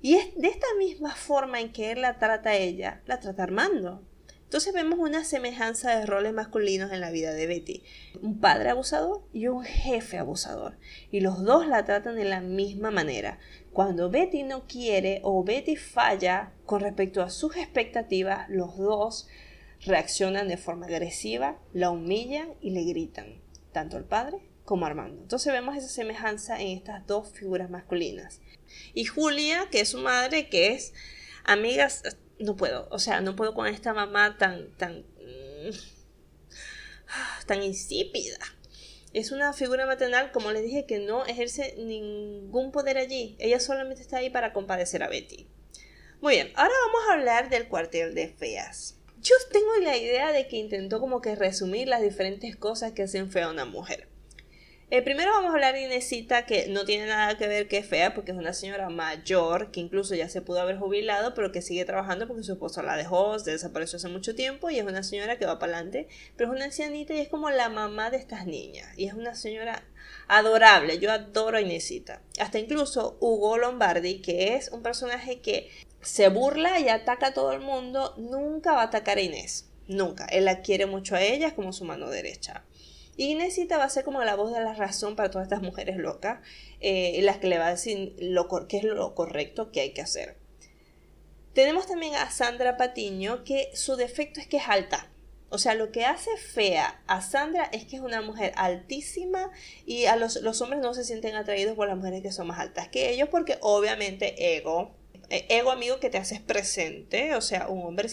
Y 0.00 0.14
es 0.14 0.34
de 0.36 0.48
esta 0.48 0.66
misma 0.78 1.14
forma 1.14 1.60
en 1.60 1.72
que 1.72 1.92
él 1.92 2.00
la 2.00 2.18
trata 2.18 2.50
a 2.50 2.56
ella, 2.56 3.02
la 3.06 3.20
trata 3.20 3.44
Armando. 3.44 4.02
Entonces 4.52 4.74
vemos 4.74 4.98
una 4.98 5.24
semejanza 5.24 5.96
de 5.96 6.04
roles 6.04 6.34
masculinos 6.34 6.92
en 6.92 7.00
la 7.00 7.10
vida 7.10 7.32
de 7.32 7.46
Betty. 7.46 7.82
Un 8.20 8.38
padre 8.38 8.70
abusador 8.70 9.22
y 9.32 9.46
un 9.46 9.64
jefe 9.64 10.18
abusador. 10.18 10.76
Y 11.10 11.20
los 11.20 11.42
dos 11.42 11.66
la 11.66 11.84
tratan 11.84 12.16
de 12.16 12.24
la 12.24 12.40
misma 12.40 12.90
manera. 12.90 13.38
Cuando 13.72 14.10
Betty 14.10 14.42
no 14.42 14.66
quiere 14.66 15.20
o 15.22 15.42
Betty 15.44 15.76
falla 15.76 16.52
con 16.66 16.80
respecto 16.80 17.22
a 17.22 17.30
sus 17.30 17.56
expectativas, 17.56 18.46
los 18.50 18.76
dos 18.76 19.28
reaccionan 19.84 20.48
de 20.48 20.56
forma 20.56 20.86
agresiva, 20.86 21.58
la 21.72 21.90
humillan 21.90 22.54
y 22.60 22.70
le 22.70 22.84
gritan, 22.84 23.42
tanto 23.72 23.96
el 23.96 24.04
padre 24.04 24.38
como 24.64 24.86
Armando. 24.86 25.20
Entonces 25.22 25.52
vemos 25.52 25.76
esa 25.76 25.88
semejanza 25.88 26.60
en 26.60 26.68
estas 26.68 27.06
dos 27.06 27.32
figuras 27.32 27.68
masculinas. 27.70 28.40
Y 28.94 29.04
Julia, 29.04 29.68
que 29.70 29.80
es 29.80 29.90
su 29.90 29.98
madre, 29.98 30.48
que 30.48 30.72
es 30.72 30.94
amigas, 31.44 32.02
no 32.38 32.56
puedo, 32.56 32.88
o 32.90 32.98
sea, 32.98 33.20
no 33.20 33.36
puedo 33.36 33.54
con 33.54 33.66
esta 33.66 33.92
mamá 33.92 34.38
tan, 34.38 34.72
tan, 34.76 35.00
mm, 35.00 35.70
tan 37.46 37.62
insípida. 37.62 38.38
Es 39.12 39.30
una 39.30 39.52
figura 39.52 39.84
maternal, 39.84 40.32
como 40.32 40.52
les 40.52 40.62
dije, 40.62 40.86
que 40.86 40.98
no 40.98 41.26
ejerce 41.26 41.74
ningún 41.76 42.72
poder 42.72 42.96
allí. 42.96 43.36
Ella 43.38 43.60
solamente 43.60 44.00
está 44.00 44.18
ahí 44.18 44.30
para 44.30 44.54
compadecer 44.54 45.02
a 45.02 45.08
Betty. 45.08 45.48
Muy 46.22 46.34
bien, 46.34 46.52
ahora 46.54 46.72
vamos 46.86 47.02
a 47.08 47.12
hablar 47.14 47.50
del 47.50 47.68
cuartel 47.68 48.14
de 48.14 48.28
feas. 48.28 49.01
Yo 49.22 49.36
tengo 49.52 49.70
la 49.82 49.96
idea 49.96 50.32
de 50.32 50.48
que 50.48 50.56
intentó 50.56 50.98
como 50.98 51.20
que 51.20 51.36
resumir 51.36 51.86
las 51.86 52.02
diferentes 52.02 52.56
cosas 52.56 52.90
que 52.90 53.04
hacen 53.04 53.30
fea 53.30 53.46
a 53.46 53.50
una 53.52 53.64
mujer. 53.64 54.08
Eh, 54.90 55.00
primero 55.00 55.30
vamos 55.30 55.50
a 55.50 55.54
hablar 55.54 55.74
de 55.74 55.82
Inesita, 55.82 56.44
que 56.44 56.66
no 56.66 56.84
tiene 56.84 57.06
nada 57.06 57.38
que 57.38 57.46
ver 57.46 57.68
que 57.68 57.78
es 57.78 57.86
fea, 57.86 58.14
porque 58.14 58.32
es 58.32 58.36
una 58.36 58.52
señora 58.52 58.90
mayor, 58.90 59.70
que 59.70 59.78
incluso 59.78 60.16
ya 60.16 60.28
se 60.28 60.42
pudo 60.42 60.60
haber 60.60 60.76
jubilado, 60.76 61.34
pero 61.34 61.52
que 61.52 61.62
sigue 61.62 61.84
trabajando 61.84 62.26
porque 62.26 62.42
su 62.42 62.52
esposo 62.52 62.82
la 62.82 62.96
dejó, 62.96 63.38
se 63.38 63.52
desapareció 63.52 63.98
hace 63.98 64.08
mucho 64.08 64.34
tiempo, 64.34 64.70
y 64.70 64.80
es 64.80 64.84
una 64.84 65.04
señora 65.04 65.38
que 65.38 65.46
va 65.46 65.60
para 65.60 65.76
adelante, 65.76 66.08
pero 66.36 66.50
es 66.50 66.56
una 66.56 66.64
ancianita 66.66 67.14
y 67.14 67.20
es 67.20 67.28
como 67.28 67.48
la 67.48 67.68
mamá 67.68 68.10
de 68.10 68.16
estas 68.16 68.44
niñas, 68.44 68.88
y 68.98 69.06
es 69.06 69.14
una 69.14 69.36
señora 69.36 69.84
adorable, 70.26 70.98
yo 70.98 71.12
adoro 71.12 71.56
a 71.56 71.60
Inesita. 71.60 72.20
Hasta 72.38 72.58
incluso 72.58 73.16
Hugo 73.20 73.56
Lombardi, 73.56 74.20
que 74.20 74.56
es 74.56 74.68
un 74.72 74.82
personaje 74.82 75.40
que 75.40 75.70
se 76.02 76.28
burla 76.28 76.78
y 76.80 76.88
ataca 76.88 77.28
a 77.28 77.34
todo 77.34 77.52
el 77.52 77.60
mundo, 77.60 78.14
nunca 78.18 78.72
va 78.72 78.82
a 78.82 78.86
atacar 78.86 79.18
a 79.18 79.22
Inés. 79.22 79.68
Nunca. 79.88 80.26
Él 80.26 80.44
la 80.44 80.60
quiere 80.60 80.86
mucho 80.86 81.16
a 81.16 81.22
ella, 81.22 81.54
como 81.54 81.72
su 81.72 81.84
mano 81.84 82.10
derecha. 82.10 82.64
Y 83.16 83.30
Inesita 83.30 83.78
va 83.78 83.84
a 83.84 83.90
ser 83.90 84.04
como 84.04 84.22
la 84.24 84.36
voz 84.36 84.52
de 84.52 84.60
la 84.60 84.74
razón 84.74 85.16
para 85.16 85.30
todas 85.30 85.46
estas 85.46 85.62
mujeres 85.62 85.96
locas, 85.96 86.40
eh, 86.80 87.20
las 87.22 87.38
que 87.38 87.48
le 87.48 87.58
va 87.58 87.66
a 87.66 87.70
decir 87.72 88.16
lo, 88.18 88.48
qué 88.68 88.78
es 88.78 88.84
lo 88.84 89.14
correcto 89.14 89.70
que 89.70 89.80
hay 89.80 89.90
que 89.90 90.00
hacer. 90.00 90.36
Tenemos 91.52 91.86
también 91.86 92.14
a 92.14 92.30
Sandra 92.30 92.76
Patiño, 92.78 93.44
que 93.44 93.70
su 93.74 93.96
defecto 93.96 94.40
es 94.40 94.46
que 94.46 94.56
es 94.56 94.68
alta. 94.68 95.10
O 95.50 95.58
sea, 95.58 95.74
lo 95.74 95.92
que 95.92 96.06
hace 96.06 96.34
fea 96.38 97.02
a 97.06 97.20
Sandra 97.20 97.64
es 97.72 97.84
que 97.84 97.96
es 97.96 98.02
una 98.02 98.22
mujer 98.22 98.54
altísima 98.56 99.50
y 99.84 100.06
a 100.06 100.16
los, 100.16 100.36
los 100.36 100.62
hombres 100.62 100.80
no 100.80 100.94
se 100.94 101.04
sienten 101.04 101.36
atraídos 101.36 101.76
por 101.76 101.88
las 101.88 101.98
mujeres 101.98 102.22
que 102.22 102.32
son 102.32 102.46
más 102.46 102.58
altas 102.58 102.88
que 102.88 103.10
ellos 103.10 103.28
porque 103.28 103.58
obviamente 103.60 104.56
ego, 104.56 104.94
ego 105.32 105.70
amigo 105.70 105.98
que 105.98 106.10
te 106.10 106.18
haces 106.18 106.40
presente, 106.40 107.34
o 107.34 107.40
sea, 107.40 107.68
un 107.68 107.86
hombre 107.86 108.08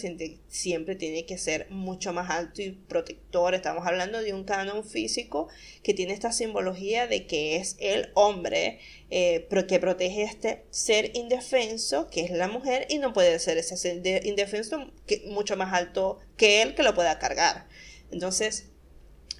siempre 0.48 0.96
tiene 0.96 1.26
que 1.26 1.36
ser 1.36 1.68
mucho 1.70 2.12
más 2.12 2.30
alto 2.30 2.62
y 2.62 2.70
protector. 2.70 3.54
Estamos 3.54 3.86
hablando 3.86 4.22
de 4.22 4.32
un 4.32 4.44
canon 4.44 4.84
físico 4.84 5.48
que 5.82 5.92
tiene 5.92 6.14
esta 6.14 6.32
simbología 6.32 7.06
de 7.06 7.26
que 7.26 7.56
es 7.56 7.76
el 7.78 8.10
hombre 8.14 8.78
eh, 9.10 9.46
que 9.68 9.78
protege 9.78 10.22
este 10.22 10.64
ser 10.70 11.10
indefenso, 11.14 12.08
que 12.08 12.22
es 12.22 12.30
la 12.30 12.48
mujer, 12.48 12.86
y 12.88 12.98
no 12.98 13.12
puede 13.12 13.38
ser 13.38 13.58
ese 13.58 13.76
ser 13.76 14.26
indefenso 14.26 14.90
mucho 15.26 15.56
más 15.56 15.74
alto 15.74 16.18
que 16.36 16.62
él 16.62 16.74
que 16.74 16.82
lo 16.82 16.94
pueda 16.94 17.18
cargar. 17.18 17.66
Entonces, 18.10 18.70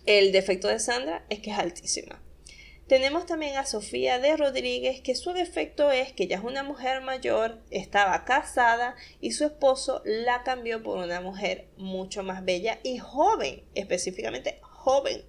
el 0.07 0.33
defecto 0.33 0.69
de 0.69 0.79
Sandra 0.79 1.25
es 1.31 1.41
que 1.41 1.51
es 1.51 1.59
altísima. 1.59 2.23
Tenemos 2.91 3.25
también 3.25 3.57
a 3.57 3.67
Sofía 3.67 4.19
de 4.19 4.37
Rodríguez, 4.37 5.01
que 5.01 5.15
su 5.15 5.33
defecto 5.33 5.93
es 5.93 6.13
que 6.13 6.25
ella 6.25 6.39
es 6.39 6.43
una 6.43 6.65
mujer 6.65 7.03
mayor, 7.03 7.61
estaba 7.71 8.25
casada 8.25 8.97
y 9.21 9.31
su 9.31 9.45
esposo 9.45 10.03
la 10.05 10.43
cambió 10.43 10.83
por 10.83 10.99
una 10.99 11.21
mujer 11.21 11.69
mucho 11.77 12.25
más 12.25 12.45
bella 12.45 12.81
y 12.83 12.99
joven, 12.99 13.63
específicamente 13.77 14.59
joven. 14.63 15.25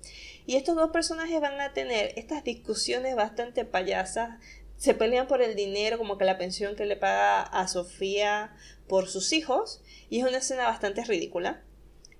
Y 0.47 0.55
estos 0.55 0.75
dos 0.75 0.89
personajes 0.89 1.39
van 1.39 1.61
a 1.61 1.71
tener 1.71 2.13
estas 2.15 2.43
discusiones 2.43 3.15
bastante 3.15 3.63
payasas. 3.63 4.39
Se 4.77 4.95
pelean 4.95 5.27
por 5.27 5.43
el 5.43 5.55
dinero, 5.55 5.99
como 5.99 6.17
que 6.17 6.25
la 6.25 6.39
pensión 6.39 6.75
que 6.75 6.87
le 6.87 6.95
paga 6.95 7.43
a 7.43 7.67
Sofía 7.67 8.55
por 8.87 9.07
sus 9.07 9.33
hijos. 9.33 9.83
Y 10.09 10.21
es 10.21 10.25
una 10.27 10.39
escena 10.39 10.65
bastante 10.65 11.03
ridícula. 11.03 11.61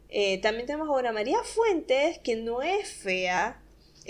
Eh, 0.09 0.39
también 0.39 0.67
tenemos 0.67 0.87
ahora 0.87 1.11
María 1.11 1.39
Fuentes, 1.43 2.19
que 2.19 2.35
no 2.35 2.61
es 2.61 2.87
fea, 2.87 3.60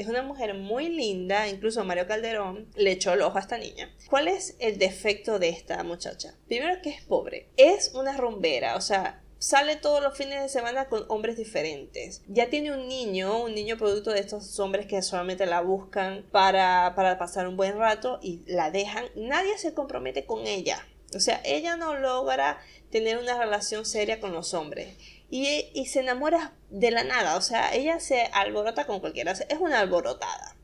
es 0.02 0.08
una 0.08 0.24
mujer 0.24 0.54
muy 0.54 0.90
linda, 0.90 1.48
incluso 1.48 1.84
Mario 1.84 2.08
Calderón 2.08 2.68
le 2.76 2.92
echó 2.92 3.14
el 3.14 3.22
ojo 3.22 3.38
a 3.38 3.42
esta 3.42 3.58
niña. 3.58 3.94
¿Cuál 4.10 4.28
es 4.28 4.56
el 4.60 4.78
defecto 4.78 5.40
de 5.40 5.50
esta 5.50 5.84
muchacha? 5.84 6.36
Primero 6.48 6.82
que 6.82 6.90
es 6.90 7.02
pobre, 7.04 7.50
es 7.58 7.94
una 7.94 8.18
rumbera, 8.18 8.76
o 8.76 8.82
sea, 8.82 9.22
sale 9.42 9.76
todos 9.76 10.04
los 10.04 10.16
fines 10.16 10.42
de 10.42 10.50
semana 10.50 10.88
con 10.88 11.06
hombres 11.08 11.36
diferentes. 11.36 12.22
Ya 12.28 12.50
tiene 12.50 12.72
un 12.72 12.88
niño, 12.88 13.42
un 13.42 13.56
niño 13.56 13.78
producto 13.78 14.12
de 14.12 14.20
estos 14.20 14.60
hombres 14.60 14.86
que 14.86 15.02
solamente 15.02 15.48
la 15.48 15.62
buscan 15.62 16.26
para, 16.32 16.94
para 16.96 17.18
pasar 17.18 17.48
un 17.48 17.58
buen 17.58 17.78
rato 17.78 18.20
y 18.22 18.44
la 18.46 18.70
dejan. 18.70 19.06
Nadie 19.16 19.58
se 19.58 19.74
compromete 19.74 20.26
con 20.26 20.46
ella. 20.46 20.88
O 21.16 21.20
sea, 21.20 21.42
ella 21.44 21.76
no 21.76 21.96
logra 21.96 22.60
tener 22.92 23.18
una 23.18 23.38
relación 23.38 23.86
seria 23.86 24.20
con 24.20 24.32
los 24.32 24.54
hombres 24.54 24.96
y, 25.32 25.86
se 25.86 26.02
enamora 26.02 26.54
de 26.70 26.92
la 26.92 27.06
nada, 27.06 27.38
o 27.38 27.42
sea, 27.42 27.74
ella 27.74 28.02
se 28.02 28.24
alborota 28.34 28.86
con 28.86 29.00
cualquiera, 29.00 29.32
es 29.32 29.60
una 29.60 29.80
alborotada. 29.80 30.58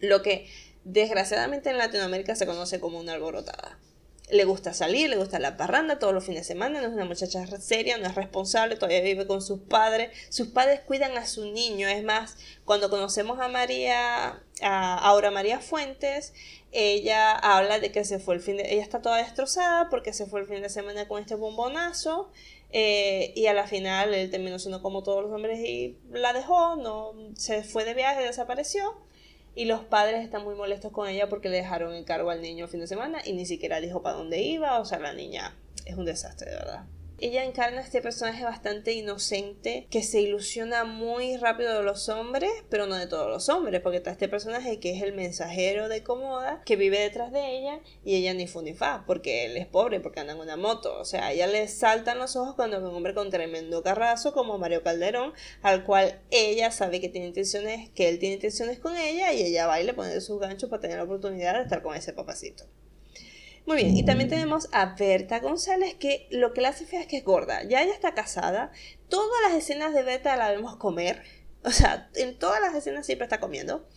Lo 0.00 0.20
que 0.20 0.50
desgraciadamente 0.82 1.70
en 1.70 1.78
Latinoamérica 1.78 2.34
se 2.34 2.44
conoce 2.44 2.80
como 2.80 2.98
una 2.98 3.12
alborotada. 3.12 3.78
Le 4.30 4.44
gusta 4.44 4.74
salir, 4.74 5.10
le 5.10 5.16
gusta 5.16 5.38
la 5.38 5.56
parranda 5.56 6.00
todos 6.00 6.12
los 6.12 6.24
fines 6.24 6.40
de 6.40 6.54
semana, 6.54 6.80
no 6.80 6.88
es 6.88 6.92
una 6.92 7.04
muchacha 7.04 7.46
seria, 7.60 7.96
no 7.98 8.06
es 8.06 8.16
responsable, 8.16 8.74
todavía 8.74 9.00
vive 9.00 9.28
con 9.28 9.40
sus 9.40 9.60
padres. 9.60 10.10
Sus 10.28 10.48
padres 10.48 10.80
cuidan 10.80 11.16
a 11.16 11.24
su 11.24 11.52
niño, 11.52 11.86
es 11.86 12.02
más, 12.02 12.36
cuando 12.64 12.90
conocemos 12.90 13.38
a 13.38 13.46
María, 13.46 14.42
a 14.60 14.98
Aura 15.08 15.30
María 15.30 15.60
Fuentes, 15.60 16.32
ella 16.72 17.32
habla 17.32 17.78
de 17.78 17.92
que 17.92 18.04
se 18.04 18.18
fue 18.18 18.34
el 18.34 18.40
fin 18.40 18.56
de, 18.56 18.72
ella 18.72 18.82
está 18.82 19.00
toda 19.00 19.18
destrozada 19.18 19.88
porque 19.88 20.12
se 20.12 20.26
fue 20.26 20.40
el 20.40 20.46
fin 20.46 20.62
de 20.62 20.68
semana 20.68 21.06
con 21.06 21.22
este 21.22 21.36
bombonazo 21.36 22.32
eh, 22.76 23.32
y 23.36 23.46
a 23.46 23.54
la 23.54 23.68
final 23.68 24.12
él 24.14 24.30
terminó 24.32 24.58
siendo 24.58 24.82
como 24.82 25.04
todos 25.04 25.22
los 25.22 25.30
hombres 25.32 25.60
y 25.60 25.96
la 26.10 26.32
dejó, 26.32 26.74
no 26.74 27.12
se 27.36 27.62
fue 27.62 27.84
de 27.84 27.94
viaje, 27.94 28.24
desapareció. 28.24 28.96
Y 29.54 29.66
los 29.66 29.84
padres 29.84 30.24
están 30.24 30.42
muy 30.42 30.56
molestos 30.56 30.90
con 30.90 31.08
ella 31.08 31.28
porque 31.28 31.48
le 31.48 31.58
dejaron 31.58 31.94
el 31.94 32.04
cargo 32.04 32.30
al 32.30 32.42
niño 32.42 32.64
el 32.64 32.70
fin 32.70 32.80
de 32.80 32.88
semana 32.88 33.20
y 33.24 33.34
ni 33.34 33.46
siquiera 33.46 33.80
dijo 33.80 34.02
para 34.02 34.16
dónde 34.16 34.42
iba. 34.42 34.80
O 34.80 34.84
sea, 34.84 34.98
la 34.98 35.14
niña 35.14 35.56
es 35.86 35.94
un 35.94 36.04
desastre, 36.04 36.50
de 36.50 36.56
verdad. 36.56 36.84
Ella 37.20 37.44
encarna 37.44 37.80
este 37.80 38.02
personaje 38.02 38.42
bastante 38.42 38.92
inocente 38.92 39.86
que 39.88 40.02
se 40.02 40.20
ilusiona 40.20 40.82
muy 40.82 41.36
rápido 41.36 41.78
de 41.78 41.84
los 41.84 42.08
hombres, 42.08 42.50
pero 42.68 42.86
no 42.86 42.96
de 42.96 43.06
todos 43.06 43.30
los 43.30 43.48
hombres, 43.48 43.80
porque 43.82 43.98
está 43.98 44.10
este 44.10 44.28
personaje 44.28 44.80
que 44.80 44.96
es 44.96 45.02
el 45.02 45.14
mensajero 45.14 45.88
de 45.88 46.02
Comoda, 46.02 46.62
que 46.66 46.74
vive 46.74 46.98
detrás 46.98 47.30
de 47.30 47.56
ella 47.56 47.80
y 48.04 48.16
ella 48.16 48.34
ni 48.34 48.48
fu 48.48 48.62
ni 48.62 48.74
fa, 48.74 49.04
porque 49.06 49.46
él 49.46 49.56
es 49.56 49.66
pobre, 49.66 50.00
porque 50.00 50.18
anda 50.18 50.32
en 50.32 50.40
una 50.40 50.56
moto. 50.56 50.98
O 50.98 51.04
sea, 51.04 51.28
a 51.28 51.32
ella 51.32 51.46
le 51.46 51.68
saltan 51.68 52.18
los 52.18 52.34
ojos 52.34 52.56
cuando 52.56 52.80
ve 52.80 52.88
un 52.88 52.96
hombre 52.96 53.14
con 53.14 53.30
tremendo 53.30 53.84
carrazo 53.84 54.32
como 54.32 54.58
Mario 54.58 54.82
Calderón, 54.82 55.34
al 55.62 55.84
cual 55.84 56.20
ella 56.32 56.72
sabe 56.72 57.00
que 57.00 57.08
tiene 57.08 57.28
intenciones, 57.28 57.90
que 57.90 58.08
él 58.08 58.18
tiene 58.18 58.34
intenciones 58.34 58.80
con 58.80 58.96
ella 58.96 59.32
y 59.32 59.40
ella 59.42 59.68
va 59.68 59.80
y 59.80 59.84
le 59.84 59.94
pone 59.94 60.20
sus 60.20 60.40
ganchos 60.40 60.68
para 60.68 60.80
tener 60.80 60.96
la 60.98 61.04
oportunidad 61.04 61.54
de 61.54 61.62
estar 61.62 61.80
con 61.80 61.94
ese 61.94 62.12
papacito. 62.12 62.64
Muy 63.66 63.76
bien, 63.76 63.96
y 63.96 64.04
también 64.04 64.28
tenemos 64.28 64.68
a 64.72 64.94
Berta 64.94 65.40
González, 65.40 65.94
que 65.94 66.26
lo 66.30 66.52
que 66.52 66.60
la 66.60 66.68
hace 66.68 66.84
fea 66.84 67.00
es 67.00 67.06
que 67.06 67.16
es 67.18 67.24
gorda. 67.24 67.62
Ya 67.62 67.82
ella 67.82 67.94
está 67.94 68.12
casada. 68.12 68.72
Todas 69.08 69.40
las 69.48 69.54
escenas 69.54 69.94
de 69.94 70.02
Berta 70.02 70.36
la 70.36 70.50
vemos 70.50 70.76
comer. 70.76 71.22
O 71.64 71.70
sea, 71.70 72.10
en 72.14 72.38
todas 72.38 72.60
las 72.60 72.74
escenas 72.74 73.06
siempre 73.06 73.24
está 73.24 73.40
comiendo. 73.40 73.88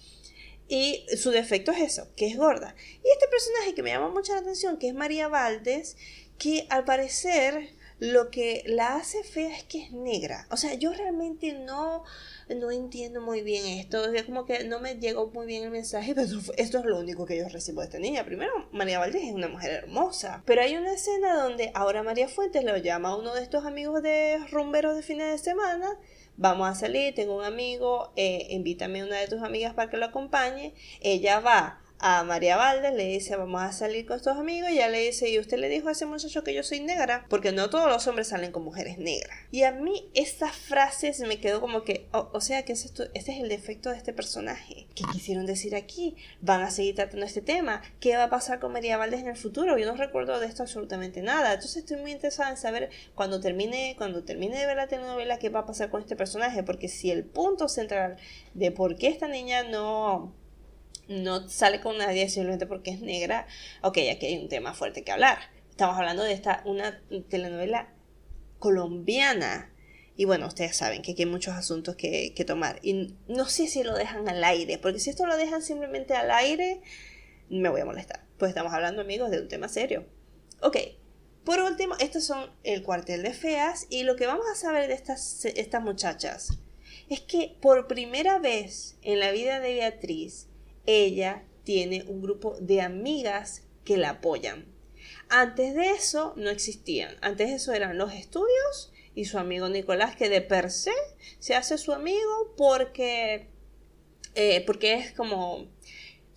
Y 0.69 1.05
su 1.17 1.31
defecto 1.31 1.71
es 1.71 1.81
eso, 1.81 2.07
que 2.15 2.27
es 2.27 2.37
gorda. 2.37 2.75
Y 3.03 3.09
este 3.11 3.27
personaje 3.27 3.73
que 3.73 3.83
me 3.83 3.89
llama 3.89 4.09
mucho 4.09 4.33
la 4.33 4.39
atención, 4.39 4.77
que 4.77 4.87
es 4.87 4.93
María 4.93 5.27
Valdés, 5.27 5.97
que 6.37 6.65
al 6.69 6.85
parecer 6.85 7.69
lo 7.99 8.29
que 8.29 8.63
la 8.67 8.95
hace 8.95 9.23
fea 9.23 9.55
es 9.55 9.63
que 9.63 9.83
es 9.83 9.91
negra. 9.91 10.47
O 10.51 10.57
sea, 10.57 10.73
yo 10.75 10.93
realmente 10.93 11.53
no, 11.53 12.03
no 12.49 12.71
entiendo 12.71 13.21
muy 13.21 13.41
bien 13.41 13.65
esto. 13.65 14.05
Es 14.13 14.23
como 14.23 14.45
que 14.45 14.63
no 14.65 14.79
me 14.79 14.95
llegó 14.95 15.27
muy 15.27 15.45
bien 15.45 15.63
el 15.63 15.71
mensaje, 15.71 16.13
pero 16.13 16.27
esto 16.57 16.77
es 16.79 16.85
lo 16.85 16.99
único 16.99 17.25
que 17.25 17.37
yo 17.37 17.49
recibo 17.49 17.81
de 17.81 17.87
esta 17.87 17.99
niña. 17.99 18.25
Primero, 18.25 18.51
María 18.71 18.99
Valdés 18.99 19.23
es 19.23 19.33
una 19.33 19.47
mujer 19.47 19.71
hermosa. 19.71 20.43
Pero 20.45 20.61
hay 20.61 20.75
una 20.77 20.93
escena 20.93 21.41
donde 21.41 21.71
ahora 21.73 22.03
María 22.03 22.27
Fuentes 22.27 22.63
lo 22.63 22.77
llama 22.77 23.09
a 23.09 23.15
uno 23.15 23.33
de 23.33 23.43
estos 23.43 23.65
amigos 23.65 24.03
de 24.03 24.37
rumberos 24.51 24.95
de 24.95 25.01
fines 25.01 25.31
de 25.31 25.37
semana 25.37 25.97
vamos 26.37 26.69
a 26.69 26.75
salir, 26.75 27.15
tengo 27.15 27.35
un 27.35 27.43
amigo, 27.43 28.13
eh, 28.15 28.47
invítame 28.51 29.01
a 29.01 29.05
una 29.05 29.17
de 29.17 29.27
tus 29.27 29.41
amigas 29.41 29.73
para 29.73 29.89
que 29.89 29.97
lo 29.97 30.05
acompañe. 30.05 30.73
Ella 31.01 31.39
va 31.39 31.81
a 31.99 32.23
María 32.23 32.57
Valdes, 32.57 32.93
le 32.93 33.05
dice 33.05 33.35
vamos 33.35 33.61
a 33.61 33.71
salir 33.71 34.05
con 34.05 34.17
estos 34.17 34.37
amigos 34.37 34.69
y 34.69 34.73
ella 34.73 34.89
le 34.89 34.99
dice 34.99 35.29
y 35.29 35.39
usted 35.39 35.57
le 35.57 35.67
dijo 35.67 35.89
a 35.89 35.93
ese 35.93 36.05
muchacho 36.05 36.43
que 36.43 36.53
yo 36.53 36.61
soy 36.61 36.79
negra 36.79 37.25
porque 37.27 37.51
no 37.51 37.69
todos 37.69 37.89
los 37.89 38.05
hombres 38.07 38.27
salen 38.27 38.51
con 38.51 38.63
mujeres 38.63 38.99
negras 38.99 39.35
y 39.51 39.63
a 39.63 39.71
mí 39.71 40.09
esta 40.13 40.49
frase 40.49 41.13
se 41.13 41.25
me 41.25 41.39
quedó 41.39 41.59
como 41.59 41.83
que 41.83 42.07
o 42.11 42.39
sea 42.39 42.63
que 42.65 42.73
es 42.73 42.85
esto, 42.85 43.03
este 43.13 43.31
es 43.31 43.41
el 43.41 43.49
defecto 43.49 43.89
de 43.89 43.97
este 43.97 44.13
personaje 44.13 44.87
¿qué 44.93 45.03
quisieron 45.11 45.45
decir 45.45 45.75
aquí? 45.75 46.15
¿van 46.41 46.61
a 46.61 46.69
seguir 46.69 46.95
tratando 46.95 47.25
este 47.25 47.41
tema? 47.41 47.81
¿qué 47.99 48.15
va 48.15 48.25
a 48.25 48.29
pasar 48.29 48.59
con 48.59 48.73
María 48.73 48.97
Valdes 48.97 49.21
en 49.21 49.27
el 49.27 49.37
futuro? 49.37 49.77
yo 49.77 49.85
no 49.87 49.95
recuerdo 49.95 50.39
de 50.39 50.45
esto 50.45 50.63
absolutamente 50.63 51.21
nada 51.21 51.53
entonces 51.53 51.77
estoy 51.77 51.97
muy 51.97 52.11
interesada 52.11 52.51
en 52.51 52.57
saber 52.57 52.91
cuando 53.15 53.39
termine 53.39 53.95
cuando 53.97 54.23
termine 54.23 54.59
de 54.59 54.67
ver 54.67 54.77
la 54.77 54.87
telenovela 54.87 55.39
qué 55.39 55.49
va 55.49 55.61
a 55.61 55.65
pasar 55.65 55.89
con 55.89 56.01
este 56.01 56.15
personaje 56.15 56.61
porque 56.61 56.89
si 56.89 57.09
el 57.09 57.25
punto 57.25 57.67
central 57.67 58.17
de 58.53 58.71
por 58.71 58.97
qué 58.97 59.07
esta 59.07 59.27
niña 59.27 59.63
no 59.63 60.33
no 61.07 61.47
sale 61.49 61.81
con 61.81 61.97
nadie 61.97 62.29
simplemente 62.29 62.65
porque 62.65 62.91
es 62.91 63.01
negra, 63.01 63.47
ok, 63.81 63.97
aquí 64.11 64.25
hay 64.25 64.37
un 64.37 64.49
tema 64.49 64.73
fuerte 64.73 65.03
que 65.03 65.11
hablar. 65.11 65.37
Estamos 65.69 65.97
hablando 65.97 66.23
de 66.23 66.33
esta, 66.33 66.61
una 66.65 67.01
telenovela 67.29 67.93
colombiana. 68.59 69.71
Y 70.15 70.25
bueno, 70.25 70.47
ustedes 70.47 70.75
saben 70.75 71.03
que 71.03 71.11
aquí 71.11 71.23
hay 71.23 71.29
muchos 71.29 71.53
asuntos 71.53 71.95
que, 71.95 72.33
que 72.33 72.43
tomar. 72.43 72.79
Y 72.81 73.15
no 73.27 73.45
sé 73.45 73.67
si 73.67 73.83
lo 73.83 73.93
dejan 73.95 74.27
al 74.27 74.43
aire, 74.43 74.79
porque 74.79 74.99
si 74.99 75.11
esto 75.11 75.27
lo 75.27 75.37
dejan 75.37 75.61
simplemente 75.61 76.15
al 76.15 76.31
aire, 76.31 76.81
me 77.49 77.69
voy 77.69 77.81
a 77.81 77.85
molestar. 77.85 78.25
Pues 78.39 78.49
estamos 78.49 78.73
hablando, 78.73 79.01
amigos, 79.01 79.29
de 79.29 79.41
un 79.41 79.47
tema 79.47 79.67
serio. 79.69 80.05
Ok, 80.61 80.77
Por 81.43 81.59
último, 81.61 81.95
estos 81.99 82.25
son 82.25 82.49
el 82.63 82.83
cuartel 82.83 83.23
de 83.23 83.33
feas 83.33 83.85
y 83.89 84.03
lo 84.03 84.15
que 84.15 84.25
vamos 84.25 84.45
a 84.51 84.55
saber 84.55 84.87
de 84.87 84.95
estas, 84.95 85.45
estas 85.45 85.81
muchachas 85.81 86.57
es 87.09 87.21
que 87.21 87.55
por 87.61 87.87
primera 87.87 88.39
vez 88.39 88.97
en 89.01 89.19
la 89.19 89.31
vida 89.31 89.59
de 89.59 89.73
Beatriz, 89.75 90.47
ella 90.87 91.43
tiene 91.63 92.03
un 92.07 92.21
grupo 92.21 92.57
de 92.59 92.81
amigas 92.81 93.67
que 93.83 93.97
la 93.97 94.09
apoyan. 94.09 94.65
Antes 95.29 95.75
de 95.75 95.91
eso 95.91 96.33
no 96.37 96.49
existían. 96.49 97.15
Antes 97.21 97.49
de 97.49 97.55
eso 97.55 97.73
eran 97.73 97.97
los 97.97 98.13
estudios 98.13 98.91
y 99.13 99.25
su 99.25 99.37
amigo 99.37 99.69
Nicolás, 99.69 100.15
que 100.15 100.29
de 100.29 100.41
per 100.41 100.71
se 100.71 100.91
se 101.39 101.55
hace 101.55 101.77
su 101.77 101.91
amigo 101.91 102.53
porque, 102.55 103.49
eh, 104.35 104.63
porque 104.65 104.95
es 104.95 105.13
como 105.13 105.67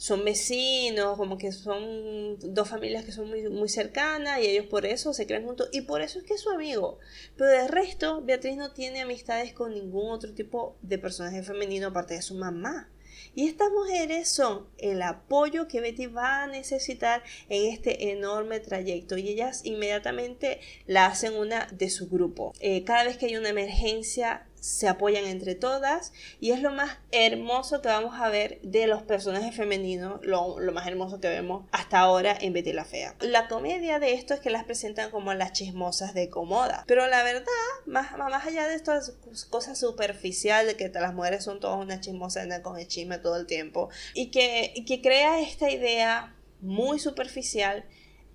son 0.01 0.25
vecinos, 0.25 1.19
como 1.19 1.37
que 1.37 1.53
son 1.53 2.39
dos 2.39 2.71
familias 2.71 3.05
que 3.05 3.13
son 3.13 3.29
muy, 3.29 3.47
muy 3.51 3.69
cercanas 3.69 4.41
y 4.41 4.47
ellos 4.47 4.65
por 4.65 4.87
eso 4.87 5.13
se 5.13 5.27
crean 5.27 5.45
juntos 5.45 5.69
y 5.73 5.83
por 5.83 6.01
eso 6.01 6.19
es 6.19 6.25
que 6.25 6.33
es 6.33 6.41
su 6.41 6.49
amigo. 6.49 6.99
Pero 7.37 7.51
de 7.51 7.69
resto, 7.69 8.23
Beatriz 8.23 8.57
no 8.57 8.73
tiene 8.73 9.03
amistades 9.03 9.53
con 9.53 9.75
ningún 9.75 10.11
otro 10.11 10.33
tipo 10.33 10.79
de 10.81 10.99
personaje 10.99 11.43
femenino 11.43 11.89
aparte 11.89 12.15
de 12.15 12.23
su 12.23 12.35
mamá. 12.35 12.91
Y 13.35 13.47
estas 13.47 13.71
mujeres 13.71 14.29
son 14.29 14.67
el 14.79 15.03
apoyo 15.03 15.69
que 15.69 15.81
Betty 15.81 16.07
va 16.07 16.43
a 16.43 16.47
necesitar 16.47 17.23
en 17.49 17.71
este 17.73 18.11
enorme 18.11 18.61
trayecto 18.61 19.17
y 19.17 19.29
ellas 19.29 19.61
inmediatamente 19.65 20.61
la 20.87 21.07
hacen 21.07 21.35
una 21.35 21.67
de 21.71 21.91
su 21.91 22.09
grupo. 22.09 22.53
Eh, 22.61 22.85
cada 22.85 23.05
vez 23.05 23.17
que 23.17 23.27
hay 23.27 23.37
una 23.37 23.51
emergencia, 23.51 24.47
se 24.61 24.89
apoyan 24.89 25.25
entre 25.25 25.55
todas 25.55 26.13
y 26.39 26.53
es 26.53 26.61
lo 26.61 26.71
más 26.71 26.99
hermoso 27.11 27.81
que 27.81 27.89
vamos 27.89 28.21
a 28.21 28.29
ver 28.29 28.61
de 28.63 28.87
los 28.87 29.03
personajes 29.03 29.57
femeninos, 29.57 30.21
lo, 30.23 30.57
más 30.73 30.87
hermoso 30.87 31.21
que 31.21 31.29
vemos 31.29 31.65
hasta 31.73 31.99
ahora 31.99 32.37
en 32.39 32.53
Betty 32.53 32.73
la 32.73 32.85
Fea. 32.85 33.17
La 33.21 33.49
comedia 33.49 33.99
de 33.99 34.13
esto 34.13 34.35
es 34.35 34.41
que 34.41 34.51
las 34.51 34.65
presentan 34.65 35.11
como 35.11 35.35
las 35.35 35.53
chismosas 35.53 36.15
de 36.15 36.29
Comoda, 36.29 36.85
pero 36.87 37.07
la 37.07 37.23
verdad, 37.23 37.47
más, 37.87 38.17
más 38.17 38.47
allá 38.47 38.69
de 38.69 38.75
estas 38.75 39.15
cosas 39.49 39.79
superficiales 39.79 40.77
de 40.77 40.77
que 40.77 40.99
las 40.99 41.15
mujeres 41.15 41.43
son 41.43 41.59
todas 41.59 41.79
unas 41.79 42.01
chismosas, 42.01 42.45
andan 42.45 42.63
con 42.63 42.79
el 42.79 42.87
chisme 42.87 43.19
todo 43.19 43.37
el 43.37 43.47
tiempo 43.47 43.89
y 44.15 44.31
que, 44.31 44.73
y 44.75 44.85
que 44.85 45.01
crea 45.01 45.41
esta 45.41 45.71
idea 45.71 46.37
muy 46.61 46.99
superficial 46.99 47.85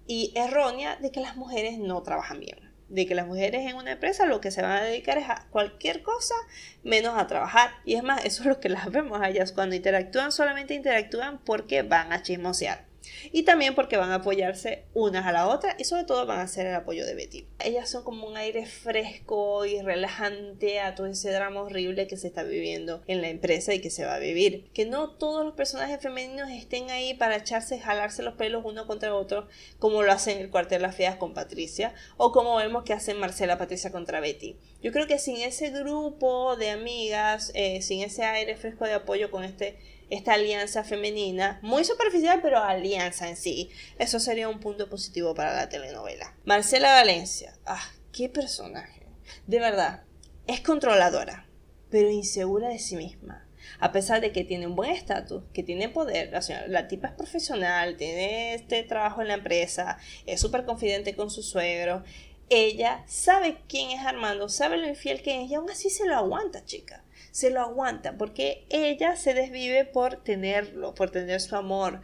y 0.07 0.33
errónea 0.35 0.95
de 0.97 1.11
que 1.11 1.19
las 1.19 1.35
mujeres 1.35 1.77
no 1.77 2.01
trabajan 2.01 2.39
bien 2.39 2.64
de 2.89 3.05
que 3.05 3.15
las 3.15 3.27
mujeres 3.27 3.69
en 3.69 3.75
una 3.75 3.93
empresa 3.93 4.25
lo 4.25 4.41
que 4.41 4.51
se 4.51 4.61
van 4.61 4.71
a 4.71 4.83
dedicar 4.83 5.17
es 5.17 5.29
a 5.29 5.45
cualquier 5.49 6.03
cosa 6.03 6.35
menos 6.83 7.17
a 7.17 7.27
trabajar. 7.27 7.71
Y 7.83 7.95
es 7.95 8.03
más, 8.03 8.23
eso 8.25 8.43
es 8.43 8.47
lo 8.47 8.59
que 8.59 8.69
las 8.69 8.91
vemos 8.91 9.21
a 9.21 9.29
ellas. 9.29 9.51
Cuando 9.51 9.75
interactúan, 9.75 10.31
solamente 10.31 10.73
interactúan 10.73 11.39
porque 11.39 11.81
van 11.81 12.13
a 12.13 12.21
chismosear 12.21 12.84
y 13.31 13.43
también 13.43 13.75
porque 13.75 13.97
van 13.97 14.11
a 14.11 14.15
apoyarse 14.15 14.85
unas 14.93 15.25
a 15.25 15.31
la 15.31 15.47
otra 15.47 15.75
y 15.79 15.83
sobre 15.83 16.03
todo 16.03 16.25
van 16.25 16.39
a 16.39 16.47
ser 16.47 16.67
el 16.67 16.75
apoyo 16.75 17.05
de 17.05 17.15
Betty. 17.15 17.47
Ellas 17.59 17.89
son 17.89 18.03
como 18.03 18.27
un 18.27 18.37
aire 18.37 18.65
fresco 18.65 19.65
y 19.65 19.81
relajante 19.81 20.79
a 20.79 20.95
todo 20.95 21.07
ese 21.07 21.31
drama 21.31 21.61
horrible 21.61 22.07
que 22.07 22.17
se 22.17 22.27
está 22.27 22.43
viviendo 22.43 23.03
en 23.07 23.21
la 23.21 23.29
empresa 23.29 23.73
y 23.73 23.81
que 23.81 23.89
se 23.89 24.05
va 24.05 24.15
a 24.15 24.19
vivir. 24.19 24.69
Que 24.73 24.85
no 24.85 25.11
todos 25.11 25.45
los 25.45 25.55
personajes 25.55 26.01
femeninos 26.01 26.49
estén 26.49 26.89
ahí 26.91 27.13
para 27.13 27.37
echarse, 27.37 27.79
jalarse 27.79 28.23
los 28.23 28.35
pelos 28.35 28.63
uno 28.65 28.87
contra 28.87 29.15
otro 29.15 29.47
como 29.79 30.03
lo 30.03 30.11
hacen 30.11 30.39
el 30.39 30.49
cuartel 30.49 30.81
Las 30.81 30.95
Feas 30.95 31.15
con 31.15 31.33
Patricia 31.33 31.93
o 32.17 32.31
como 32.31 32.55
vemos 32.55 32.83
que 32.83 32.93
hacen 32.93 33.19
Marcela 33.19 33.57
Patricia 33.57 33.91
contra 33.91 34.19
Betty. 34.19 34.57
Yo 34.81 34.91
creo 34.91 35.07
que 35.07 35.19
sin 35.19 35.37
ese 35.37 35.71
grupo 35.71 36.55
de 36.57 36.69
amigas, 36.69 37.51
eh, 37.55 37.81
sin 37.81 38.01
ese 38.01 38.23
aire 38.23 38.55
fresco 38.55 38.85
de 38.85 38.93
apoyo 38.93 39.31
con 39.31 39.43
este 39.43 39.79
esta 40.09 40.33
alianza 40.33 40.83
femenina, 40.83 41.59
muy 41.61 41.83
superficial, 41.83 42.39
pero 42.41 42.59
alianza 42.59 43.27
en 43.29 43.37
sí. 43.37 43.69
Eso 43.97 44.19
sería 44.19 44.49
un 44.49 44.59
punto 44.59 44.89
positivo 44.89 45.33
para 45.33 45.55
la 45.55 45.69
telenovela. 45.69 46.35
Marcela 46.45 46.93
Valencia, 46.93 47.57
ah, 47.65 47.83
qué 48.11 48.29
personaje. 48.29 49.07
De 49.47 49.59
verdad, 49.59 50.03
es 50.47 50.61
controladora, 50.61 51.47
pero 51.89 52.09
insegura 52.09 52.69
de 52.69 52.79
sí 52.79 52.95
misma. 52.95 53.47
A 53.79 53.91
pesar 53.91 54.21
de 54.21 54.31
que 54.31 54.43
tiene 54.43 54.67
un 54.67 54.75
buen 54.75 54.91
estatus, 54.91 55.43
que 55.51 55.63
tiene 55.63 55.89
poder, 55.89 56.31
la, 56.31 56.67
la 56.67 56.87
tipa 56.87 57.07
es 57.07 57.13
profesional, 57.13 57.97
tiene 57.97 58.53
este 58.53 58.83
trabajo 58.83 59.21
en 59.21 59.29
la 59.29 59.33
empresa, 59.33 59.97
es 60.27 60.39
súper 60.39 60.65
confidente 60.65 61.15
con 61.15 61.31
su 61.31 61.41
suegro, 61.41 62.03
ella 62.49 63.03
sabe 63.07 63.57
quién 63.67 63.89
es 63.89 64.05
Armando, 64.05 64.49
sabe 64.49 64.77
lo 64.77 64.87
infiel 64.87 65.23
que 65.23 65.43
es 65.43 65.49
y 65.49 65.55
aún 65.55 65.69
así 65.71 65.89
se 65.89 66.05
lo 66.05 66.15
aguanta, 66.15 66.63
chica 66.63 67.04
se 67.35 67.49
lo 67.49 67.59
aguanta 67.59 68.17
porque 68.17 68.65
ella 68.69 69.17
se 69.17 69.33
desvive 69.33 69.83
por 69.83 70.23
tenerlo, 70.23 70.95
por 70.95 71.11
tener 71.11 71.41
su 71.41 71.57
amor. 71.57 71.99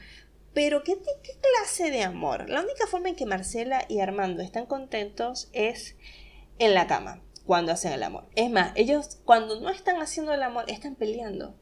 Pero 0.53 0.84
¿qué, 0.84 0.97
¿qué, 1.23 1.32
clase 1.39 1.89
de 1.89 2.03
amor? 2.03 2.49
La 2.49 2.59
única 2.59 2.86
forma 2.86 3.07
en 3.07 3.15
que 3.15 3.25
Marcela 3.25 3.86
y 3.88 4.01
Armando 4.01 4.43
están 4.43 4.65
contentos 4.65 5.49
es 5.53 5.95
en 6.59 6.73
la 6.73 6.86
cama, 6.86 7.21
cuando 7.45 7.71
hacen 7.71 7.93
el 7.93 8.03
amor. 8.03 8.27
Es 8.36 8.51
más, 8.51 8.73
ellos 8.75 9.19
cuando 9.23 9.61
no 9.61 9.69
están 9.69 10.01
haciendo 10.01 10.34
el 10.34 10.43
amor, 10.43 10.65
están 10.67 10.95
peleando. 10.95 11.55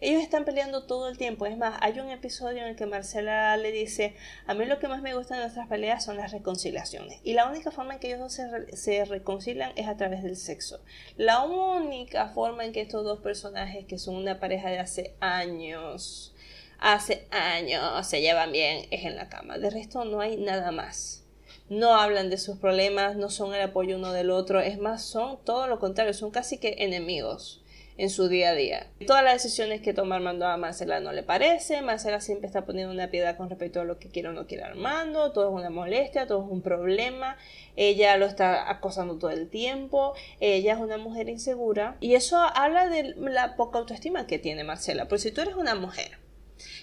Ellos 0.00 0.22
están 0.22 0.44
peleando 0.44 0.84
todo 0.84 1.08
el 1.08 1.18
tiempo. 1.18 1.46
Es 1.46 1.56
más, 1.56 1.78
hay 1.80 1.98
un 2.00 2.10
episodio 2.10 2.62
en 2.62 2.68
el 2.68 2.76
que 2.76 2.86
Marcela 2.86 3.56
le 3.56 3.72
dice, 3.72 4.14
a 4.46 4.54
mí 4.54 4.64
lo 4.64 4.78
que 4.78 4.88
más 4.88 5.02
me 5.02 5.14
gusta 5.14 5.34
de 5.34 5.42
nuestras 5.42 5.68
peleas 5.68 6.04
son 6.04 6.16
las 6.16 6.32
reconciliaciones. 6.32 7.20
Y 7.22 7.34
la 7.34 7.48
única 7.48 7.70
forma 7.70 7.94
en 7.94 8.00
que 8.00 8.14
ellos 8.14 8.32
se, 8.32 8.76
se 8.76 9.04
reconcilian 9.04 9.72
es 9.76 9.88
a 9.88 9.96
través 9.96 10.22
del 10.22 10.36
sexo. 10.36 10.80
La 11.16 11.42
única 11.42 12.28
forma 12.28 12.64
en 12.64 12.72
que 12.72 12.80
estos 12.80 13.04
dos 13.04 13.20
personajes, 13.20 13.86
que 13.86 13.98
son 13.98 14.16
una 14.16 14.40
pareja 14.40 14.68
de 14.68 14.78
hace 14.78 15.14
años, 15.20 16.34
hace 16.78 17.26
años 17.30 18.06
se 18.06 18.20
llevan 18.20 18.52
bien, 18.52 18.86
es 18.90 19.04
en 19.04 19.16
la 19.16 19.28
cama. 19.28 19.58
De 19.58 19.70
resto 19.70 20.04
no 20.04 20.20
hay 20.20 20.36
nada 20.36 20.70
más 20.70 21.24
no 21.68 21.94
hablan 21.94 22.28
de 22.28 22.36
sus 22.36 22.58
problemas, 22.58 23.16
no 23.16 23.30
son 23.30 23.54
el 23.54 23.62
apoyo 23.62 23.96
uno 23.96 24.12
del 24.12 24.30
otro, 24.30 24.60
es 24.60 24.78
más, 24.78 25.02
son 25.02 25.38
todo 25.44 25.66
lo 25.66 25.78
contrario, 25.78 26.12
son 26.12 26.30
casi 26.30 26.58
que 26.58 26.76
enemigos 26.80 27.63
en 27.96 28.10
su 28.10 28.28
día 28.28 28.50
a 28.50 28.54
día. 28.54 28.90
Todas 29.06 29.22
las 29.22 29.34
decisiones 29.34 29.80
que 29.80 29.94
toma 29.94 30.16
Armando 30.16 30.46
a 30.46 30.56
Marcela 30.56 31.00
no 31.00 31.12
le 31.12 31.22
parece, 31.22 31.80
Marcela 31.82 32.20
siempre 32.20 32.46
está 32.46 32.66
poniendo 32.66 32.92
una 32.92 33.10
piedad 33.10 33.36
con 33.36 33.48
respecto 33.48 33.80
a 33.80 33.84
lo 33.84 33.98
que 33.98 34.08
quiere 34.08 34.28
o 34.28 34.32
no 34.32 34.46
quiere 34.46 34.64
Armando, 34.64 35.32
todo 35.32 35.48
es 35.48 35.54
una 35.54 35.70
molestia, 35.70 36.26
todo 36.26 36.44
es 36.44 36.50
un 36.50 36.62
problema, 36.62 37.36
ella 37.76 38.16
lo 38.16 38.26
está 38.26 38.70
acosando 38.70 39.18
todo 39.18 39.30
el 39.30 39.48
tiempo, 39.48 40.14
ella 40.40 40.74
es 40.74 40.80
una 40.80 40.98
mujer 40.98 41.28
insegura 41.28 41.96
y 42.00 42.14
eso 42.14 42.38
habla 42.38 42.88
de 42.88 43.14
la 43.16 43.56
poca 43.56 43.78
autoestima 43.78 44.26
que 44.26 44.38
tiene 44.38 44.64
Marcela, 44.64 45.06
porque 45.06 45.22
si 45.22 45.30
tú 45.30 45.40
eres 45.40 45.54
una 45.54 45.74
mujer 45.74 46.18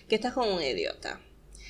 que 0.08 0.16
estás 0.16 0.34
con 0.34 0.50
un 0.50 0.62
idiota 0.62 1.20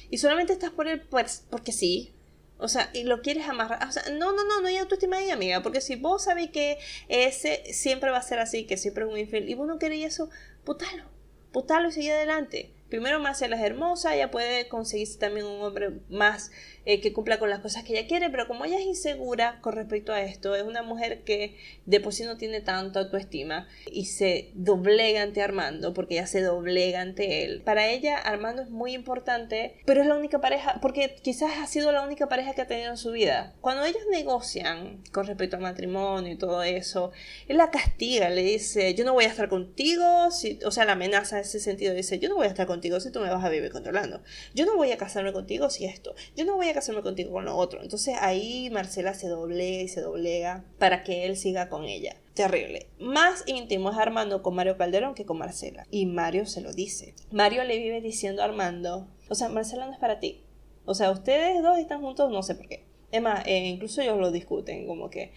y 0.10 0.18
solamente 0.18 0.54
estás 0.54 0.72
por 0.72 0.88
él 0.88 1.02
pues, 1.02 1.46
porque 1.50 1.72
sí, 1.72 2.14
o 2.62 2.68
sea, 2.68 2.92
y 2.94 3.04
lo 3.04 3.22
quieres 3.22 3.50
amarrar. 3.50 3.88
O 3.88 3.92
sea, 3.92 4.04
no, 4.14 4.32
no, 4.34 4.44
no, 4.46 4.62
no 4.62 4.68
hay 4.68 4.78
autoestima 4.78 5.18
ahí, 5.18 5.32
amiga. 5.32 5.64
Porque 5.64 5.82
si 5.82 5.96
vos 5.96 6.24
sabéis 6.24 6.52
que 6.52 6.78
ese 7.10 7.64
siempre 7.74 8.12
va 8.12 8.18
a 8.18 8.22
ser 8.22 8.40
así, 8.40 8.66
que 8.66 8.78
siempre 8.78 9.04
es 9.04 9.10
un 9.12 9.18
infiel, 9.18 9.50
y 9.50 9.56
vos 9.56 9.68
no 9.68 9.80
queréis 9.80 10.06
eso, 10.06 10.30
putalo. 10.64 11.04
Putalo 11.52 11.90
y 11.90 11.92
sigue 11.92 12.14
adelante. 12.14 12.72
Primero 12.92 13.22
Marcela 13.22 13.56
es 13.56 13.62
hermosa, 13.64 14.14
ella 14.14 14.32
puede 14.32 14.68
conseguirse 14.68 15.18
también 15.18 15.46
un 15.46 15.62
hombre 15.62 16.02
más 16.10 16.52
eh, 16.84 17.00
que 17.00 17.14
cumpla 17.14 17.40
con 17.40 17.50
las 17.50 17.60
cosas 17.60 17.86
que 17.86 17.94
ella 17.94 18.06
quiere, 18.06 18.30
pero 18.30 18.50
como 18.50 18.66
ella 18.66 18.78
es 18.78 18.86
insegura 18.86 19.60
con 19.62 19.72
respecto 19.74 20.12
a 20.12 20.22
esto, 20.22 20.56
es 20.56 20.64
una 20.64 20.84
mujer 20.84 21.24
que 21.24 21.56
de 21.86 22.02
por 22.02 22.12
sí 22.12 22.26
no 22.26 22.36
tiene 22.36 22.60
tanta 22.60 23.00
autoestima 23.00 23.70
y 23.90 24.08
se 24.08 24.52
doblega 24.56 25.22
ante 25.22 25.42
Armando, 25.42 25.94
porque 25.94 26.16
ella 26.16 26.28
se 26.28 26.42
doblega 26.42 27.00
ante 27.00 27.46
él. 27.46 27.62
Para 27.62 27.88
ella 27.88 28.18
Armando 28.18 28.62
es 28.62 28.70
muy 28.70 28.94
importante, 28.94 29.78
pero 29.86 30.02
es 30.02 30.08
la 30.08 30.18
única 30.18 30.42
pareja, 30.42 30.80
porque 30.82 31.16
quizás 31.22 31.52
ha 31.60 31.68
sido 31.68 31.94
la 31.94 32.04
única 32.04 32.28
pareja 32.28 32.54
que 32.54 32.62
ha 32.64 32.68
tenido 32.68 32.92
en 32.92 32.98
su 32.98 33.12
vida. 33.12 33.56
Cuando 33.62 33.86
ellos 33.86 34.04
negocian 34.12 35.02
con 35.14 35.28
respecto 35.28 35.56
al 35.56 35.62
matrimonio 35.62 36.34
y 36.34 36.38
todo 36.38 36.62
eso, 36.62 37.14
él 37.48 37.56
la 37.56 37.72
castiga, 37.72 38.30
le 38.30 38.44
dice, 38.44 38.96
yo 38.96 39.06
no 39.06 39.14
voy 39.14 39.24
a 39.24 39.30
estar 39.30 39.48
contigo, 39.48 40.30
si, 40.32 40.60
o 40.66 40.72
sea, 40.72 40.84
la 40.84 40.92
amenaza 40.92 41.38
en 41.38 41.44
ese 41.44 41.62
sentido, 41.62 41.94
dice, 41.94 42.20
yo 42.20 42.28
no 42.28 42.36
voy 42.36 42.48
a 42.48 42.50
estar 42.50 42.68
contigo 42.68 42.81
si 42.82 43.12
tú 43.12 43.20
me 43.20 43.30
vas 43.30 43.44
a 43.44 43.50
vivir 43.50 43.72
controlando, 43.72 44.22
yo 44.54 44.66
no 44.66 44.76
voy 44.76 44.92
a 44.92 44.98
casarme 44.98 45.34
contigo 45.34 45.70
si 45.70 45.86
esto, 45.86 46.16
yo 46.36 46.46
no 46.46 46.56
voy 46.56 46.70
a 46.70 46.74
casarme 46.74 47.02
contigo 47.02 47.32
con 47.32 47.46
lo 47.46 47.56
otro. 47.56 47.82
Entonces 47.82 48.16
ahí 48.20 48.70
Marcela 48.72 49.14
se 49.14 49.28
doblega 49.28 49.82
y 49.82 49.88
se 49.88 50.02
doblega 50.02 50.66
para 50.80 51.04
que 51.04 51.26
él 51.26 51.38
siga 51.38 51.70
con 51.70 51.86
ella. 51.86 52.16
Terrible. 52.34 52.88
Más 53.00 53.44
íntimo 53.46 53.92
es 53.92 53.98
Armando 53.98 54.42
con 54.42 54.56
Mario 54.56 54.78
Calderón 54.78 55.16
que 55.16 55.26
con 55.26 55.38
Marcela. 55.38 55.86
Y 55.92 56.06
Mario 56.06 56.46
se 56.46 56.62
lo 56.62 56.74
dice. 56.74 57.14
Mario 57.32 57.64
le 57.66 57.78
vive 57.78 58.02
diciendo 58.02 58.42
a 58.42 58.46
Armando, 58.46 59.08
o 59.30 59.36
sea, 59.36 59.50
Marcela 59.50 59.86
no 59.86 59.94
es 59.94 60.00
para 60.00 60.20
ti. 60.20 60.44
O 60.86 60.96
sea, 60.96 61.12
ustedes 61.12 61.62
dos 61.62 61.78
están 61.78 62.02
juntos, 62.02 62.32
no 62.32 62.42
sé 62.42 62.56
por 62.56 62.68
qué. 62.68 62.86
Es 63.12 63.22
más, 63.22 63.46
eh, 63.46 63.68
incluso 63.68 64.02
ellos 64.02 64.18
lo 64.18 64.32
discuten, 64.32 64.88
como 64.88 65.10
que 65.10 65.34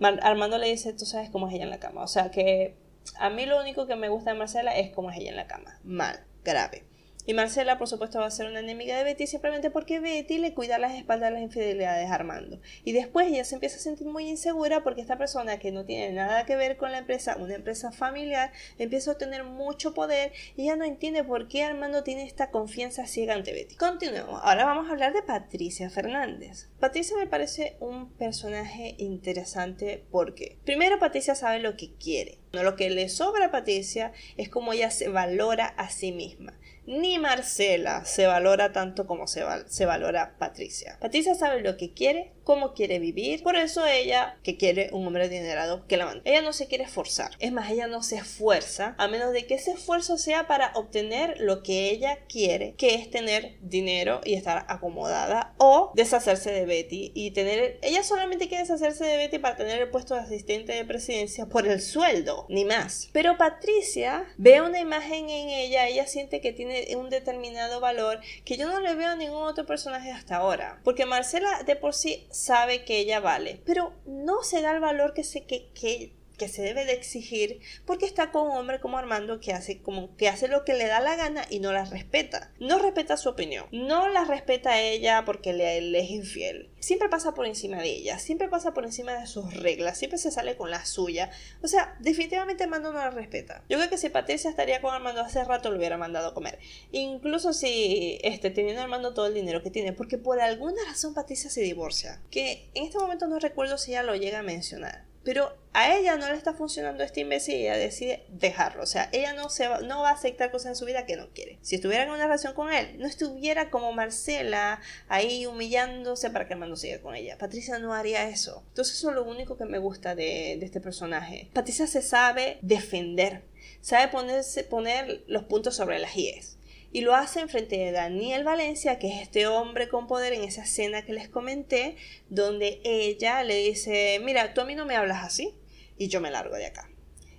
Armando 0.00 0.58
le 0.58 0.68
dice, 0.68 0.92
tú 0.92 1.06
sabes 1.06 1.30
cómo 1.30 1.48
es 1.48 1.54
ella 1.54 1.64
en 1.64 1.70
la 1.70 1.78
cama. 1.78 2.02
O 2.02 2.08
sea 2.08 2.30
que 2.30 2.76
a 3.18 3.30
mí 3.30 3.46
lo 3.46 3.60
único 3.60 3.86
que 3.86 3.96
me 3.96 4.08
gusta 4.08 4.32
de 4.32 4.38
Marcela 4.38 4.76
es 4.76 4.90
cómo 4.90 5.10
es 5.10 5.18
ella 5.18 5.30
en 5.30 5.36
la 5.36 5.46
cama. 5.46 5.78
Mal, 5.84 6.24
grave. 6.44 6.82
Y 7.26 7.32
Marcela, 7.32 7.78
por 7.78 7.88
supuesto, 7.88 8.18
va 8.18 8.26
a 8.26 8.30
ser 8.30 8.46
una 8.46 8.60
enemiga 8.60 8.98
de 8.98 9.04
Betty 9.04 9.26
simplemente 9.26 9.70
porque 9.70 9.98
Betty 9.98 10.36
le 10.36 10.52
cuida 10.52 10.78
las 10.78 10.92
espaldas 10.92 11.30
de 11.30 11.34
las 11.34 11.42
infidelidades 11.42 12.10
a 12.10 12.14
Armando. 12.14 12.60
Y 12.84 12.92
después 12.92 13.28
ella 13.28 13.44
se 13.44 13.54
empieza 13.54 13.76
a 13.76 13.80
sentir 13.80 14.06
muy 14.06 14.28
insegura 14.28 14.82
porque 14.82 15.00
esta 15.00 15.16
persona 15.16 15.58
que 15.58 15.72
no 15.72 15.86
tiene 15.86 16.12
nada 16.12 16.44
que 16.44 16.56
ver 16.56 16.76
con 16.76 16.92
la 16.92 16.98
empresa, 16.98 17.36
una 17.38 17.54
empresa 17.54 17.92
familiar, 17.92 18.52
empieza 18.78 19.12
a 19.12 19.18
tener 19.18 19.44
mucho 19.44 19.94
poder 19.94 20.32
y 20.54 20.64
ella 20.64 20.76
no 20.76 20.84
entiende 20.84 21.24
por 21.24 21.48
qué 21.48 21.64
Armando 21.64 22.02
tiene 22.02 22.24
esta 22.24 22.50
confianza 22.50 23.06
ciega 23.06 23.32
ante 23.32 23.54
Betty. 23.54 23.76
Continuemos. 23.76 24.40
Ahora 24.44 24.66
vamos 24.66 24.88
a 24.88 24.92
hablar 24.92 25.14
de 25.14 25.22
Patricia 25.22 25.88
Fernández. 25.88 26.68
Patricia 26.78 27.16
me 27.16 27.26
parece 27.26 27.76
un 27.80 28.10
personaje 28.10 28.96
interesante 28.98 30.04
porque, 30.10 30.58
primero, 30.66 30.98
Patricia 30.98 31.34
sabe 31.34 31.60
lo 31.60 31.76
que 31.76 31.94
quiere. 31.94 32.38
Lo 32.52 32.76
que 32.76 32.90
le 32.90 33.08
sobra 33.08 33.46
a 33.46 33.50
Patricia 33.50 34.12
es 34.36 34.50
cómo 34.50 34.74
ella 34.74 34.90
se 34.90 35.08
valora 35.08 35.66
a 35.66 35.88
sí 35.88 36.12
misma 36.12 36.54
ni 36.86 37.18
Marcela 37.18 38.04
se 38.04 38.26
valora 38.26 38.72
tanto 38.72 39.06
como 39.06 39.26
se, 39.26 39.44
valora 39.84 40.36
Patricia. 40.38 40.98
Patricia 41.00 41.34
sabe 41.34 41.62
lo 41.62 41.76
que 41.76 41.92
quiere, 41.92 42.32
cómo 42.44 42.74
quiere 42.74 42.98
vivir, 42.98 43.42
por 43.42 43.56
eso 43.56 43.86
ella, 43.86 44.36
que 44.42 44.56
quiere 44.56 44.90
un 44.92 45.06
hombre 45.06 45.24
adinerado, 45.24 45.86
que 45.86 45.96
la 45.96 46.06
manda. 46.06 46.22
Ella 46.24 46.42
no 46.42 46.52
se 46.52 46.66
quiere 46.66 46.84
esforzar, 46.84 47.30
es 47.38 47.52
más, 47.52 47.70
ella 47.70 47.86
no 47.86 48.02
se 48.02 48.16
esfuerza, 48.16 48.94
a 48.98 49.08
menos 49.08 49.32
de 49.32 49.46
que 49.46 49.54
ese 49.54 49.72
esfuerzo 49.72 50.18
sea 50.18 50.46
para 50.46 50.72
obtener 50.74 51.40
lo 51.40 51.62
que 51.62 51.90
ella 51.90 52.18
quiere, 52.28 52.74
que 52.74 52.94
es 52.94 53.10
tener 53.10 53.56
dinero 53.60 54.20
y 54.24 54.34
estar 54.34 54.66
acomodada, 54.68 55.54
o 55.58 55.92
deshacerse 55.94 56.52
de 56.52 56.66
Betty 56.66 57.12
y 57.14 57.30
tener, 57.30 57.78
ella 57.82 58.02
solamente 58.02 58.48
quiere 58.48 58.64
deshacerse 58.64 59.04
de 59.04 59.16
Betty 59.16 59.38
para 59.38 59.56
tener 59.56 59.80
el 59.80 59.90
puesto 59.90 60.14
de 60.14 60.20
asistente 60.20 60.72
de 60.72 60.84
presidencia 60.84 61.46
por 61.46 61.66
el 61.66 61.80
sueldo, 61.80 62.46
ni 62.48 62.64
más. 62.64 63.08
Pero 63.12 63.38
Patricia 63.38 64.26
ve 64.36 64.60
una 64.60 64.80
imagen 64.80 65.30
en 65.30 65.48
ella, 65.48 65.88
ella 65.88 66.06
siente 66.06 66.40
que 66.40 66.52
tiene 66.52 66.73
un 66.96 67.10
determinado 67.10 67.80
valor 67.80 68.20
que 68.44 68.56
yo 68.56 68.68
no 68.68 68.80
le 68.80 68.94
veo 68.94 69.08
a 69.08 69.16
ningún 69.16 69.42
otro 69.42 69.66
personaje 69.66 70.10
hasta 70.10 70.36
ahora. 70.36 70.80
Porque 70.84 71.06
Marcela 71.06 71.62
de 71.64 71.76
por 71.76 71.94
sí 71.94 72.26
sabe 72.30 72.84
que 72.84 72.98
ella 72.98 73.20
vale, 73.20 73.60
pero 73.64 73.92
no 74.06 74.42
se 74.42 74.62
da 74.62 74.72
el 74.72 74.80
valor 74.80 75.14
que, 75.14 75.24
se, 75.24 75.44
que, 75.44 76.12
que 76.36 76.48
se 76.48 76.62
debe 76.62 76.84
de 76.84 76.92
exigir 76.92 77.60
porque 77.86 78.06
está 78.06 78.30
con 78.30 78.48
un 78.48 78.56
hombre 78.56 78.80
como 78.80 78.98
Armando 78.98 79.40
que 79.40 79.52
hace 79.52 79.80
como 79.80 80.16
que 80.16 80.28
hace 80.28 80.48
lo 80.48 80.64
que 80.64 80.74
le 80.74 80.86
da 80.86 81.00
la 81.00 81.16
gana 81.16 81.44
y 81.48 81.60
no 81.60 81.72
la 81.72 81.84
respeta. 81.84 82.50
No 82.58 82.78
respeta 82.78 83.16
su 83.16 83.28
opinión, 83.28 83.66
no 83.72 84.08
la 84.08 84.24
respeta 84.24 84.72
a 84.72 84.80
ella 84.80 85.24
porque 85.24 85.52
le, 85.52 85.98
es 85.98 86.10
infiel. 86.10 86.70
Siempre 86.80 87.08
pasa 87.08 87.34
por 87.34 87.46
encima 87.46 87.78
de 87.78 87.90
ella, 87.90 88.18
siempre 88.18 88.48
pasa 88.48 88.74
por 88.74 88.84
encima 88.84 89.14
de 89.14 89.26
sus 89.26 89.54
reglas, 89.54 89.98
siempre 89.98 90.18
se 90.18 90.30
sale 90.30 90.56
con 90.56 90.70
la 90.70 90.84
suya. 90.84 91.30
O 91.62 91.68
sea, 91.68 91.96
definitivamente 92.00 92.64
Armando 92.64 92.92
no 92.92 92.98
la 92.98 93.10
respeta. 93.10 93.62
Yo 93.68 93.78
creo 93.78 93.90
que 93.90 93.98
si 93.98 94.08
Patricia 94.08 94.50
estaría 94.50 94.80
con 94.80 94.94
Armando 94.94 95.20
hace 95.20 95.42
rato 95.44 95.70
lo 95.70 95.78
hubiera 95.78 95.96
mandado 95.96 96.28
a 96.28 96.34
comer. 96.34 96.58
Incluso 96.92 97.52
si 97.52 98.18
este 98.22 98.50
teniendo 98.50 98.82
Armando 98.82 99.14
todo 99.14 99.26
el 99.26 99.34
dinero 99.34 99.62
que 99.62 99.70
tiene, 99.70 99.92
porque 99.92 100.18
por 100.18 100.40
alguna 100.40 100.82
razón 100.86 101.14
Patricia 101.14 101.50
se 101.50 101.62
divorcia, 101.62 102.20
que 102.30 102.68
en 102.74 102.84
este 102.84 102.98
momento 102.98 103.26
no 103.26 103.38
recuerdo 103.38 103.78
si 103.78 103.92
ella 103.92 104.02
lo 104.02 104.14
llega 104.14 104.40
a 104.40 104.42
mencionar. 104.42 105.13
Pero 105.24 105.56
a 105.72 105.96
ella 105.96 106.16
no 106.16 106.28
le 106.28 106.36
está 106.36 106.52
funcionando 106.52 107.02
este 107.02 107.20
imbécil 107.20 107.56
y 107.56 107.62
ella 107.62 107.76
decide 107.76 108.24
dejarlo. 108.28 108.82
O 108.82 108.86
sea, 108.86 109.08
ella 109.12 109.32
no, 109.32 109.48
se 109.48 109.66
va, 109.66 109.80
no 109.80 110.02
va 110.02 110.10
a 110.10 110.12
aceptar 110.12 110.50
cosas 110.50 110.70
en 110.70 110.76
su 110.76 110.84
vida 110.84 111.06
que 111.06 111.16
no 111.16 111.30
quiere. 111.30 111.58
Si 111.62 111.74
estuviera 111.74 112.04
en 112.04 112.10
una 112.10 112.24
relación 112.24 112.54
con 112.54 112.72
él, 112.72 112.96
no 112.98 113.06
estuviera 113.06 113.70
como 113.70 113.92
Marcela 113.92 114.80
ahí 115.08 115.46
humillándose 115.46 116.30
para 116.30 116.46
que 116.46 116.54
Armando 116.54 116.76
siga 116.76 117.00
con 117.00 117.14
ella. 117.14 117.38
Patricia 117.38 117.78
no 117.78 117.94
haría 117.94 118.28
eso. 118.28 118.62
Entonces 118.68 118.96
eso 118.96 119.08
es 119.08 119.16
lo 119.16 119.24
único 119.24 119.56
que 119.56 119.64
me 119.64 119.78
gusta 119.78 120.14
de, 120.14 120.56
de 120.60 120.66
este 120.66 120.80
personaje. 120.80 121.50
Patricia 121.52 121.86
se 121.86 122.02
sabe 122.02 122.58
defender. 122.60 123.42
Sabe 123.80 124.08
ponerse, 124.08 124.64
poner 124.64 125.24
los 125.26 125.44
puntos 125.44 125.74
sobre 125.74 125.98
las 125.98 126.16
IES 126.16 126.58
y 126.94 127.00
lo 127.00 127.16
hace 127.16 127.40
en 127.40 127.48
frente 127.48 127.76
de 127.76 127.90
Daniel 127.90 128.44
Valencia, 128.44 129.00
que 129.00 129.08
es 129.08 129.20
este 129.20 129.48
hombre 129.48 129.88
con 129.88 130.06
poder 130.06 130.32
en 130.32 130.44
esa 130.44 130.62
escena 130.62 131.04
que 131.04 131.12
les 131.12 131.28
comenté, 131.28 131.96
donde 132.28 132.80
ella 132.84 133.42
le 133.42 133.56
dice, 133.56 134.20
mira, 134.22 134.54
tú 134.54 134.60
a 134.60 134.64
mí 134.64 134.76
no 134.76 134.86
me 134.86 134.94
hablas 134.94 135.24
así 135.24 135.56
y 135.98 136.06
yo 136.06 136.20
me 136.20 136.30
largo 136.30 136.54
de 136.54 136.66
acá. 136.66 136.88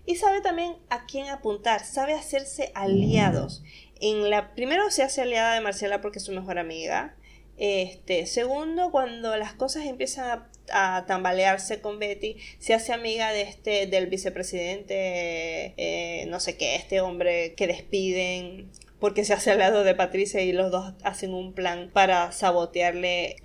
Y 0.05 0.17
sabe 0.17 0.41
también 0.41 0.75
a 0.89 1.05
quién 1.05 1.29
apuntar, 1.29 1.85
sabe 1.85 2.11
hacerse 2.11 2.73
aliados. 2.75 3.63
En 4.01 4.29
la 4.29 4.53
primero 4.55 4.91
se 4.91 5.03
hace 5.03 5.21
aliada 5.21 5.53
de 5.53 5.61
Marcela 5.61 6.01
porque 6.01 6.19
es 6.19 6.25
su 6.25 6.33
mejor 6.33 6.59
amiga. 6.59 7.15
Este, 7.57 8.25
segundo, 8.25 8.91
cuando 8.91 9.37
las 9.37 9.53
cosas 9.53 9.85
empiezan 9.85 10.49
a, 10.69 11.05
tambalearse 11.05 11.79
con 11.79 11.97
Betty, 11.97 12.35
se 12.59 12.73
hace 12.73 12.91
amiga 12.91 13.31
de 13.31 13.43
este, 13.43 13.87
del 13.87 14.07
vicepresidente, 14.07 15.73
eh, 15.77 16.25
no 16.27 16.41
sé 16.41 16.57
qué, 16.57 16.75
este 16.75 16.99
hombre 16.99 17.53
que 17.53 17.67
despiden, 17.67 18.69
porque 19.05 19.23
se 19.23 19.33
hace 19.33 19.51
al 19.51 19.59
lado 19.59 19.83
de 19.83 19.93
Patricia 19.93 20.41
y 20.41 20.51
los 20.51 20.71
dos 20.71 20.95
hacen 21.03 21.35
un 21.35 21.53
plan 21.53 21.91
para 21.93 22.31
sabotearle 22.31 23.35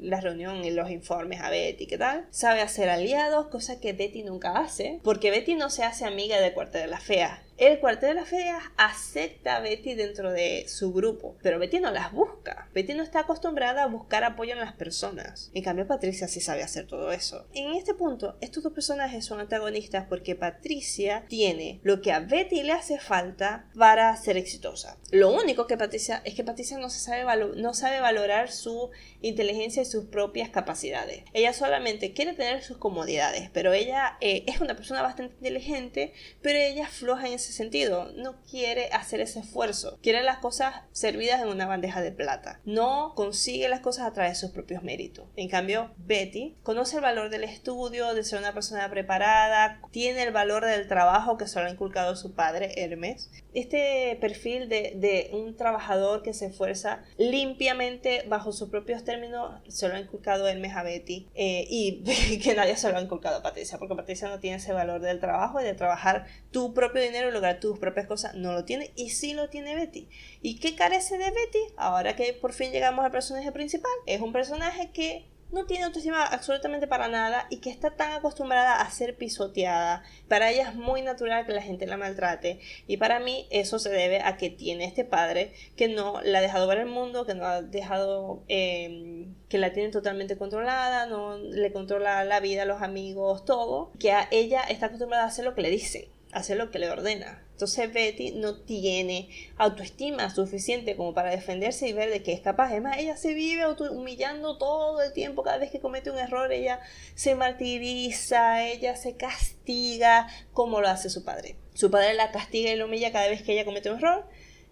la 0.00 0.22
reunión 0.22 0.64
y 0.64 0.70
los 0.70 0.90
informes 0.90 1.42
a 1.42 1.50
Betty, 1.50 1.86
¿qué 1.86 1.98
tal? 1.98 2.24
Sabe 2.30 2.62
hacer 2.62 2.88
aliados, 2.88 3.48
cosa 3.48 3.78
que 3.78 3.92
Betty 3.92 4.22
nunca 4.22 4.56
hace, 4.56 5.00
porque 5.04 5.30
Betty 5.30 5.54
no 5.54 5.68
se 5.68 5.84
hace 5.84 6.06
amiga 6.06 6.40
de 6.40 6.54
Cuartel 6.54 6.84
de 6.84 6.86
la 6.86 6.98
Fea. 6.98 7.42
El 7.58 7.78
cuartel 7.80 8.10
de 8.10 8.14
las 8.14 8.28
feas 8.28 8.62
acepta 8.76 9.56
a 9.56 9.60
Betty 9.60 9.94
dentro 9.94 10.32
de 10.32 10.64
su 10.68 10.92
grupo, 10.92 11.36
pero 11.42 11.58
Betty 11.58 11.80
no 11.80 11.90
las 11.90 12.10
busca. 12.10 12.68
Betty 12.74 12.94
no 12.94 13.02
está 13.02 13.20
acostumbrada 13.20 13.84
a 13.84 13.86
buscar 13.86 14.24
apoyo 14.24 14.52
en 14.52 14.60
las 14.60 14.72
personas. 14.72 15.50
En 15.54 15.62
cambio, 15.62 15.86
Patricia 15.86 16.28
sí 16.28 16.40
sabe 16.40 16.62
hacer 16.62 16.86
todo 16.86 17.12
eso. 17.12 17.46
En 17.54 17.74
este 17.74 17.94
punto, 17.94 18.36
estos 18.40 18.62
dos 18.62 18.72
personajes 18.72 19.24
son 19.24 19.38
antagonistas 19.38 20.06
porque 20.08 20.34
Patricia 20.34 21.24
tiene 21.28 21.80
lo 21.82 22.00
que 22.00 22.12
a 22.12 22.20
Betty 22.20 22.62
le 22.62 22.72
hace 22.72 22.98
falta 22.98 23.70
para 23.76 24.16
ser 24.16 24.36
exitosa. 24.36 24.98
Lo 25.10 25.30
único 25.30 25.66
que 25.66 25.76
Patricia 25.76 26.22
es 26.24 26.34
que 26.34 26.44
Patricia 26.44 26.78
no, 26.78 26.88
sabe 26.88 28.00
valorar 28.00 28.50
su 28.50 28.90
inteligencia 29.20 29.82
y 29.82 29.86
sus 29.86 30.06
propias 30.06 30.48
capacidades. 30.48 31.24
Ella 31.34 31.52
solamente 31.52 32.14
quiere 32.14 32.32
tener 32.32 32.62
sus 32.62 32.78
comodidades, 32.78 33.50
pero 33.52 33.72
ella 33.72 34.16
eh, 34.20 34.44
es 34.46 34.60
una 34.60 34.74
persona 34.74 35.02
bastante 35.02 35.34
inteligente, 35.34 36.14
pero 36.40 36.58
ella 36.58 36.88
floja 36.88 37.28
en 37.28 37.34
ese 37.42 37.52
sentido, 37.52 38.12
no 38.16 38.40
quiere 38.42 38.88
hacer 38.92 39.20
ese 39.20 39.40
esfuerzo, 39.40 39.98
quiere 40.02 40.22
las 40.22 40.38
cosas 40.38 40.74
servidas 40.92 41.42
en 41.42 41.48
una 41.48 41.66
bandeja 41.66 42.00
de 42.00 42.12
plata, 42.12 42.60
no 42.64 43.14
consigue 43.14 43.68
las 43.68 43.80
cosas 43.80 44.06
a 44.06 44.12
través 44.12 44.32
de 44.32 44.40
sus 44.40 44.50
propios 44.50 44.82
méritos. 44.82 45.26
En 45.36 45.48
cambio, 45.48 45.92
Betty 45.96 46.56
conoce 46.62 46.96
el 46.96 47.02
valor 47.02 47.30
del 47.30 47.44
estudio, 47.44 48.14
de 48.14 48.24
ser 48.24 48.38
una 48.38 48.54
persona 48.54 48.88
preparada, 48.90 49.80
tiene 49.90 50.22
el 50.22 50.32
valor 50.32 50.64
del 50.64 50.88
trabajo 50.88 51.36
que 51.36 51.46
solo 51.46 51.66
ha 51.66 51.70
inculcado 51.70 52.16
su 52.16 52.34
padre, 52.34 52.72
Hermes. 52.76 53.30
Este 53.54 54.16
perfil 54.20 54.68
de, 54.68 55.30
un 55.32 55.56
trabajador 55.56 56.22
que 56.22 56.34
se 56.34 56.46
esfuerza 56.46 57.02
limpiamente 57.18 58.24
bajo 58.28 58.52
sus 58.52 58.70
propios 58.70 59.04
términos 59.04 59.60
se 59.68 59.88
lo 59.88 59.94
ha 59.94 60.00
inculcado 60.00 60.48
Hermes 60.48 60.74
a 60.74 60.82
Betty 60.82 61.28
eh, 61.34 61.66
y 61.68 62.02
que 62.42 62.54
nadie 62.54 62.76
se 62.76 62.90
lo 62.90 62.98
ha 62.98 63.02
inculcado 63.02 63.38
a 63.38 63.42
Patricia, 63.42 63.78
porque 63.78 63.94
Patricia 63.94 64.28
no 64.28 64.38
tiene 64.38 64.56
ese 64.56 64.72
valor 64.72 65.00
del 65.00 65.20
trabajo 65.20 65.60
y 65.60 65.64
de 65.64 65.74
trabajar 65.74 66.26
tu 66.50 66.74
propio 66.74 67.02
dinero 67.02 67.30
lograr 67.32 67.60
tus 67.60 67.78
propias 67.78 68.06
cosas, 68.06 68.34
no 68.34 68.52
lo 68.52 68.64
tiene 68.64 68.92
y 68.96 69.10
sí 69.10 69.34
lo 69.34 69.48
tiene 69.48 69.74
Betty. 69.74 70.08
¿Y 70.40 70.58
qué 70.58 70.74
carece 70.74 71.18
de 71.18 71.30
Betty? 71.30 71.74
Ahora 71.76 72.16
que 72.16 72.32
por 72.32 72.52
fin 72.52 72.72
llegamos 72.72 73.04
al 73.04 73.12
personaje 73.12 73.52
principal, 73.52 73.92
es 74.06 74.20
un 74.20 74.32
personaje 74.32 74.90
que 74.92 75.26
no 75.52 75.66
tiene 75.66 75.84
autoestima 75.84 76.24
absolutamente 76.24 76.86
para 76.86 77.08
nada 77.08 77.46
y 77.50 77.58
que 77.58 77.70
está 77.70 77.90
tan 77.90 78.12
acostumbrada 78.12 78.80
a 78.80 78.90
ser 78.90 79.16
pisoteada. 79.16 80.02
Para 80.26 80.50
ella 80.50 80.70
es 80.70 80.74
muy 80.74 81.02
natural 81.02 81.46
que 81.46 81.52
la 81.52 81.62
gente 81.62 81.86
la 81.86 81.98
maltrate 81.98 82.58
y 82.86 82.96
para 82.96 83.20
mí 83.20 83.46
eso 83.50 83.78
se 83.78 83.90
debe 83.90 84.22
a 84.22 84.38
que 84.38 84.50
tiene 84.50 84.86
este 84.86 85.04
padre 85.04 85.52
que 85.76 85.88
no 85.88 86.20
la 86.22 86.38
ha 86.38 86.42
dejado 86.42 86.66
ver 86.66 86.78
el 86.78 86.86
mundo, 86.86 87.26
que 87.26 87.34
no 87.34 87.44
ha 87.44 87.60
dejado 87.62 88.42
em, 88.48 89.34
que 89.48 89.58
la 89.58 89.72
tiene 89.72 89.90
totalmente 89.90 90.38
controlada, 90.38 91.06
no 91.06 91.36
le 91.36 91.70
controla 91.72 92.24
la 92.24 92.40
vida, 92.40 92.64
los 92.64 92.80
amigos, 92.80 93.44
todo, 93.44 93.92
que 94.00 94.12
a 94.12 94.28
ella 94.30 94.62
está 94.62 94.86
acostumbrada 94.86 95.24
a 95.24 95.28
hacer 95.28 95.44
lo 95.44 95.54
que 95.54 95.62
le 95.62 95.70
dicen 95.70 96.06
hacer 96.32 96.56
lo 96.56 96.70
que 96.70 96.78
le 96.78 96.90
ordena. 96.90 97.44
Entonces 97.52 97.92
Betty 97.92 98.32
no 98.32 98.56
tiene 98.56 99.28
autoestima 99.56 100.34
suficiente 100.34 100.96
como 100.96 101.14
para 101.14 101.30
defenderse 101.30 101.86
y 101.86 101.92
ver 101.92 102.10
de 102.10 102.22
que 102.22 102.32
es 102.32 102.40
capaz. 102.40 102.70
Además, 102.70 102.96
ella 102.98 103.16
se 103.16 103.34
vive 103.34 103.64
humillando 103.90 104.58
todo 104.58 105.00
el 105.00 105.12
tiempo. 105.12 105.44
Cada 105.44 105.58
vez 105.58 105.70
que 105.70 105.78
comete 105.78 106.10
un 106.10 106.18
error, 106.18 106.50
ella 106.50 106.80
se 107.14 107.34
martiriza, 107.34 108.66
ella 108.66 108.96
se 108.96 109.16
castiga, 109.16 110.26
como 110.52 110.80
lo 110.80 110.88
hace 110.88 111.10
su 111.10 111.22
padre. 111.24 111.54
Su 111.74 111.90
padre 111.90 112.14
la 112.14 112.32
castiga 112.32 112.72
y 112.72 112.76
la 112.76 112.86
humilla 112.86 113.12
cada 113.12 113.28
vez 113.28 113.42
que 113.42 113.52
ella 113.52 113.64
comete 113.64 113.90
un 113.90 113.98
error. 113.98 114.26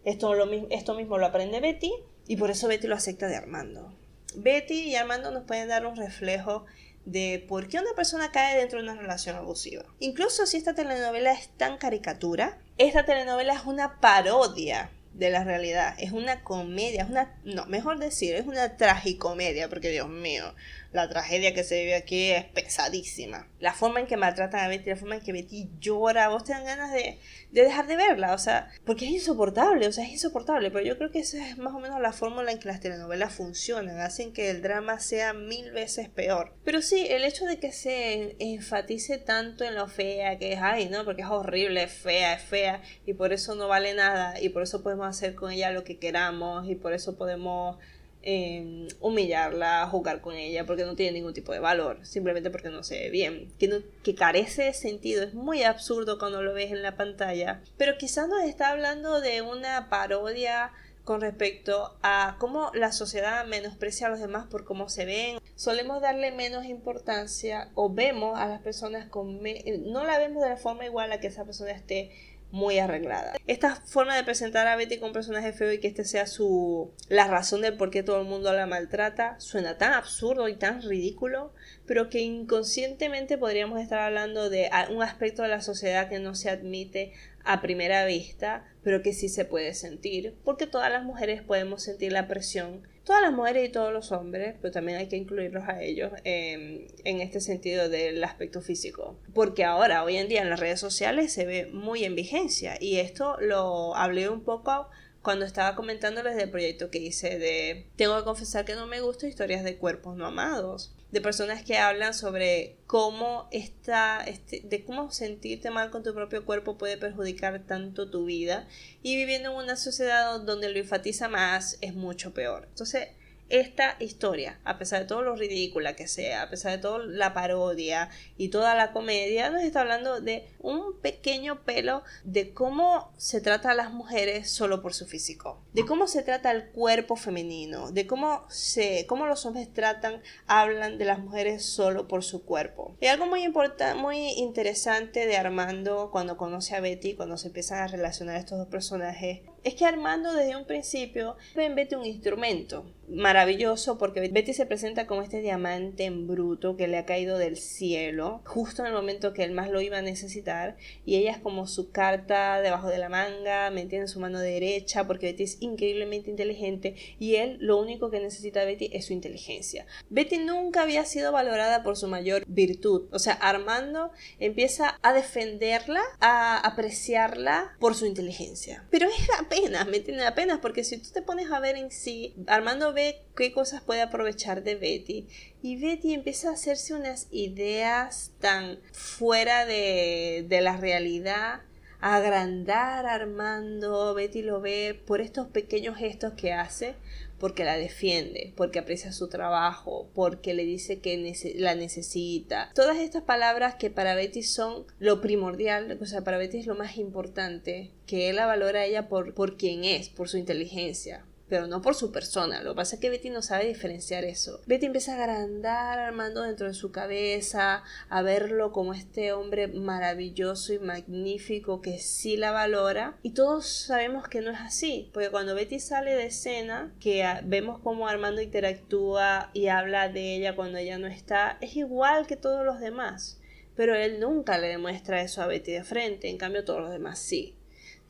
Esto, 0.05 0.35
esto 0.71 0.95
mismo 0.95 1.19
lo 1.19 1.27
aprende 1.27 1.61
Betty 1.61 1.93
y 2.27 2.37
por 2.37 2.51
eso 2.51 2.67
Betty 2.67 2.87
lo 2.87 2.97
acepta 2.97 3.29
de 3.29 3.37
Armando. 3.37 3.95
Betty 4.35 4.89
y 4.89 4.97
Armando 4.97 5.31
nos 5.31 5.45
pueden 5.45 5.69
dar 5.69 5.87
un 5.87 5.97
reflejo 5.97 6.65
de 7.05 7.45
por 7.49 7.69
qué 7.69 7.79
una 7.79 7.95
persona 7.95 8.31
cae 8.31 8.59
dentro 8.59 8.79
de 8.79 8.85
una 8.85 9.01
relación 9.01 9.37
abusiva. 9.37 9.85
Incluso 9.99 10.47
si 10.47 10.57
esta 10.57 10.75
telenovela 10.75 11.33
es 11.33 11.49
tan 11.57 11.79
caricatura, 11.79 12.59
esta 12.79 13.05
telenovela 13.05 13.55
es 13.55 13.65
una 13.65 14.01
parodia 14.01 14.91
de 15.15 15.31
la 15.31 15.45
realidad. 15.45 15.95
Es 15.99 16.13
una 16.13 16.43
comedia, 16.43 17.03
es 17.03 17.11
una, 17.11 17.35
no, 17.45 17.67
mejor 17.67 17.99
decir, 17.99 18.35
es 18.35 18.47
una 18.47 18.77
tragicomedia, 18.77 19.69
porque 19.69 19.91
Dios 19.91 20.09
mío, 20.09 20.55
la 20.93 21.09
tragedia 21.09 21.55
que 21.55 21.62
se 21.62 21.80
vive 21.80 21.95
aquí 21.95 22.30
es 22.30 22.45
pesadísima. 22.47 23.49
La 23.61 23.72
forma 23.72 24.01
en 24.01 24.07
que 24.07 24.16
maltratan 24.16 24.64
a 24.64 24.68
Betty, 24.68 24.91
la 24.91 24.97
forma 24.97 25.16
en 25.16 25.20
que 25.20 25.32
Betty 25.32 25.70
llora, 25.78 26.28
vos 26.28 26.45
te 26.45 26.53
ganas 26.53 26.93
de, 26.93 27.18
de 27.53 27.62
dejar 27.62 27.86
de 27.86 27.97
verla, 27.97 28.34
o 28.34 28.38
sea, 28.38 28.68
porque 28.84 29.05
es 29.05 29.12
insoportable, 29.12 29.86
o 29.86 29.93
sea, 29.93 30.05
es 30.05 30.11
insoportable, 30.11 30.70
pero 30.70 30.84
yo 30.84 30.99
creo 30.99 31.11
que 31.11 31.20
esa 31.20 31.47
es 31.47 31.59
más 31.59 31.74
o 31.74 31.78
menos 31.78 32.01
la 32.01 32.12
fórmula 32.12 32.51
en 32.51 32.59
que 32.59 32.68
las 32.68 32.80
telenovelas 32.80 33.32
funcionan, 33.32 34.01
hacen 34.01 34.32
que 34.32 34.51
el 34.51 34.62
drama 34.62 34.99
sea 34.99 35.32
mil 35.32 35.70
veces 35.72 36.09
peor. 36.09 36.55
Pero 36.64 36.82
sí, 36.82 37.07
el 37.09 37.24
hecho 37.24 37.45
de 37.45 37.59
que 37.59 37.72
se 37.72 38.36
enfatice 38.38 39.18
tanto 39.18 39.64
en 39.64 39.76
lo 39.76 39.86
fea 39.86 40.38
que 40.38 40.53
es, 40.53 40.59
ay, 40.61 40.88
no, 40.88 41.05
porque 41.05 41.22
es 41.22 41.28
horrible, 41.28 41.84
es 41.84 41.93
fea, 41.93 42.34
es 42.34 42.43
fea, 42.43 42.82
y 43.07 43.14
por 43.14 43.32
eso 43.32 43.55
no 43.55 43.68
vale 43.68 43.95
nada, 43.95 44.41
y 44.41 44.49
por 44.49 44.62
eso 44.62 44.82
podemos 44.82 45.07
hacer 45.07 45.34
con 45.34 45.53
ella 45.53 45.70
lo 45.70 45.84
que 45.84 45.99
queramos, 45.99 46.68
y 46.68 46.74
por 46.74 46.93
eso 46.93 47.16
podemos 47.16 47.78
Em, 48.23 48.87
humillarla, 49.01 49.87
jugar 49.87 50.21
con 50.21 50.35
ella, 50.35 50.66
porque 50.66 50.85
no 50.85 50.95
tiene 50.95 51.12
ningún 51.12 51.33
tipo 51.33 51.53
de 51.53 51.59
valor, 51.59 52.05
simplemente 52.05 52.51
porque 52.51 52.68
no 52.68 52.83
se 52.83 53.01
ve 53.01 53.11
bien, 53.11 53.51
que, 53.59 53.83
que 54.03 54.14
carece 54.14 54.64
de 54.64 54.75
sentido, 54.75 55.23
es 55.23 55.33
muy 55.33 55.62
absurdo 55.62 56.18
cuando 56.18 56.43
lo 56.43 56.53
ves 56.53 56.71
en 56.71 56.83
la 56.83 56.97
pantalla, 56.97 57.62
pero 57.79 57.97
quizás 57.97 58.29
nos 58.29 58.43
está 58.45 58.73
hablando 58.73 59.23
de 59.23 59.41
una 59.41 59.89
parodia 59.89 60.71
con 61.05 61.23
respecto 61.23 61.97
a 62.03 62.37
cómo 62.39 62.71
la 62.75 62.93
sociedad 62.93 63.47
menosprecia 63.47 64.07
a 64.07 64.11
los 64.11 64.21
demás 64.21 64.47
por 64.49 64.64
cómo 64.64 64.89
se 64.91 65.07
ven. 65.07 65.39
Solemos 65.57 66.03
darle 66.03 66.31
menos 66.31 66.66
importancia 66.66 67.71
o 67.75 67.93
vemos 67.93 68.39
a 68.39 68.47
las 68.47 68.61
personas 68.61 69.09
con... 69.09 69.41
no 69.87 70.05
la 70.05 70.18
vemos 70.18 70.43
de 70.43 70.51
la 70.51 70.57
forma 70.57 70.85
igual 70.85 71.11
a 71.11 71.18
que 71.18 71.29
esa 71.29 71.45
persona 71.45 71.73
esté 71.73 72.12
muy 72.53 72.79
arreglada. 72.79 73.35
Esta 73.47 73.77
forma 73.77 74.17
de 74.17 74.25
presentar 74.25 74.67
a 74.67 74.77
Betty 74.77 74.97
como 74.97 75.09
un 75.09 75.13
personaje 75.13 75.53
feo 75.53 75.73
y 75.73 75.79
que 75.79 75.89
este 75.89 76.05
sea 76.05 76.27
su 76.27 76.91
la 77.09 77.27
razón 77.27 77.63
de 77.63 77.73
por 77.73 77.91
qué 77.91 78.03
todo 78.03 78.21
el 78.21 78.27
mundo 78.27 78.53
la 78.53 78.67
maltrata 78.67 79.39
suena 79.39 79.79
tan 79.79 79.93
absurdo 79.93 80.49
y 80.49 80.57
tan 80.57 80.83
ridículo, 80.83 81.53
pero 81.87 82.09
que 82.11 82.21
inconscientemente 82.21 83.39
podríamos 83.39 83.81
estar 83.81 84.01
hablando 84.01 84.51
de 84.51 84.71
un 84.91 85.03
aspecto 85.03 85.43
de 85.43 85.49
la 85.49 85.61
sociedad 85.61 86.09
que 86.09 86.19
no 86.19 86.35
se 86.35 86.51
admite 86.51 87.13
a 87.45 87.61
primera 87.61 88.05
vista, 88.05 88.65
pero 88.83 89.03
que 89.03 89.12
sí 89.12 89.28
se 89.28 89.45
puede 89.45 89.74
sentir, 89.74 90.35
porque 90.45 90.66
todas 90.66 90.91
las 90.91 91.05
mujeres 91.05 91.43
podemos 91.43 91.83
sentir 91.83 92.12
la 92.12 92.28
presión 92.28 92.83
todas 93.11 93.22
las 93.22 93.33
mujeres 93.33 93.68
y 93.68 93.72
todos 93.72 93.93
los 93.93 94.12
hombres, 94.12 94.55
pero 94.62 94.72
también 94.72 94.99
hay 94.99 95.09
que 95.09 95.16
incluirlos 95.16 95.68
a 95.68 95.83
ellos 95.83 96.12
en 96.22 96.87
este 97.05 97.41
sentido 97.41 97.89
del 97.89 98.22
aspecto 98.22 98.61
físico. 98.61 99.18
Porque 99.35 99.64
ahora, 99.64 100.05
hoy 100.05 100.16
en 100.16 100.28
día, 100.28 100.43
en 100.43 100.49
las 100.49 100.61
redes 100.61 100.78
sociales 100.78 101.33
se 101.33 101.45
ve 101.45 101.66
muy 101.72 102.05
en 102.05 102.14
vigencia. 102.14 102.76
Y 102.81 102.99
esto 102.99 103.37
lo 103.41 103.97
hablé 103.97 104.28
un 104.28 104.45
poco 104.45 104.89
cuando 105.23 105.45
estaba 105.45 105.77
comentándoles 105.77 106.37
del 106.37 106.51
proyecto 106.51 106.91
que 106.91 106.99
hice 106.99 107.39
de 107.39 107.87
tengo 107.97 108.16
que 108.16 108.25
confesar 108.25 108.64
que 108.64 108.75
no 108.75 108.87
me 108.87 109.01
gustan 109.01 109.29
historias 109.29 109.64
de 109.64 109.77
cuerpos 109.77 110.16
no 110.16 110.27
amados 110.27 110.95
de 111.11 111.21
personas 111.21 111.62
que 111.64 111.77
hablan 111.77 112.14
sobre 112.14 112.77
cómo 112.87 113.49
está 113.51 114.23
este, 114.27 114.61
de 114.64 114.85
cómo 114.85 115.11
sentirte 115.11 115.71
mal 115.71 115.91
con 115.91 116.03
tu 116.03 116.14
propio 116.14 116.45
cuerpo 116.45 116.79
puede 116.79 116.97
perjudicar 116.97 117.61
tanto 117.66 118.11
tu 118.11 118.25
vida 118.25 118.68
y 119.03 119.16
viviendo 119.16 119.51
en 119.51 119.57
una 119.57 119.77
sociedad 119.77 120.41
donde 120.41 120.71
lo 120.71 120.79
enfatiza 120.79 121.29
más 121.29 121.79
es 121.81 121.95
mucho 121.95 122.33
peor. 122.33 122.66
Entonces 122.68 123.09
esta 123.51 123.97
historia, 123.99 124.61
a 124.65 124.79
pesar 124.79 125.01
de 125.01 125.07
todo 125.07 125.23
lo 125.23 125.37
ridícula 125.37 125.95
que 125.97 126.09
sea, 126.09 126.43
a 126.43 126.51
pesar 126.51 126.73
de 126.73 126.79
toda 126.79 127.01
la 127.05 127.35
parodia 127.35 128.09
y 128.37 128.49
toda 128.49 128.75
la 128.75 128.93
comedia, 128.93 129.51
nos 129.51 129.63
está 129.63 129.81
hablando 129.81 130.21
de 130.21 130.49
un 130.61 130.99
pequeño 131.01 131.65
pelo 131.65 132.03
de 132.25 132.55
cómo 132.55 133.13
se 133.17 133.41
trata 133.41 133.73
a 133.73 133.75
las 133.75 133.93
mujeres 133.93 134.51
solo 134.51 134.83
por 134.83 134.95
su 134.95 135.07
físico, 135.07 135.61
de 135.73 135.85
cómo 135.85 136.07
se 136.07 136.23
trata 136.23 136.51
el 136.51 136.71
cuerpo 136.71 137.17
femenino, 137.17 137.91
de 137.91 138.07
cómo 138.07 138.45
se, 138.49 139.07
cómo 139.07 139.27
los 139.27 139.45
hombres 139.47 139.73
tratan, 139.73 140.23
hablan 140.47 140.97
de 140.99 141.05
las 141.05 141.19
mujeres 141.19 141.65
solo 141.65 142.09
por 142.09 142.25
su 142.25 142.45
cuerpo. 142.45 142.97
Y 143.01 143.07
algo 143.07 143.27
muy 143.27 143.43
importante, 143.43 144.01
muy 144.01 144.31
interesante 144.33 145.27
de 145.27 145.37
Armando 145.37 146.11
cuando 146.13 146.37
conoce 146.37 146.77
a 146.77 146.81
Betty, 146.81 147.15
cuando 147.15 147.37
se 147.37 147.49
empiezan 147.49 147.79
a 147.79 147.87
relacionar 147.89 148.37
estos 148.37 148.59
dos 148.59 148.69
personajes, 148.69 149.41
es 149.65 149.75
que 149.75 149.85
Armando 149.85 150.33
desde 150.33 150.57
un 150.57 150.65
principio 150.65 151.37
ve 151.55 151.67
en 151.67 151.75
Betty 151.75 151.95
un 151.95 152.07
instrumento 152.07 152.87
maravilloso 153.09 153.99
porque 153.99 154.21
Betty 154.29 154.55
se 154.55 154.67
presenta 154.67 155.07
como 155.07 155.23
este 155.23 155.41
diamante 155.41 156.05
en 156.05 156.29
bruto 156.29 156.77
que 156.77 156.87
le 156.87 156.97
ha 156.97 157.05
caído 157.05 157.39
del 157.39 157.57
cielo 157.57 158.41
justo 158.45 158.83
en 158.83 158.89
el 158.89 158.95
momento 158.95 159.33
que 159.33 159.43
él 159.43 159.51
más 159.51 159.69
lo 159.69 159.81
iba 159.81 159.99
a 159.99 160.03
necesitar 160.03 160.77
y 161.05 161.17
ella 161.17 161.33
es 161.33 161.39
como 161.39 161.67
su 161.67 161.91
carta 161.91 162.61
debajo 162.61 162.89
de 162.89 162.99
la 162.99 163.09
manga, 163.09 163.71
me 163.71 163.91
su 164.07 164.21
mano 164.21 164.39
derecha 164.39 165.07
porque 165.07 165.27
Betty 165.27 165.43
es 165.43 165.57
increíblemente 165.61 166.31
inteligente 166.31 166.95
y 167.19 167.37
él 167.37 167.59
lo 167.61 167.79
único 167.79 168.11
que 168.11 168.21
necesita 168.21 168.65
Betty 168.65 168.91
es 168.93 169.07
su 169.07 169.13
inteligencia. 169.13 169.87
Betty 170.09 170.39
nunca 170.39 170.83
había 170.83 171.05
sido 171.05 171.33
valorada 171.33 171.83
por 171.83 171.97
su 171.97 172.07
mayor 172.07 172.45
virtud, 172.47 173.09
o 173.11 173.19
sea, 173.19 173.35
Armando 173.35 174.13
empieza 174.39 174.99
a 175.03 175.13
defenderla, 175.13 176.03
a 176.21 176.59
apreciarla 176.59 177.77
por 177.81 177.95
su 177.97 178.07
inteligencia. 178.07 178.87
Pero 178.91 179.09
es 179.09 179.29
apenas, 179.51 179.87
me 179.87 180.27
apenas, 180.27 180.61
porque 180.61 180.85
si 180.85 180.99
tú 180.99 181.09
te 181.13 181.23
pones 181.23 181.51
a 181.51 181.59
ver 181.59 181.77
en 181.77 181.91
sí, 181.91 182.35
Armando 182.47 182.93
ve 182.93 183.23
qué 183.37 183.53
cosas 183.53 183.83
puede 183.83 184.01
aprovechar 184.01 184.63
de 184.63 184.77
Betty 184.77 185.27
y 185.63 185.77
Betty 185.77 186.15
empieza 186.15 186.51
a 186.51 186.53
hacerse 186.53 186.95
unas 186.95 187.27
ideas 187.33 188.31
tan 188.41 188.79
fuera 188.93 189.67
de, 189.67 190.47
de 190.49 190.61
la 190.61 190.77
realidad 190.77 191.63
agrandar 192.01 193.07
a 193.07 193.15
Armando, 193.15 194.15
Betty 194.15 194.43
lo 194.43 194.61
ve 194.61 194.99
por 195.07 195.21
estos 195.21 195.49
pequeños 195.49 195.97
gestos 195.97 196.33
que 196.35 196.53
hace, 196.53 196.95
porque 197.41 197.64
la 197.64 197.76
defiende, 197.76 198.53
porque 198.57 198.78
aprecia 198.78 199.12
su 199.12 199.28
trabajo, 199.28 200.09
porque 200.14 200.55
le 200.55 200.64
dice 200.64 201.01
que 201.01 201.16
la 201.57 201.74
necesita. 201.74 202.70
Todas 202.74 202.99
estas 202.99 203.22
palabras 203.22 203.74
que 203.74 203.91
para 203.91 204.14
Betty 204.14 204.43
son 204.43 204.84
lo 204.99 205.20
primordial, 205.20 205.99
o 206.01 206.07
sea, 206.07 206.22
para 206.22 206.38
Betty 206.38 206.59
es 206.59 206.66
lo 206.66 206.76
más 206.76 206.99
importante, 206.99 207.91
que 208.07 208.28
él 208.28 208.36
la 208.36 208.47
valora 208.47 208.80
a 208.80 208.84
ella 208.84 209.09
por, 209.09 209.34
por 209.34 209.57
quien 209.57 209.84
es, 209.84 210.11
por 210.11 210.28
su 210.28 210.36
inteligencia, 210.36 211.24
pero 211.51 211.67
no 211.67 211.83
por 211.83 211.97
su 211.97 212.13
persona. 212.13 212.63
Lo 212.63 212.71
que 212.71 212.77
pasa 212.77 212.95
es 212.95 213.01
que 213.01 213.11
Betty 213.11 213.29
no 213.29 213.43
sabe 213.43 213.67
diferenciar 213.67 214.25
eso. 214.25 214.63
Betty 214.67 214.87
empieza 214.87 215.13
a 215.13 215.23
agrandar 215.23 215.99
a 215.99 216.07
Armando 216.07 216.43
dentro 216.43 216.69
de 216.69 216.75
su 216.75 216.93
cabeza, 216.93 217.83
a 218.09 218.23
verlo 218.23 218.71
como 218.71 218.95
este 218.95 219.33
hombre 219.33 219.67
maravilloso 219.67 220.73
y 220.73 220.79
magnífico 220.79 221.83
que 221.83 221.99
sí 221.99 222.37
la 222.37 222.53
valora. 222.53 223.19
Y 223.23 223.31
todos 223.31 223.67
sabemos 223.67 224.29
que 224.29 224.41
no 224.41 224.53
es 224.53 224.61
así, 224.61 225.11
porque 225.13 225.31
cuando 225.31 225.57
Betty 225.57 225.81
sale 225.81 226.15
de 226.15 226.27
escena, 226.27 226.95
que 227.01 227.27
vemos 227.43 227.81
cómo 227.81 228.07
Armando 228.07 228.41
interactúa 228.41 229.51
y 229.53 229.67
habla 229.67 230.09
de 230.09 230.37
ella 230.37 230.55
cuando 230.55 230.79
ella 230.79 230.99
no 230.99 231.09
está, 231.09 231.59
es 231.61 231.75
igual 231.75 232.29
que 232.29 232.37
todos 232.37 232.65
los 232.65 232.79
demás. 232.79 233.41
Pero 233.75 233.97
él 233.97 234.21
nunca 234.21 234.57
le 234.57 234.69
demuestra 234.69 235.21
eso 235.21 235.43
a 235.43 235.49
Betty 235.49 235.73
de 235.73 235.83
frente, 235.83 236.29
en 236.29 236.39
cambio 236.39 236.65
todos 236.65 236.81
los 236.81 236.93
demás 236.93 237.19
sí 237.19 237.57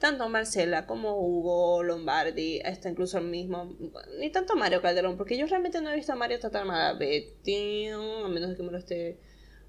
tanto 0.01 0.29
Marcela 0.29 0.87
como 0.87 1.15
Hugo 1.15 1.83
Lombardi, 1.85 2.61
hasta 2.63 2.89
incluso 2.89 3.19
el 3.19 3.27
mismo, 3.27 3.77
ni 4.19 4.31
tanto 4.31 4.57
Mario 4.57 4.83
Calderón, 4.83 5.17
porque 5.17 5.39
yo 5.39 5.47
realmente 5.47 5.81
no 5.81 5.91
he 5.91 5.95
visto 5.95 6.13
a 6.13 6.17
Mario 6.17 6.41
tratar 6.41 6.65
mal 6.65 6.81
a 6.81 6.99
Betty, 6.99 7.89
a 7.89 8.29
menos 8.29 8.57
que 8.57 8.63
me 8.63 8.73
lo 8.73 8.79
esté 8.79 9.19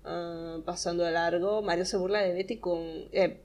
ah, 0.05 0.59
pasando 0.65 1.03
de 1.03 1.11
largo. 1.11 1.61
Mario 1.61 1.85
se 1.85 1.97
burla 1.97 2.21
de 2.21 2.33
Betty 2.33 2.57
con. 2.57 2.79
Eh, 3.11 3.41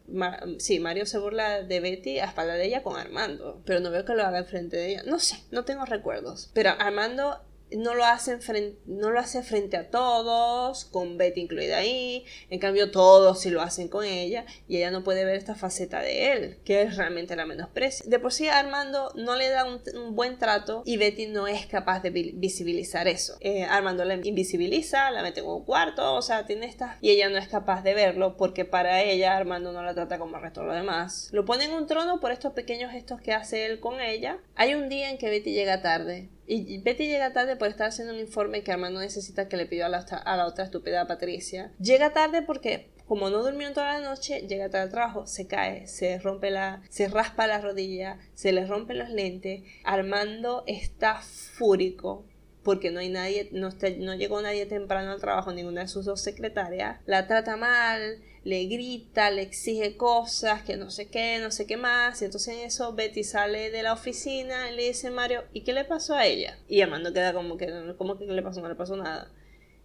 sí, 0.59 0.78
Mario 0.78 1.07
se 1.07 1.18
burla 1.18 1.62
de 1.62 1.80
Betty 1.80 2.20
a 2.20 2.26
espalda 2.26 2.55
de 2.55 2.66
ella 2.66 2.82
con 2.82 2.97
Armando, 2.97 3.61
pero 3.66 3.80
no 3.80 3.91
veo 3.91 4.05
que 4.05 4.14
lo 4.14 4.22
haga 4.22 4.39
enfrente 4.39 4.76
de 4.76 4.93
ella. 4.93 5.03
No 5.05 5.18
sé, 5.18 5.37
no 5.51 5.64
tengo 5.64 5.84
recuerdos. 5.84 6.51
Pero 6.55 6.70
Armando 6.70 7.41
no 7.72 7.94
lo, 7.94 8.04
hacen 8.04 8.40
frente, 8.40 8.78
no 8.86 9.10
lo 9.10 9.18
hace 9.18 9.42
frente 9.42 9.76
a 9.76 9.90
todos, 9.90 10.84
con 10.84 11.18
Betty 11.18 11.40
incluida 11.40 11.78
ahí, 11.78 12.24
en 12.50 12.60
cambio 12.60 12.90
todos 12.90 13.40
sí 13.40 13.50
lo 13.50 13.62
hacen 13.62 13.88
con 13.88 14.04
ella 14.04 14.44
y 14.68 14.76
ella 14.76 14.90
no 14.90 15.02
puede 15.02 15.24
ver 15.24 15.36
esta 15.36 15.54
faceta 15.54 16.00
de 16.00 16.32
él, 16.32 16.58
que 16.64 16.82
es 16.82 16.96
realmente 16.96 17.36
la 17.36 17.46
menosprecia. 17.46 18.06
De 18.08 18.18
por 18.18 18.32
sí 18.32 18.48
Armando 18.48 19.12
no 19.16 19.36
le 19.36 19.48
da 19.48 19.64
un, 19.64 19.80
buen 20.14 20.38
trato 20.38 20.82
y 20.84 20.96
Betty 20.96 21.26
no 21.26 21.46
es 21.46 21.66
capaz 21.66 22.00
de 22.00 22.10
visibilizar 22.10 23.08
eso. 23.08 23.36
Eh, 23.40 23.64
Armando 23.64 24.04
la 24.04 24.14
invisibiliza, 24.14 25.10
la 25.10 25.22
mete 25.22 25.40
en 25.40 25.46
un 25.46 25.64
cuarto, 25.64 26.14
o 26.14 26.22
sea, 26.22 26.46
tiene 26.46 26.66
esta... 26.66 26.98
y 27.00 27.10
ella 27.10 27.28
no 27.28 27.38
es 27.38 27.48
capaz 27.48 27.82
de 27.82 27.94
verlo 27.94 28.36
porque 28.36 28.64
para 28.64 29.02
ella 29.02 29.36
Armando 29.36 29.72
no 29.72 29.82
la 29.82 29.94
trata 29.94 30.18
como 30.18 30.36
el 30.36 30.42
resto 30.42 30.60
de 30.60 30.66
los 30.68 30.76
demás. 30.76 31.28
Lo 31.32 31.44
pone 31.44 31.64
en 31.64 31.72
un 31.72 31.86
trono 31.86 32.20
por 32.20 32.30
estos 32.30 32.52
pequeños 32.52 32.92
gestos 32.92 33.20
que 33.20 33.32
hace 33.32 33.66
él 33.66 33.80
con 33.80 34.00
ella. 34.00 34.38
Hay 34.54 34.74
un 34.74 34.88
día 34.88 35.10
en 35.10 35.18
que 35.18 35.30
Betty 35.30 35.52
llega 35.52 35.82
tarde 35.82 36.28
y 36.47 36.78
Betty 36.78 37.07
llega 37.07 37.32
tarde 37.32 37.57
por 37.57 37.68
estar 37.68 37.88
haciendo 37.88 38.14
un 38.14 38.20
informe 38.20 38.62
que 38.62 38.72
Armando 38.72 39.01
necesita 39.01 39.49
que 39.49 39.57
le 39.57 39.66
pidió 39.66 39.86
a 39.86 39.88
la, 39.88 39.99
a 39.99 40.36
la 40.36 40.47
otra 40.47 40.64
estúpida 40.64 41.07
Patricia. 41.07 41.72
Llega 41.80 42.12
tarde 42.12 42.42
porque 42.42 42.90
como 43.07 43.30
no 43.30 43.42
durmió 43.42 43.72
toda 43.72 44.01
la 44.01 44.09
noche, 44.09 44.47
llega 44.49 44.68
tarde 44.68 44.84
al 44.84 44.90
trabajo, 44.90 45.26
se 45.26 45.47
cae, 45.47 45.86
se 45.86 46.18
rompe 46.18 46.51
la, 46.51 46.82
se 46.88 47.09
raspa 47.09 47.47
la 47.47 47.61
rodilla, 47.61 48.18
se 48.34 48.53
le 48.53 48.66
rompen 48.66 48.99
los 48.99 49.11
lentes. 49.11 49.62
Armando 49.84 50.64
está 50.66 51.20
fúrico 51.22 52.24
porque 52.66 52.90
no 52.90 52.98
hay 52.98 53.10
nadie, 53.10 53.48
no, 53.52 53.70
no 54.00 54.14
llegó 54.16 54.42
nadie 54.42 54.66
temprano 54.66 55.12
al 55.12 55.20
trabajo, 55.20 55.52
ninguna 55.52 55.82
de 55.82 55.86
sus 55.86 56.04
dos 56.04 56.20
secretarias, 56.20 56.98
la 57.06 57.28
trata 57.28 57.56
mal, 57.56 58.20
le 58.42 58.64
grita, 58.64 59.30
le 59.30 59.42
exige 59.42 59.96
cosas, 59.96 60.64
que 60.64 60.76
no 60.76 60.90
sé 60.90 61.06
qué, 61.06 61.38
no 61.38 61.52
sé 61.52 61.64
qué 61.68 61.76
más. 61.76 62.20
Y 62.22 62.24
entonces 62.24 62.56
en 62.56 62.64
eso 62.66 62.92
Betty 62.92 63.22
sale 63.22 63.70
de 63.70 63.84
la 63.84 63.92
oficina 63.92 64.68
y 64.68 64.74
le 64.74 64.88
dice 64.88 65.12
Mario, 65.12 65.44
¿y 65.52 65.60
qué 65.60 65.72
le 65.72 65.84
pasó 65.84 66.16
a 66.16 66.26
ella? 66.26 66.58
Y 66.66 66.80
Armando 66.80 67.12
queda 67.12 67.32
como 67.32 67.56
que, 67.56 67.94
¿cómo 67.96 68.18
que 68.18 68.26
le 68.26 68.42
pasó? 68.42 68.60
No 68.60 68.68
le 68.68 68.74
pasó 68.74 68.96
nada. 68.96 69.30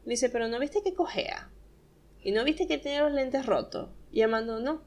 Le 0.03 0.09
dice, 0.09 0.29
pero 0.29 0.47
¿no 0.47 0.57
viste 0.57 0.82
que 0.82 0.95
cojea? 0.95 1.51
¿Y 2.23 2.32
no 2.32 2.43
viste 2.43 2.67
que 2.67 2.79
tiene 2.79 3.01
los 3.01 3.11
lentes 3.11 3.45
rotos? 3.45 3.89
Y 4.11 4.23
Armando, 4.23 4.59
no. 4.59 4.82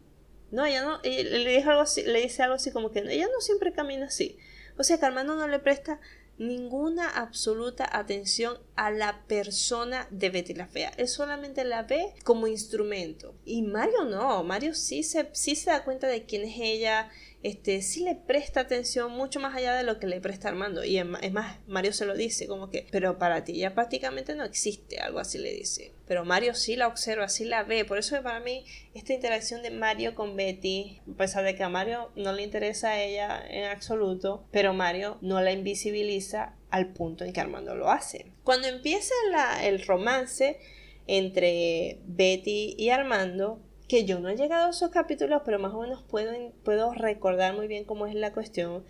No, 0.51 0.64
ella 0.64 0.82
no. 0.82 0.99
Y 1.05 1.22
le, 1.22 1.49
dice 1.49 1.70
algo 1.70 1.82
así, 1.82 2.03
le 2.03 2.22
dice 2.22 2.42
algo 2.42 2.57
así 2.57 2.72
como 2.72 2.90
que 2.90 2.99
ella 2.99 3.28
no 3.32 3.40
siempre 3.40 3.72
camina 3.72 4.07
así. 4.07 4.36
O 4.78 4.82
sea 4.82 4.99
que 4.99 5.07
Armando 5.07 5.36
no 5.36 5.47
le 5.47 5.61
presta 5.61 6.01
ninguna 6.39 7.09
absoluta 7.09 7.89
atención 7.97 8.59
a 8.77 8.91
la 8.91 9.25
persona 9.27 10.09
de 10.11 10.31
Betty 10.31 10.55
la 10.55 10.66
Fea. 10.66 10.93
Él 10.97 11.09
solamente 11.09 11.64
la 11.64 11.83
ve 11.83 12.12
como 12.25 12.47
instrumento. 12.47 13.35
Y 13.45 13.62
Mario 13.62 14.05
no, 14.05 14.43
Mario 14.45 14.75
sí 14.75 15.03
se, 15.03 15.29
sí 15.33 15.55
se 15.57 15.70
da 15.70 15.85
cuenta 15.85 16.07
de 16.07 16.25
quién 16.25 16.43
es 16.43 16.57
ella, 16.59 17.11
este, 17.45 17.83
sí 17.83 18.03
le 18.03 18.14
presta 18.14 18.61
atención 18.61 19.12
mucho 19.12 19.39
más 19.39 19.55
allá 19.55 19.75
de 19.75 19.83
lo 19.83 19.99
que 19.99 20.07
le 20.07 20.18
presta 20.18 20.49
Armando. 20.49 20.83
Y 20.83 20.97
es 20.97 21.05
más, 21.05 21.59
Mario 21.66 21.93
se 21.93 22.07
lo 22.07 22.16
dice, 22.16 22.47
como 22.47 22.70
que, 22.70 22.87
pero 22.91 23.18
para 23.18 23.45
ti 23.45 23.59
ya 23.59 23.75
prácticamente 23.75 24.35
no 24.35 24.45
existe, 24.45 24.99
algo 24.99 25.18
así 25.18 25.37
le 25.37 25.53
dice. 25.53 25.93
Pero 26.07 26.25
Mario 26.25 26.55
sí 26.55 26.75
la 26.75 26.89
observa, 26.89 27.29
sí 27.29 27.45
la 27.45 27.62
ve. 27.62 27.85
Por 27.85 27.99
eso 27.99 28.20
para 28.22 28.41
mí 28.41 28.64
esta 28.95 29.12
interacción 29.12 29.62
de 29.62 29.70
Mario 29.70 30.14
con 30.14 30.37
Betty, 30.37 31.03
a 31.07 31.16
pesar 31.18 31.45
de 31.45 31.55
que 31.55 31.62
a 31.62 31.68
Mario 31.68 32.11
no 32.16 32.33
le 32.33 32.43
interesa 32.43 32.93
a 32.93 33.03
ella 33.03 33.47
en 33.47 33.64
absoluto, 33.64 34.47
pero 34.51 34.72
Mario 34.72 35.18
no 35.20 35.43
la 35.43 35.53
invisibiliza 35.53 36.57
al 36.75 36.89
punto 36.89 37.25
en 37.25 37.33
que 37.33 37.41
Armando 37.41 37.77
lo 37.77 37.89
hace. 37.89 38.33
Cuando 38.43 38.66
empieza 38.66 39.14
el 39.62 39.87
romance 39.87 40.59
entre 41.07 42.01
Betty 42.05 42.75
y 42.77 42.91
Armando, 42.91 43.61
que 43.87 44.05
yo 44.05 44.18
no 44.18 44.29
he 44.29 44.37
llegado 44.37 44.66
a 44.66 44.70
esos 44.70 44.91
capítulos, 44.91 45.43
pero 45.45 45.61
más 45.61 45.72
o 45.72 45.83
menos 45.83 46.03
puedo, 46.03 46.33
puedo 46.64 46.93
recordar 46.93 47.55
muy 47.55 47.68
bien 47.68 47.85
cómo 47.85 48.09
es 48.09 48.16
la 48.16 48.33
cuestión. 48.33 48.85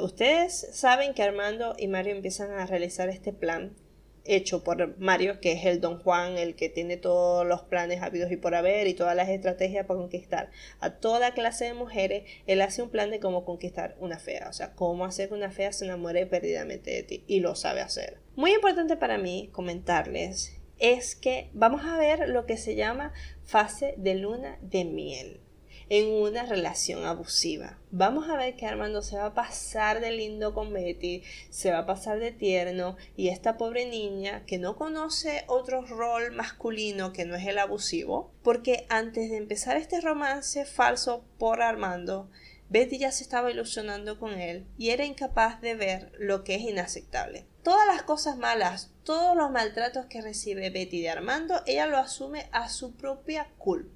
Ustedes 0.00 0.68
saben 0.72 1.14
que 1.14 1.22
Armando 1.22 1.76
y 1.78 1.86
Mario 1.86 2.16
empiezan 2.16 2.50
a 2.50 2.66
realizar 2.66 3.08
este 3.08 3.32
plan 3.32 3.76
hecho 4.24 4.64
por 4.64 4.98
Mario, 4.98 5.40
que 5.40 5.52
es 5.52 5.64
el 5.64 5.80
Don 5.80 5.98
Juan, 5.98 6.38
el 6.38 6.54
que 6.54 6.68
tiene 6.68 6.96
todos 6.96 7.46
los 7.46 7.62
planes 7.62 8.02
habidos 8.02 8.30
y 8.32 8.36
por 8.36 8.54
haber 8.54 8.86
y 8.86 8.94
todas 8.94 9.16
las 9.16 9.28
estrategias 9.28 9.86
para 9.86 10.00
conquistar 10.00 10.50
a 10.80 10.90
toda 10.90 11.34
clase 11.34 11.66
de 11.66 11.74
mujeres. 11.74 12.24
Él 12.46 12.60
hace 12.62 12.82
un 12.82 12.90
plan 12.90 13.10
de 13.10 13.20
cómo 13.20 13.44
conquistar 13.44 13.96
una 13.98 14.18
fea, 14.18 14.48
o 14.48 14.52
sea, 14.52 14.72
cómo 14.72 15.04
hacer 15.04 15.28
que 15.28 15.34
una 15.34 15.50
fea 15.50 15.72
se 15.72 15.84
enamore 15.84 16.26
perdidamente 16.26 16.90
de 16.90 17.02
ti 17.02 17.24
y 17.26 17.40
lo 17.40 17.54
sabe 17.54 17.80
hacer. 17.80 18.18
Muy 18.36 18.52
importante 18.52 18.96
para 18.96 19.18
mí 19.18 19.50
comentarles 19.52 20.60
es 20.78 21.14
que 21.14 21.50
vamos 21.52 21.82
a 21.84 21.96
ver 21.98 22.28
lo 22.28 22.46
que 22.46 22.56
se 22.56 22.74
llama 22.74 23.12
fase 23.44 23.94
de 23.96 24.16
luna 24.16 24.58
de 24.60 24.84
miel 24.84 25.43
en 25.88 26.10
una 26.10 26.44
relación 26.44 27.04
abusiva. 27.04 27.78
Vamos 27.90 28.28
a 28.28 28.36
ver 28.36 28.56
que 28.56 28.66
Armando 28.66 29.02
se 29.02 29.16
va 29.16 29.26
a 29.26 29.34
pasar 29.34 30.00
de 30.00 30.10
lindo 30.10 30.54
con 30.54 30.72
Betty, 30.72 31.22
se 31.50 31.70
va 31.70 31.78
a 31.78 31.86
pasar 31.86 32.18
de 32.18 32.32
tierno 32.32 32.96
y 33.16 33.28
esta 33.28 33.56
pobre 33.56 33.86
niña 33.86 34.44
que 34.46 34.58
no 34.58 34.76
conoce 34.76 35.44
otro 35.46 35.82
rol 35.82 36.32
masculino 36.32 37.12
que 37.12 37.24
no 37.24 37.36
es 37.36 37.46
el 37.46 37.58
abusivo, 37.58 38.32
porque 38.42 38.86
antes 38.88 39.30
de 39.30 39.36
empezar 39.36 39.76
este 39.76 40.00
romance 40.00 40.64
falso 40.64 41.24
por 41.38 41.62
Armando, 41.62 42.28
Betty 42.70 42.98
ya 42.98 43.12
se 43.12 43.22
estaba 43.22 43.50
ilusionando 43.50 44.18
con 44.18 44.32
él 44.32 44.66
y 44.78 44.90
era 44.90 45.04
incapaz 45.04 45.60
de 45.60 45.74
ver 45.74 46.10
lo 46.18 46.44
que 46.44 46.56
es 46.56 46.62
inaceptable. 46.62 47.46
Todas 47.62 47.86
las 47.86 48.02
cosas 48.02 48.36
malas, 48.36 48.90
todos 49.04 49.36
los 49.36 49.50
maltratos 49.50 50.06
que 50.06 50.20
recibe 50.20 50.70
Betty 50.70 51.00
de 51.00 51.10
Armando, 51.10 51.62
ella 51.66 51.86
lo 51.86 51.98
asume 51.98 52.48
a 52.52 52.68
su 52.68 52.94
propia 52.94 53.48
culpa. 53.58 53.93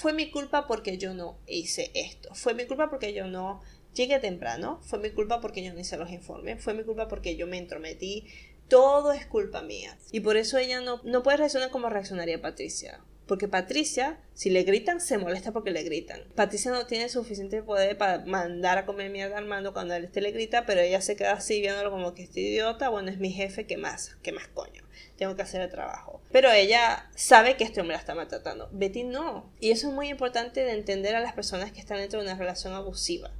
Fue 0.00 0.14
mi 0.14 0.30
culpa 0.30 0.66
porque 0.66 0.96
yo 0.96 1.12
no 1.12 1.36
hice 1.46 1.90
esto. 1.92 2.34
Fue 2.34 2.54
mi 2.54 2.64
culpa 2.64 2.88
porque 2.88 3.12
yo 3.12 3.26
no 3.26 3.60
llegué 3.92 4.18
temprano. 4.18 4.80
Fue 4.82 4.98
mi 4.98 5.10
culpa 5.10 5.42
porque 5.42 5.62
yo 5.62 5.74
no 5.74 5.78
hice 5.78 5.98
los 5.98 6.10
informes. 6.10 6.64
Fue 6.64 6.72
mi 6.72 6.84
culpa 6.84 7.06
porque 7.06 7.36
yo 7.36 7.46
me 7.46 7.58
entrometí. 7.58 8.26
Todo 8.66 9.12
es 9.12 9.26
culpa 9.26 9.60
mía. 9.60 9.98
Y 10.10 10.20
por 10.20 10.38
eso 10.38 10.56
ella 10.56 10.80
no, 10.80 11.02
no 11.04 11.22
puede 11.22 11.36
reaccionar 11.36 11.70
como 11.70 11.90
reaccionaría 11.90 12.40
Patricia. 12.40 13.04
Porque 13.30 13.46
Patricia, 13.46 14.18
si 14.34 14.50
le 14.50 14.64
gritan, 14.64 15.00
se 15.00 15.16
molesta 15.16 15.52
porque 15.52 15.70
le 15.70 15.84
gritan. 15.84 16.24
Patricia 16.34 16.72
no 16.72 16.86
tiene 16.86 17.08
suficiente 17.08 17.62
poder 17.62 17.96
para 17.96 18.24
mandar 18.24 18.76
a 18.76 18.86
comer 18.86 19.08
mierda 19.08 19.36
a 19.36 19.38
Armando 19.38 19.72
cuando 19.72 19.94
él 19.94 20.06
este 20.06 20.20
le 20.20 20.32
grita, 20.32 20.66
pero 20.66 20.80
ella 20.80 21.00
se 21.00 21.14
queda 21.14 21.34
así 21.34 21.60
viéndolo 21.60 21.92
como 21.92 22.12
que 22.12 22.24
este 22.24 22.40
idiota, 22.40 22.88
bueno, 22.88 23.08
es 23.08 23.18
mi 23.18 23.30
jefe, 23.30 23.68
¿qué 23.68 23.76
más? 23.76 24.16
¿Qué 24.24 24.32
más 24.32 24.48
coño? 24.48 24.82
Tengo 25.16 25.36
que 25.36 25.42
hacer 25.42 25.60
el 25.60 25.70
trabajo. 25.70 26.20
Pero 26.32 26.50
ella 26.50 27.08
sabe 27.14 27.56
que 27.56 27.62
este 27.62 27.80
hombre 27.80 27.94
la 27.94 28.00
está 28.00 28.16
maltratando. 28.16 28.68
Betty 28.72 29.04
no. 29.04 29.48
Y 29.60 29.70
eso 29.70 29.90
es 29.90 29.94
muy 29.94 30.08
importante 30.08 30.64
de 30.64 30.72
entender 30.72 31.14
a 31.14 31.20
las 31.20 31.32
personas 31.32 31.70
que 31.70 31.78
están 31.78 31.98
dentro 31.98 32.18
de 32.18 32.26
una 32.26 32.36
relación 32.36 32.74
abusiva. 32.74 33.30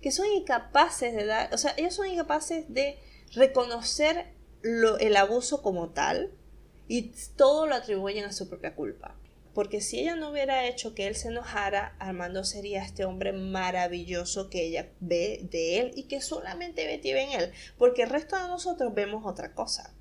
Que 0.00 0.12
son 0.12 0.26
incapaces 0.26 1.12
de 1.12 1.26
dar, 1.26 1.52
o 1.52 1.58
sea, 1.58 1.74
ellos 1.76 1.94
son 1.94 2.06
incapaces 2.06 2.72
de 2.72 3.00
reconocer 3.34 4.26
el 4.62 5.16
abuso 5.16 5.60
como 5.60 5.88
tal 5.88 6.30
y 6.86 7.10
todo 7.34 7.66
lo 7.66 7.74
atribuyen 7.74 8.26
a 8.26 8.30
su 8.30 8.48
propia 8.48 8.76
culpa 8.76 9.16
porque 9.54 9.80
si 9.80 10.00
ella 10.00 10.16
no 10.16 10.30
hubiera 10.30 10.66
hecho 10.66 10.94
que 10.94 11.06
él 11.06 11.16
se 11.16 11.28
enojara, 11.28 11.94
Armando 11.98 12.44
sería 12.44 12.82
este 12.82 13.04
hombre 13.04 13.32
maravilloso 13.32 14.50
que 14.50 14.64
ella 14.64 14.88
ve 15.00 15.40
de 15.50 15.78
él 15.78 15.92
y 15.96 16.04
que 16.04 16.20
solamente 16.20 16.86
Betty 16.86 17.12
ve 17.12 17.22
en 17.22 17.40
él, 17.40 17.52
porque 17.78 18.02
el 18.02 18.10
resto 18.10 18.36
de 18.36 18.48
nosotros 18.48 18.94
vemos 18.94 19.26
otra 19.26 19.54
cosa. 19.54 19.94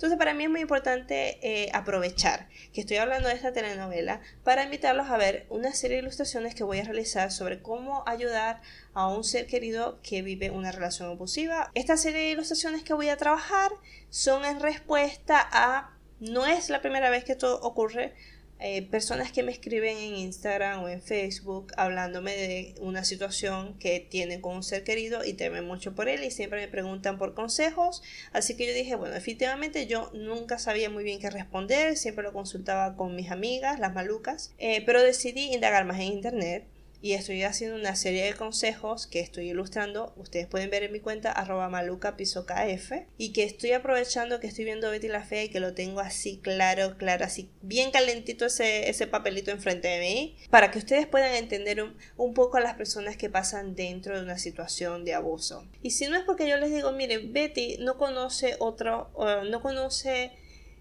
Entonces 0.00 0.18
para 0.18 0.32
mí 0.32 0.44
es 0.44 0.50
muy 0.50 0.62
importante 0.62 1.38
eh, 1.42 1.68
aprovechar 1.74 2.48
que 2.72 2.80
estoy 2.80 2.96
hablando 2.96 3.28
de 3.28 3.34
esta 3.34 3.52
telenovela 3.52 4.22
para 4.44 4.64
invitarlos 4.64 5.08
a 5.10 5.18
ver 5.18 5.44
una 5.50 5.74
serie 5.74 5.98
de 5.98 6.04
ilustraciones 6.04 6.54
que 6.54 6.64
voy 6.64 6.78
a 6.78 6.84
realizar 6.84 7.30
sobre 7.30 7.60
cómo 7.60 8.02
ayudar 8.06 8.62
a 8.94 9.08
un 9.08 9.24
ser 9.24 9.46
querido 9.46 10.00
que 10.02 10.22
vive 10.22 10.48
una 10.48 10.72
relación 10.72 11.10
abusiva. 11.10 11.70
Esta 11.74 11.98
serie 11.98 12.22
de 12.22 12.30
ilustraciones 12.30 12.82
que 12.82 12.94
voy 12.94 13.10
a 13.10 13.18
trabajar 13.18 13.72
son 14.08 14.46
en 14.46 14.60
respuesta 14.60 15.46
a... 15.52 15.94
No 16.18 16.46
es 16.46 16.70
la 16.70 16.80
primera 16.80 17.10
vez 17.10 17.24
que 17.24 17.32
esto 17.32 17.60
ocurre, 17.60 18.14
eh, 18.60 18.82
personas 18.82 19.32
que 19.32 19.42
me 19.42 19.52
escriben 19.52 19.96
en 19.96 20.16
Instagram 20.16 20.82
o 20.82 20.88
en 20.88 21.00
Facebook 21.00 21.72
hablándome 21.76 22.36
de 22.36 22.74
una 22.80 23.04
situación 23.04 23.78
que 23.78 24.00
tienen 24.00 24.42
con 24.42 24.56
un 24.56 24.62
ser 24.62 24.84
querido 24.84 25.24
y 25.24 25.32
temen 25.32 25.64
mucho 25.64 25.94
por 25.94 26.08
él 26.08 26.24
y 26.24 26.30
siempre 26.30 26.60
me 26.60 26.68
preguntan 26.68 27.16
por 27.16 27.34
consejos. 27.34 28.02
Así 28.32 28.56
que 28.56 28.66
yo 28.66 28.74
dije, 28.74 28.96
bueno, 28.96 29.16
efectivamente 29.16 29.86
yo 29.86 30.10
nunca 30.12 30.58
sabía 30.58 30.90
muy 30.90 31.04
bien 31.04 31.20
qué 31.20 31.30
responder, 31.30 31.96
siempre 31.96 32.22
lo 32.22 32.32
consultaba 32.32 32.96
con 32.96 33.16
mis 33.16 33.30
amigas, 33.30 33.80
las 33.80 33.94
malucas, 33.94 34.52
eh, 34.58 34.82
pero 34.84 35.02
decidí 35.02 35.54
indagar 35.54 35.86
más 35.86 35.98
en 35.98 36.12
internet 36.12 36.66
y 37.02 37.12
estoy 37.12 37.42
haciendo 37.44 37.76
una 37.76 37.96
serie 37.96 38.24
de 38.24 38.34
consejos 38.34 39.06
que 39.06 39.20
estoy 39.20 39.50
ilustrando, 39.50 40.12
ustedes 40.16 40.46
pueden 40.46 40.70
ver 40.70 40.82
en 40.82 40.92
mi 40.92 41.00
cuenta 41.00 41.32
arroba 41.32 41.70
kf 41.70 42.92
y 43.16 43.32
que 43.32 43.44
estoy 43.44 43.72
aprovechando 43.72 44.40
que 44.40 44.46
estoy 44.46 44.64
viendo 44.64 44.90
Betty 44.90 45.08
la 45.08 45.24
Fea 45.24 45.44
y 45.44 45.48
que 45.48 45.60
lo 45.60 45.74
tengo 45.74 46.00
así 46.00 46.38
claro, 46.38 46.96
claro, 46.98 47.24
así 47.24 47.50
bien 47.62 47.90
calentito 47.90 48.46
ese, 48.46 48.90
ese 48.90 49.06
papelito 49.06 49.50
enfrente 49.50 49.88
de 49.88 50.00
mí 50.00 50.36
para 50.50 50.70
que 50.70 50.78
ustedes 50.78 51.06
puedan 51.06 51.34
entender 51.34 51.82
un, 51.82 51.96
un, 52.16 52.34
poco 52.34 52.58
a 52.58 52.60
las 52.60 52.74
personas 52.74 53.16
que 53.16 53.30
pasan 53.30 53.74
dentro 53.74 54.16
de 54.16 54.22
una 54.22 54.38
situación 54.38 55.04
de 55.04 55.14
abuso. 55.14 55.66
Y 55.82 55.90
si 55.90 56.06
no 56.06 56.16
es 56.16 56.24
porque 56.24 56.48
yo 56.48 56.56
les 56.58 56.72
digo, 56.72 56.92
miren, 56.92 57.32
Betty 57.32 57.78
no 57.80 57.96
conoce 57.96 58.56
otro, 58.58 59.10
no 59.48 59.62
conoce 59.62 60.32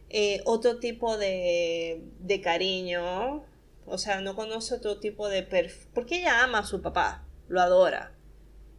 eh, 0.10 0.42
otro 0.46 0.80
tipo 0.80 1.18
de, 1.18 2.02
de 2.20 2.42
cariño 2.42 3.46
o 3.90 3.98
sea, 3.98 4.22
no 4.22 4.36
conoce 4.36 4.76
otro 4.76 5.00
tipo 5.00 5.30
de 5.30 5.44
perfil. 5.44 5.90
Porque 5.94 6.20
ella 6.20 6.44
ama 6.44 6.60
a 6.60 6.66
su 6.66 6.82
papá, 6.82 7.26
lo 7.48 7.62
adora. 7.62 8.16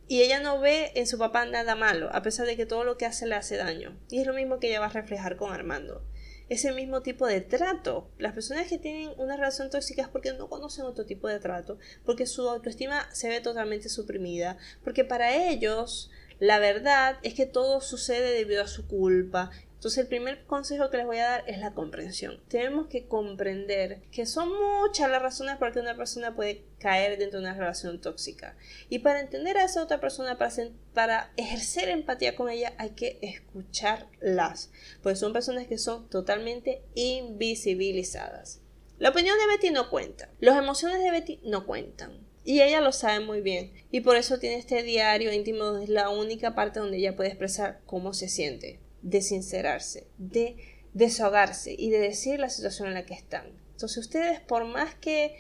Y 0.09 0.23
ella 0.23 0.41
no 0.41 0.61
ve 0.61 0.91
en 0.97 1.07
su 1.07 1.19
papá 1.19 1.45
nada 1.45 1.77
malo, 1.77 2.09
a 2.13 2.23
pesar 2.23 2.47
de 2.47 2.57
que 2.57 2.67
todo 2.67 2.83
lo 2.83 2.97
que 2.97 3.07
hace 3.07 3.27
le 3.27 3.37
hace 3.37 3.57
daño. 3.57 3.97
Y 4.11 4.21
es 4.21 4.27
lo 4.27 4.35
mismo 4.35 4.59
que 4.59 4.69
ella 4.69 4.81
va 4.81 4.87
a 4.87 4.91
reflejar 4.91 5.37
con 5.37 5.53
Armando. 5.53 6.05
Es 6.49 6.65
el 6.65 6.75
mismo 6.75 7.03
tipo 7.03 7.29
de 7.29 7.41
trato. 7.41 8.11
Las 8.19 8.33
personas 8.33 8.67
que 8.67 8.79
tienen 8.79 9.11
una 9.19 9.37
relación 9.37 9.71
tóxica 9.71 10.03
es 10.03 10.09
porque 10.09 10.33
no 10.33 10.49
conocen 10.49 10.85
otro 10.85 11.07
tipo 11.07 11.29
de 11.29 11.39
trato, 11.39 11.79
porque 12.05 12.27
su 12.27 12.49
autoestima 12.49 13.09
se 13.15 13.29
ve 13.29 13.41
totalmente 13.41 13.89
suprimida, 13.89 14.59
porque 14.83 15.05
para 15.05 15.49
ellos 15.49 16.11
la 16.41 16.59
verdad 16.59 17.19
es 17.23 17.35
que 17.35 17.47
todo 17.47 17.81
sucede 17.81 18.33
debido 18.33 18.65
a 18.65 18.67
su 18.67 18.89
culpa 18.89 19.51
entonces 19.81 20.03
el 20.03 20.09
primer 20.09 20.45
consejo 20.45 20.91
que 20.91 20.99
les 20.99 21.07
voy 21.07 21.17
a 21.17 21.31
dar 21.31 21.45
es 21.47 21.59
la 21.59 21.73
comprensión. 21.73 22.39
Tenemos 22.49 22.89
que 22.89 23.07
comprender 23.07 24.03
que 24.13 24.27
son 24.27 24.51
muchas 24.51 25.11
las 25.11 25.23
razones 25.23 25.57
por 25.57 25.69
las 25.69 25.75
que 25.75 25.81
una 25.81 25.97
persona 25.97 26.37
puede 26.37 26.67
caer 26.79 27.17
dentro 27.17 27.41
de 27.41 27.47
una 27.47 27.55
relación 27.55 27.99
tóxica. 27.99 28.59
Y 28.91 28.99
para 28.99 29.21
entender 29.21 29.57
a 29.57 29.65
esa 29.65 29.83
otra 29.83 29.99
persona, 29.99 30.37
para, 30.37 31.33
ejercer 31.39 31.89
empatía 31.89 32.37
con 32.37 32.51
ella, 32.51 32.75
hay 32.77 32.91
que 32.91 33.19
escucharlas. 33.23 34.71
Pues 35.03 35.19
son 35.19 35.33
personas 35.33 35.67
que 35.67 35.79
son 35.79 36.11
totalmente 36.11 36.83
invisibilizadas. 36.95 38.61
La 38.99 39.09
opinión 39.09 39.39
de 39.39 39.47
Betty 39.47 39.71
no 39.71 39.89
cuenta. 39.89 40.29
Las 40.41 40.59
emociones 40.59 41.03
de 41.03 41.11
Betty 41.11 41.41
no 41.45 41.65
cuentan. 41.65 42.29
Y 42.45 42.61
ella 42.61 42.83
lo 42.83 42.93
sabe 42.93 43.25
muy 43.25 43.41
bien. 43.41 43.73
Y 43.91 44.01
por 44.03 44.17
eso 44.17 44.39
tiene 44.39 44.57
este 44.57 44.83
diario 44.83 45.33
íntimo, 45.33 45.79
es 45.79 45.89
la 45.89 46.11
única 46.11 46.55
parte 46.55 46.81
donde 46.81 46.99
ella 46.99 47.17
puede 47.17 47.31
expresar 47.31 47.81
cómo 47.87 48.13
se 48.13 48.29
siente 48.29 48.79
de 49.03 49.23
sincerarse, 49.23 50.07
de 50.19 50.57
desahogarse 50.95 51.75
y 51.77 51.91
de 51.91 51.99
decir 51.99 52.41
la 52.41 52.51
situación 52.51 52.89
en 52.89 52.95
la 52.95 53.07
que 53.07 53.15
están. 53.15 53.47
Entonces 53.73 53.99
ustedes, 53.99 54.41
por 54.41 54.65
más 54.65 54.95
que 54.95 55.37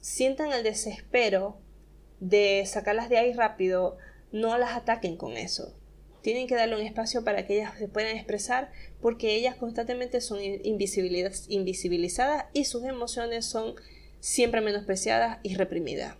sientan 0.00 0.52
el 0.52 0.62
desespero 0.62 1.58
de 2.20 2.64
sacarlas 2.66 3.08
de 3.08 3.18
ahí 3.18 3.32
rápido, 3.32 3.98
no 4.32 4.58
las 4.58 4.76
ataquen 4.76 5.16
con 5.16 5.36
eso. 5.36 5.74
Tienen 6.22 6.48
que 6.48 6.56
darle 6.56 6.74
un 6.74 6.82
espacio 6.82 7.22
para 7.22 7.46
que 7.46 7.56
ellas 7.56 7.78
se 7.78 7.88
puedan 7.88 8.16
expresar 8.16 8.72
porque 9.00 9.36
ellas 9.36 9.54
constantemente 9.54 10.20
son 10.20 10.40
invisibilizadas 10.42 12.46
y 12.52 12.64
sus 12.64 12.84
emociones 12.84 13.46
son 13.46 13.76
siempre 14.18 14.60
menospreciadas 14.60 15.38
y 15.44 15.54
reprimidas. 15.54 16.16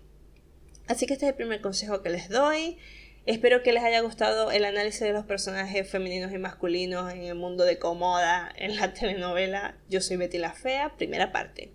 Así 0.86 1.06
que 1.06 1.14
este 1.14 1.26
es 1.26 1.30
el 1.30 1.36
primer 1.36 1.60
consejo 1.60 2.02
que 2.02 2.10
les 2.10 2.28
doy. 2.28 2.78
Espero 3.26 3.64
que 3.64 3.72
les 3.72 3.82
haya 3.82 4.00
gustado 4.02 4.52
el 4.52 4.64
análisis 4.64 5.00
de 5.00 5.12
los 5.12 5.24
personajes 5.24 5.90
femeninos 5.90 6.30
y 6.32 6.38
masculinos 6.38 7.12
en 7.12 7.24
el 7.24 7.34
mundo 7.34 7.64
de 7.64 7.76
Comoda 7.76 8.52
en 8.54 8.76
la 8.76 8.94
telenovela 8.94 9.76
Yo 9.88 10.00
soy 10.00 10.16
Betty 10.16 10.38
la 10.38 10.52
Fea, 10.52 10.94
primera 10.96 11.32
parte. 11.32 11.72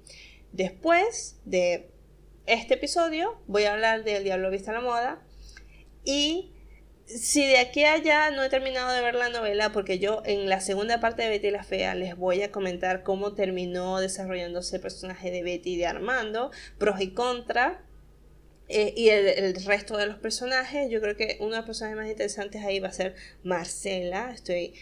Después 0.53 1.41
de 1.43 1.91
este 2.45 2.75
episodio 2.75 3.37
voy 3.47 3.63
a 3.63 3.73
hablar 3.73 4.05
del 4.05 4.23
Diablo 4.23 4.49
Vista 4.49 4.71
a 4.71 4.75
la 4.75 4.79
Moda 4.81 5.21
y 6.05 6.53
si 7.05 7.45
de 7.45 7.57
aquí 7.57 7.83
a 7.83 7.95
allá 7.95 8.31
no 8.31 8.43
he 8.43 8.49
terminado 8.49 8.93
de 8.93 9.01
ver 9.01 9.15
la 9.15 9.27
novela, 9.27 9.73
porque 9.73 9.99
yo 9.99 10.21
en 10.23 10.47
la 10.47 10.61
segunda 10.61 11.01
parte 11.01 11.23
de 11.23 11.29
Betty 11.29 11.51
la 11.51 11.65
Fea 11.65 11.95
les 11.95 12.15
voy 12.15 12.43
a 12.43 12.51
comentar 12.53 13.03
cómo 13.03 13.33
terminó 13.33 13.99
desarrollándose 13.99 14.77
el 14.77 14.81
personaje 14.81 15.31
de 15.31 15.43
Betty 15.43 15.73
y 15.73 15.77
de 15.77 15.87
Armando, 15.87 16.51
pros 16.77 17.01
y 17.01 17.13
contras, 17.13 17.73
eh, 18.67 18.93
y 18.95 19.09
el, 19.09 19.55
resto 19.65 19.97
de 19.97 20.05
los 20.05 20.17
personajes. 20.17 20.89
Yo 20.89 21.01
creo 21.01 21.15
que 21.15 21.37
uno 21.39 21.51
de 21.51 21.57
los 21.57 21.65
personajes 21.65 21.97
más 21.97 22.07
interesantes 22.07 22.63
ahí 22.63 22.79
va 22.79 22.89
a 22.89 22.93
ser 22.93 23.15
Marcela. 23.43 24.31
Estoy 24.31 24.73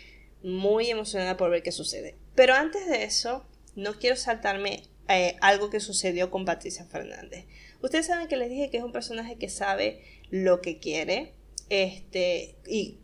muy 0.44 0.90
emocionada 0.90 1.38
por 1.38 1.50
ver 1.50 1.64
qué 1.64 1.72
sucede. 1.72 2.16
Pero 2.36 2.54
antes 2.54 2.88
de 2.88 3.04
eso, 3.04 3.46
no 3.76 4.00
quiero 4.00 4.16
saltarme 4.16 4.84
eh, 5.08 5.36
algo 5.42 5.70
que 5.70 5.80
sucedió 5.80 6.30
con 6.30 6.46
Patricia 6.46 6.86
Fernández. 6.86 7.46
Ustedes 7.82 8.06
saben 8.06 8.28
que 8.28 8.38
les 8.38 8.50
dije 8.50 8.70
que 8.70 8.78
es 8.78 8.84
un 8.84 8.92
personaje 8.92 9.38
que 9.38 9.50
sabe 9.50 10.04
lo 10.30 10.62
que 10.62 10.80
quiere 10.80 11.34
este, 11.70 12.56
y, 12.68 12.98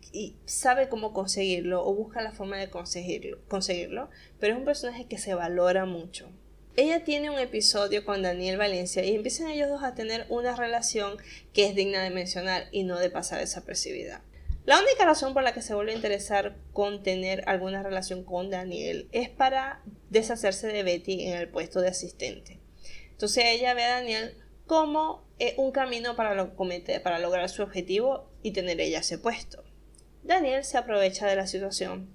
sabe 0.46 0.88
cómo 0.88 1.14
conseguirlo 1.14 1.86
o 1.86 1.94
busca 1.94 2.22
la 2.22 2.32
forma 2.32 2.58
de 2.58 2.70
conseguirlo, 2.70 3.38
conseguirlo, 3.48 4.10
pero 4.40 4.54
es 4.54 4.60
un 4.60 4.66
personaje 4.66 5.08
que 5.08 5.18
se 5.18 5.34
valora 5.34 5.86
mucho. 5.86 6.30
Ella 6.78 7.06
tiene 7.06 7.30
un 7.30 7.40
episodio 7.40 8.04
con 8.04 8.22
Daniel 8.22 8.58
Valencia 8.58 9.02
y 9.06 9.16
empiezan 9.16 9.48
ellos 9.50 9.70
dos 9.70 9.82
a 9.82 9.96
tener 9.96 10.26
una 10.28 10.58
relación 10.58 11.16
que 11.54 11.68
es 11.68 11.74
digna 11.74 12.04
de 12.04 12.10
mencionar 12.10 12.68
y 12.72 12.84
no 12.84 13.00
de 13.00 13.10
pasar 13.10 13.40
desapercibida. 13.40 14.26
La 14.66 14.80
única 14.80 15.06
razón 15.06 15.34
por 15.34 15.44
la 15.44 15.54
que 15.54 15.62
se 15.62 15.74
vuelve 15.74 15.94
a 15.94 15.96
interesar 15.96 16.58
con 16.74 17.02
tener 17.02 17.48
alguna 17.48 17.82
relación 17.82 18.26
con 18.26 18.50
Daniel 18.50 19.08
es 19.14 19.30
para 19.30 19.84
deshacerse 20.10 20.68
de 20.68 20.84
Betty 20.84 21.28
en 21.28 21.38
el 21.38 21.48
puesto 21.48 21.80
de 21.80 21.88
asistente. 21.88 22.60
Entonces 23.12 23.46
ella 23.48 23.74
ve 23.74 23.86
a 23.86 24.00
Daniel 24.00 24.36
como 24.68 25.26
eh, 25.40 25.54
un 25.58 25.72
camino 25.72 26.18
para, 26.18 26.36
lo 26.36 26.58
para 27.04 27.20
lograr 27.20 27.48
su 27.48 27.64
objetivo 27.64 28.30
y 28.44 28.52
tener 28.52 28.82
ella 28.82 29.00
ese 29.00 29.18
puesto. 29.18 29.64
Daniel 30.24 30.66
se 30.66 30.78
aprovecha 30.78 31.26
de 31.26 31.38
la 31.38 31.48
situación, 31.48 32.15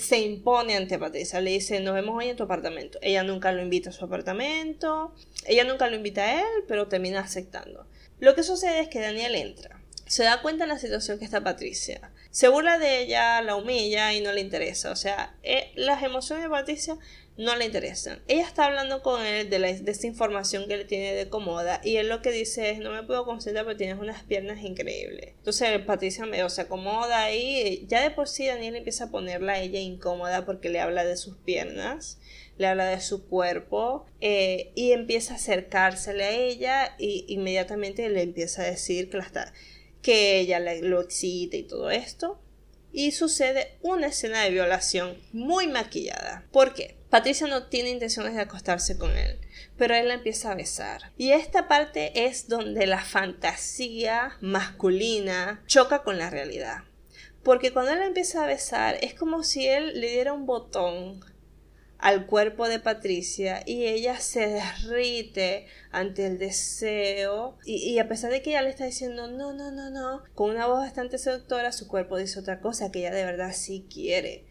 se 0.00 0.18
impone 0.18 0.76
ante 0.76 0.98
Patricia, 0.98 1.40
le 1.40 1.50
dice 1.50 1.80
nos 1.80 1.94
vemos 1.94 2.16
hoy 2.16 2.28
en 2.28 2.36
tu 2.36 2.44
apartamento. 2.44 2.98
Ella 3.02 3.22
nunca 3.22 3.52
lo 3.52 3.62
invita 3.62 3.90
a 3.90 3.92
su 3.92 4.04
apartamento, 4.04 5.14
ella 5.46 5.64
nunca 5.64 5.88
lo 5.88 5.96
invita 5.96 6.22
a 6.22 6.40
él, 6.40 6.64
pero 6.68 6.88
termina 6.88 7.20
aceptando. 7.20 7.86
Lo 8.18 8.34
que 8.34 8.42
sucede 8.42 8.80
es 8.80 8.88
que 8.88 9.00
Daniel 9.00 9.34
entra, 9.34 9.80
se 10.06 10.24
da 10.24 10.42
cuenta 10.42 10.64
de 10.64 10.68
la 10.68 10.78
situación 10.78 11.18
que 11.18 11.24
está 11.24 11.42
Patricia, 11.42 12.10
se 12.30 12.48
burla 12.48 12.78
de 12.78 13.02
ella, 13.02 13.42
la 13.42 13.56
humilla 13.56 14.12
y 14.12 14.20
no 14.20 14.32
le 14.32 14.40
interesa. 14.40 14.90
O 14.92 14.96
sea, 14.96 15.34
eh, 15.42 15.72
las 15.74 16.02
emociones 16.02 16.44
de 16.44 16.50
Patricia 16.50 16.98
no 17.40 17.56
le 17.56 17.64
interesan. 17.64 18.22
Ella 18.28 18.46
está 18.46 18.66
hablando 18.66 19.02
con 19.02 19.24
él 19.24 19.48
de, 19.48 19.58
la, 19.58 19.72
de 19.72 19.90
esta 19.90 20.06
información 20.06 20.68
que 20.68 20.76
le 20.76 20.84
tiene 20.84 21.14
de 21.14 21.30
cómoda 21.30 21.80
y 21.82 21.96
él 21.96 22.10
lo 22.10 22.20
que 22.20 22.32
dice 22.32 22.70
es 22.70 22.80
no 22.80 22.92
me 22.92 23.02
puedo 23.02 23.24
concentrar 23.24 23.64
porque 23.64 23.78
tienes 23.78 23.98
unas 23.98 24.22
piernas 24.24 24.62
increíbles. 24.62 25.32
Entonces 25.38 25.78
Patricia 25.80 26.26
medio 26.26 26.50
se 26.50 26.60
acomoda 26.60 27.24
ahí. 27.24 27.86
Ya 27.88 28.02
de 28.02 28.10
por 28.10 28.28
sí 28.28 28.46
Daniel 28.46 28.76
empieza 28.76 29.04
a 29.04 29.10
ponerla 29.10 29.54
a 29.54 29.60
ella 29.60 29.80
incómoda 29.80 30.44
porque 30.44 30.68
le 30.68 30.80
habla 30.80 31.04
de 31.04 31.16
sus 31.16 31.38
piernas 31.38 32.18
le 32.58 32.66
habla 32.66 32.84
de 32.84 33.00
su 33.00 33.26
cuerpo 33.26 34.04
eh, 34.20 34.70
y 34.74 34.92
empieza 34.92 35.32
a 35.32 35.36
acercársele 35.36 36.24
a 36.24 36.30
ella 36.32 36.94
y 36.98 37.24
inmediatamente 37.28 38.06
le 38.10 38.20
empieza 38.20 38.60
a 38.60 38.66
decir 38.66 39.08
que, 39.08 39.16
la 39.16 39.54
que 40.02 40.40
ella 40.40 40.60
lo 40.82 41.00
excita 41.00 41.56
y 41.56 41.62
todo 41.62 41.90
esto 41.90 42.38
y 42.92 43.12
sucede 43.12 43.78
una 43.82 44.08
escena 44.08 44.42
de 44.42 44.50
violación 44.50 45.16
muy 45.32 45.66
maquillada. 45.66 46.44
¿Por 46.52 46.74
qué? 46.74 46.96
Patricia 47.10 47.48
no 47.48 47.66
tiene 47.66 47.90
intenciones 47.90 48.34
de 48.34 48.42
acostarse 48.42 48.96
con 48.96 49.16
él, 49.16 49.38
pero 49.76 49.94
él 49.94 50.08
la 50.08 50.14
empieza 50.14 50.52
a 50.52 50.54
besar. 50.54 51.12
Y 51.16 51.32
esta 51.32 51.66
parte 51.66 52.26
es 52.26 52.48
donde 52.48 52.86
la 52.86 53.02
fantasía 53.02 54.36
masculina 54.40 55.62
choca 55.66 56.02
con 56.02 56.18
la 56.18 56.30
realidad. 56.30 56.84
Porque 57.42 57.72
cuando 57.72 57.92
él 57.92 58.00
la 58.00 58.06
empieza 58.06 58.44
a 58.44 58.46
besar 58.46 58.98
es 59.02 59.14
como 59.14 59.42
si 59.42 59.66
él 59.66 59.98
le 60.00 60.08
diera 60.10 60.32
un 60.32 60.46
botón 60.46 61.24
al 62.00 62.26
cuerpo 62.26 62.68
de 62.68 62.80
Patricia 62.80 63.62
y 63.66 63.84
ella 63.86 64.18
se 64.18 64.46
derrite 64.46 65.66
ante 65.90 66.26
el 66.26 66.38
deseo 66.38 67.58
y, 67.64 67.98
a 67.98 68.08
pesar 68.08 68.30
de 68.30 68.42
que 68.42 68.50
ella 68.50 68.62
le 68.62 68.70
está 68.70 68.86
diciendo 68.86 69.28
no, 69.28 69.52
no, 69.52 69.70
no, 69.70 69.90
no, 69.90 70.22
con 70.34 70.50
una 70.50 70.66
voz 70.66 70.78
bastante 70.78 71.18
seductora 71.18 71.72
su 71.72 71.88
cuerpo 71.88 72.16
dice 72.16 72.40
otra 72.40 72.60
cosa 72.60 72.90
que 72.90 73.00
ella 73.00 73.10
de 73.10 73.24
verdad 73.24 73.52
sí 73.54 73.86
quiere. 73.92 74.44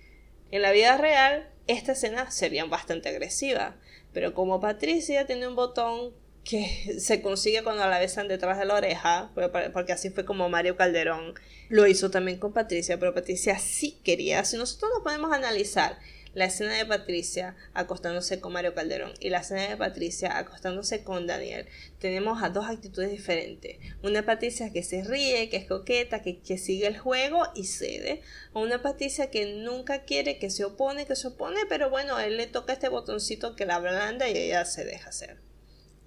En 0.51 0.61
la 0.61 0.71
vida 0.71 0.97
real 0.97 1.49
esta 1.67 1.93
escena 1.93 2.29
sería 2.31 2.65
bastante 2.65 3.09
agresiva, 3.09 3.75
pero 4.13 4.33
como 4.33 4.59
Patricia 4.59 5.25
tiene 5.25 5.47
un 5.47 5.55
botón 5.55 6.13
que 6.43 6.95
se 6.99 7.21
consigue 7.21 7.63
cuando 7.63 7.87
la 7.87 7.99
besan 7.99 8.27
detrás 8.27 8.59
de 8.59 8.65
la 8.65 8.75
oreja, 8.75 9.31
porque 9.73 9.93
así 9.93 10.09
fue 10.09 10.25
como 10.25 10.49
Mario 10.49 10.75
Calderón 10.75 11.33
lo 11.69 11.85
hizo 11.87 12.09
también 12.09 12.39
con 12.39 12.53
Patricia, 12.53 12.99
pero 12.99 13.13
Patricia 13.13 13.59
sí 13.59 13.99
quería. 14.03 14.43
Si 14.43 14.57
nosotros 14.57 14.91
nos 14.93 15.03
podemos 15.03 15.31
analizar 15.31 15.99
la 16.33 16.45
escena 16.45 16.73
de 16.73 16.85
Patricia 16.85 17.55
acostándose 17.73 18.39
con 18.39 18.53
Mario 18.53 18.73
Calderón 18.73 19.13
y 19.19 19.29
la 19.29 19.39
escena 19.39 19.67
de 19.67 19.77
Patricia 19.77 20.37
acostándose 20.37 21.03
con 21.03 21.27
Daniel, 21.27 21.67
tenemos 21.99 22.43
a 22.43 22.49
dos 22.49 22.67
actitudes 22.67 23.11
diferentes. 23.11 23.77
Una 24.03 24.25
Patricia 24.25 24.71
que 24.71 24.83
se 24.83 25.03
ríe, 25.03 25.49
que 25.49 25.57
es 25.57 25.65
coqueta, 25.65 26.21
que, 26.21 26.39
que 26.39 26.57
sigue 26.57 26.87
el 26.87 26.97
juego 26.97 27.43
y 27.55 27.65
cede. 27.65 28.21
A 28.53 28.59
una 28.59 28.81
Patricia 28.81 29.29
que 29.29 29.53
nunca 29.53 30.03
quiere, 30.03 30.37
que 30.37 30.49
se 30.49 30.65
opone, 30.65 31.05
que 31.05 31.15
se 31.15 31.27
opone, 31.27 31.61
pero 31.67 31.89
bueno, 31.89 32.19
él 32.19 32.37
le 32.37 32.47
toca 32.47 32.73
este 32.73 32.89
botoncito 32.89 33.55
que 33.55 33.65
la 33.65 33.75
ablanda 33.75 34.29
y 34.29 34.37
ella 34.37 34.65
se 34.65 34.85
deja 34.85 35.09
hacer. 35.09 35.37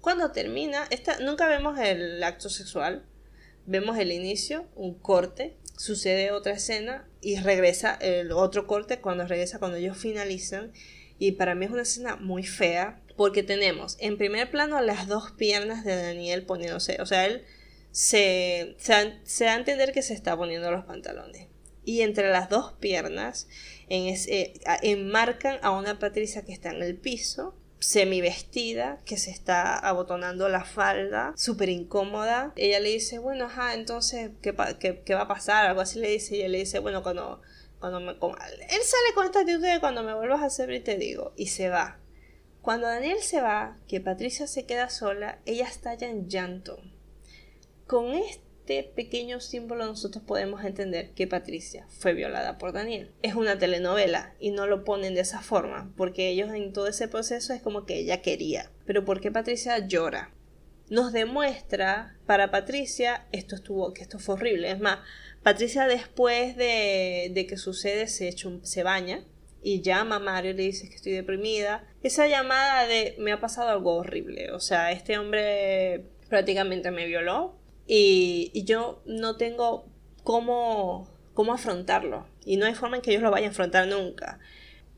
Cuando 0.01 0.31
termina, 0.31 0.85
esta, 0.89 1.19
nunca 1.19 1.47
vemos 1.47 1.79
el 1.79 2.21
acto 2.23 2.49
sexual, 2.49 3.05
vemos 3.65 3.97
el 3.97 4.11
inicio, 4.11 4.67
un 4.75 4.93
corte, 4.93 5.55
sucede 5.77 6.31
otra 6.31 6.53
escena 6.53 7.07
y 7.23 7.37
regresa 7.37 7.97
el 8.01 8.31
otro 8.31 8.67
corte 8.67 8.99
cuando 8.99 9.25
regresa 9.25 9.59
cuando 9.59 9.77
ellos 9.77 9.97
finalizan. 9.97 10.71
Y 11.17 11.33
para 11.33 11.55
mí 11.55 11.65
es 11.65 11.71
una 11.71 11.83
escena 11.83 12.15
muy 12.17 12.43
fea 12.43 13.01
porque 13.15 13.43
tenemos 13.43 13.97
en 13.99 14.17
primer 14.17 14.49
plano 14.51 14.81
las 14.81 15.07
dos 15.07 15.31
piernas 15.31 15.85
de 15.85 15.95
Daniel 15.95 16.45
poniéndose, 16.45 16.97
o 16.99 17.05
sea, 17.05 17.25
él 17.25 17.45
se, 17.91 18.75
se, 18.77 19.45
da 19.45 19.53
a 19.53 19.55
entender 19.55 19.93
que 19.93 20.01
se 20.01 20.13
está 20.13 20.35
poniendo 20.35 20.71
los 20.71 20.85
pantalones. 20.85 21.47
Y 21.85 22.01
entre 22.01 22.29
las 22.29 22.49
dos 22.49 22.73
piernas 22.73 23.47
ese, 23.89 24.53
enmarcan 24.81 25.59
a 25.61 25.71
una 25.71 25.99
Patricia 25.99 26.43
que 26.43 26.53
está 26.53 26.71
en 26.71 26.81
el 26.81 26.95
piso 26.95 27.55
semi 27.83 28.21
vestida, 28.21 28.99
que 29.05 29.17
se 29.17 29.29
está 29.29 29.77
abotonando 29.77 30.47
la 30.47 30.63
falda, 30.63 31.33
súper 31.35 31.69
incómoda. 31.69 32.53
Ella 32.55 32.79
le 32.79 32.89
dice, 32.89 33.19
bueno, 33.19 33.45
ajá, 33.45 33.73
entonces, 33.73 34.31
¿qué, 34.41 34.55
¿qué, 35.05 35.15
va 35.15 35.21
a 35.21 35.27
pasar? 35.27 35.65
Algo 35.65 35.81
así 35.81 35.99
le 35.99 36.09
dice, 36.09 36.35
y 36.35 36.39
ella 36.39 36.49
le 36.49 36.59
dice, 36.59 36.79
bueno, 36.79 37.03
cuando, 37.03 37.41
cuando 37.79 37.99
me... 37.99 38.11
Él 38.11 38.81
sale 38.83 39.13
con 39.13 39.25
esta 39.25 39.41
actitud 39.41 39.61
de 39.61 39.79
cuando 39.81 40.01
me 40.01 40.13
vuelvas 40.13 40.41
a 40.41 40.45
hacer 40.45 40.83
te 40.83 40.97
digo, 40.97 41.33
y 41.35 41.47
se 41.47 41.69
va. 41.69 41.99
Cuando 42.61 42.87
Daniel 42.87 43.21
se 43.21 43.41
va, 43.41 43.77
que 43.87 43.99
Patricia 43.99 44.47
se 44.47 44.65
queda 44.65 44.89
sola, 44.89 45.39
ella 45.45 45.67
estalla 45.67 46.07
en 46.07 46.29
llanto. 46.29 46.79
Con 47.85 48.13
este 48.13 48.52
este 48.65 48.89
pequeño 48.95 49.41
símbolo 49.41 49.85
nosotros 49.85 50.23
podemos 50.23 50.63
entender 50.63 51.11
que 51.11 51.27
Patricia 51.27 51.85
fue 51.89 52.13
violada 52.13 52.57
por 52.57 52.71
Daniel. 52.71 53.11
Es 53.21 53.35
una 53.35 53.57
telenovela 53.59 54.35
y 54.39 54.51
no 54.51 54.67
lo 54.67 54.85
ponen 54.85 55.15
de 55.15 55.19
esa 55.19 55.41
forma, 55.41 55.91
porque 55.97 56.29
ellos 56.29 56.53
en 56.53 56.71
todo 56.71 56.87
ese 56.87 57.09
proceso 57.09 57.51
es 57.51 57.61
como 57.61 57.85
que 57.85 57.97
ella 57.97 58.21
quería. 58.21 58.71
Pero 58.85 59.03
¿por 59.03 59.19
qué 59.19 59.31
Patricia 59.31 59.85
llora? 59.85 60.33
Nos 60.89 61.11
demuestra 61.11 62.17
para 62.25 62.51
Patricia 62.51 63.27
esto 63.33 63.55
estuvo, 63.55 63.93
que 63.93 64.03
esto 64.03 64.17
fue 64.17 64.35
horrible. 64.35 64.71
Es 64.71 64.79
más, 64.79 64.99
Patricia 65.43 65.85
después 65.85 66.55
de, 66.55 67.31
de 67.33 67.45
que 67.45 67.57
sucede 67.57 68.07
se, 68.07 68.29
echa 68.29 68.49
se 68.61 68.83
baña 68.83 69.25
y 69.61 69.81
llama 69.81 70.15
a 70.15 70.19
Mario 70.19 70.51
y 70.51 70.53
le 70.53 70.63
dice 70.63 70.87
que 70.87 70.95
estoy 70.95 71.11
deprimida. 71.11 71.85
Esa 72.01 72.27
llamada 72.27 72.87
de 72.87 73.15
me 73.19 73.33
ha 73.33 73.41
pasado 73.41 73.71
algo 73.71 73.95
horrible. 73.95 74.51
O 74.51 74.61
sea, 74.61 74.93
este 74.93 75.17
hombre 75.17 76.05
prácticamente 76.29 76.91
me 76.91 77.05
violó, 77.07 77.61
y, 77.87 78.63
yo 78.65 79.01
no 79.05 79.37
tengo 79.37 79.85
cómo, 80.23 81.07
cómo 81.33 81.53
afrontarlo. 81.53 82.25
Y 82.45 82.57
no 82.57 82.65
hay 82.65 82.75
forma 82.75 82.97
en 82.97 83.01
que 83.01 83.11
ellos 83.11 83.23
lo 83.23 83.31
vayan 83.31 83.49
a 83.49 83.51
afrontar 83.51 83.87
nunca. 83.87 84.39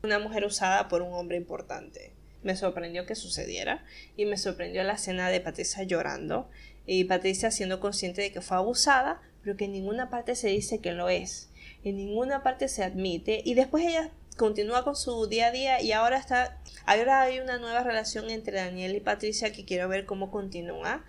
Una 0.02 0.18
mujer 0.18 0.44
usada 0.44 0.88
por 0.88 1.02
un 1.02 1.12
hombre 1.12 1.36
importante. 1.36 2.12
Me 2.42 2.56
sorprendió 2.56 3.06
que 3.06 3.14
sucediera 3.14 3.84
y 4.16 4.24
me 4.24 4.36
sorprendió 4.36 4.84
la 4.84 4.94
escena 4.94 5.30
de 5.30 5.40
Patricia 5.40 5.82
llorando 5.82 6.48
y 6.86 7.04
Patricia 7.04 7.50
siendo 7.50 7.80
consciente 7.80 8.22
de 8.22 8.30
que 8.30 8.40
fue 8.40 8.56
abusada, 8.56 9.20
pero 9.42 9.56
que 9.56 9.64
en 9.64 9.72
ninguna 9.72 10.10
parte 10.10 10.36
se 10.36 10.48
dice 10.48 10.80
que 10.80 10.92
lo 10.92 11.08
es. 11.08 11.50
En 11.82 11.96
ninguna 11.96 12.44
parte 12.44 12.68
se 12.68 12.84
admite 12.84 13.42
y 13.44 13.54
después 13.54 13.84
ella 13.84 14.12
continúa 14.36 14.84
con 14.84 14.94
su 14.94 15.26
día 15.26 15.46
a 15.46 15.50
día 15.50 15.80
y 15.80 15.92
ahora 15.92 16.18
está 16.18 16.60
ahora 16.84 17.22
hay 17.22 17.40
una 17.40 17.58
nueva 17.58 17.82
relación 17.82 18.30
entre 18.30 18.58
Daniel 18.58 18.94
y 18.94 19.00
Patricia 19.00 19.50
que 19.50 19.64
quiero 19.64 19.88
ver 19.88 20.04
cómo 20.04 20.30
continúa 20.30 21.04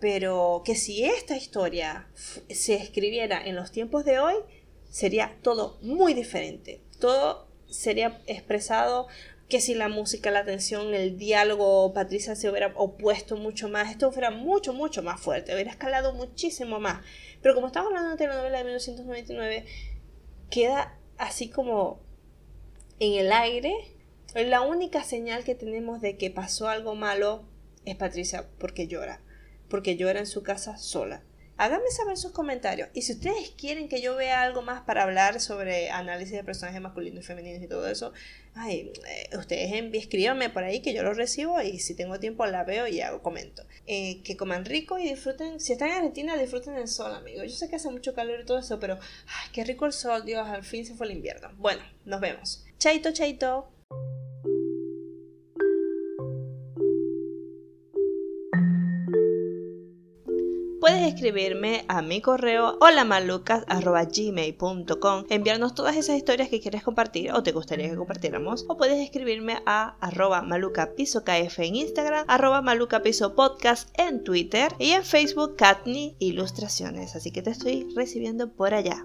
pero 0.00 0.62
que 0.64 0.74
si 0.74 1.04
esta 1.04 1.36
historia 1.36 2.08
se 2.48 2.74
escribiera 2.74 3.44
en 3.44 3.56
los 3.56 3.70
tiempos 3.72 4.04
de 4.04 4.18
hoy 4.18 4.34
sería 4.90 5.36
todo 5.42 5.78
muy 5.82 6.14
diferente 6.14 6.80
todo 6.98 7.46
sería 7.68 8.20
expresado 8.26 9.08
que 9.48 9.60
si 9.60 9.74
la 9.74 9.88
música, 9.88 10.30
la 10.30 10.40
atención, 10.40 10.92
el 10.92 11.18
diálogo, 11.18 11.92
Patricia 11.92 12.34
se 12.34 12.50
hubiera 12.50 12.72
opuesto 12.74 13.36
mucho 13.36 13.68
más, 13.68 13.90
esto 13.90 14.10
fuera 14.10 14.30
mucho, 14.30 14.72
mucho 14.72 15.02
más 15.02 15.20
fuerte, 15.20 15.54
hubiera 15.54 15.70
escalado 15.70 16.14
muchísimo 16.14 16.80
más. 16.80 17.04
Pero 17.42 17.54
como 17.54 17.68
estamos 17.68 17.88
hablando 17.88 18.10
de 18.10 18.16
telenovela 18.16 18.58
de 18.58 18.64
1999, 18.64 19.66
queda 20.50 20.98
así 21.16 21.48
como 21.48 22.00
en 22.98 23.14
el 23.14 23.32
aire. 23.32 23.72
La 24.34 24.62
única 24.62 25.04
señal 25.04 25.44
que 25.44 25.54
tenemos 25.54 26.00
de 26.00 26.16
que 26.16 26.30
pasó 26.30 26.68
algo 26.68 26.94
malo 26.96 27.44
es 27.84 27.94
Patricia 27.94 28.48
porque 28.58 28.88
llora, 28.88 29.22
porque 29.68 29.96
llora 29.96 30.20
en 30.20 30.26
su 30.26 30.42
casa 30.42 30.76
sola. 30.76 31.22
Háganme 31.58 31.88
saber 31.90 32.18
sus 32.18 32.32
comentarios. 32.32 32.90
Y 32.92 33.02
si 33.02 33.12
ustedes 33.12 33.50
quieren 33.56 33.88
que 33.88 34.02
yo 34.02 34.14
vea 34.14 34.42
algo 34.42 34.60
más 34.60 34.82
para 34.82 35.04
hablar 35.04 35.40
sobre 35.40 35.88
análisis 35.88 36.36
de 36.36 36.44
personajes 36.44 36.82
masculinos 36.82 37.24
y 37.24 37.26
femeninos 37.26 37.62
y 37.62 37.66
todo 37.66 37.88
eso, 37.88 38.12
ay, 38.54 38.92
eh, 39.08 39.36
ustedes 39.38 39.72
escríbanme 39.94 40.50
por 40.50 40.64
ahí 40.64 40.82
que 40.82 40.92
yo 40.92 41.02
lo 41.02 41.14
recibo 41.14 41.62
y 41.62 41.78
si 41.78 41.94
tengo 41.94 42.20
tiempo 42.20 42.44
la 42.44 42.64
veo 42.64 42.86
y 42.86 43.00
hago 43.00 43.22
comento. 43.22 43.64
Eh, 43.86 44.22
que 44.22 44.36
coman 44.36 44.66
rico 44.66 44.98
y 44.98 45.08
disfruten. 45.08 45.58
Si 45.58 45.72
están 45.72 45.88
en 45.88 45.94
Argentina, 45.94 46.36
disfruten 46.36 46.76
el 46.76 46.88
sol, 46.88 47.14
amigos. 47.14 47.44
Yo 47.50 47.56
sé 47.56 47.70
que 47.70 47.76
hace 47.76 47.90
mucho 47.90 48.12
calor 48.12 48.40
y 48.40 48.44
todo 48.44 48.58
eso, 48.58 48.78
pero 48.78 48.98
qué 49.54 49.64
rico 49.64 49.86
el 49.86 49.94
sol, 49.94 50.26
Dios, 50.26 50.46
al 50.46 50.62
fin 50.62 50.84
se 50.84 50.94
fue 50.94 51.06
el 51.06 51.12
invierno. 51.12 51.50
Bueno, 51.56 51.82
nos 52.04 52.20
vemos. 52.20 52.66
Chaito, 52.78 53.12
chaito. 53.12 53.75
Puedes 60.86 61.02
escribirme 61.02 61.84
a 61.88 62.00
mi 62.00 62.20
correo 62.20 62.78
holamalucas.gmail.com 62.80 65.24
enviarnos 65.30 65.74
todas 65.74 65.96
esas 65.96 66.16
historias 66.16 66.48
que 66.48 66.60
quieres 66.60 66.84
compartir 66.84 67.32
o 67.32 67.42
te 67.42 67.50
gustaría 67.50 67.90
que 67.90 67.96
compartiéramos 67.96 68.64
o 68.68 68.76
puedes 68.76 69.00
escribirme 69.00 69.60
a 69.66 69.96
arroba 70.00 70.42
malucapisokf 70.42 71.58
en 71.58 71.74
Instagram, 71.74 72.24
arroba 72.28 72.62
malucapisopodcast 72.62 73.98
en 73.98 74.22
Twitter 74.22 74.72
y 74.78 74.90
en 74.90 75.02
Facebook 75.02 75.56
Katni 75.56 76.14
Ilustraciones, 76.20 77.16
así 77.16 77.32
que 77.32 77.42
te 77.42 77.50
estoy 77.50 77.88
recibiendo 77.96 78.52
por 78.52 78.72
allá. 78.72 79.04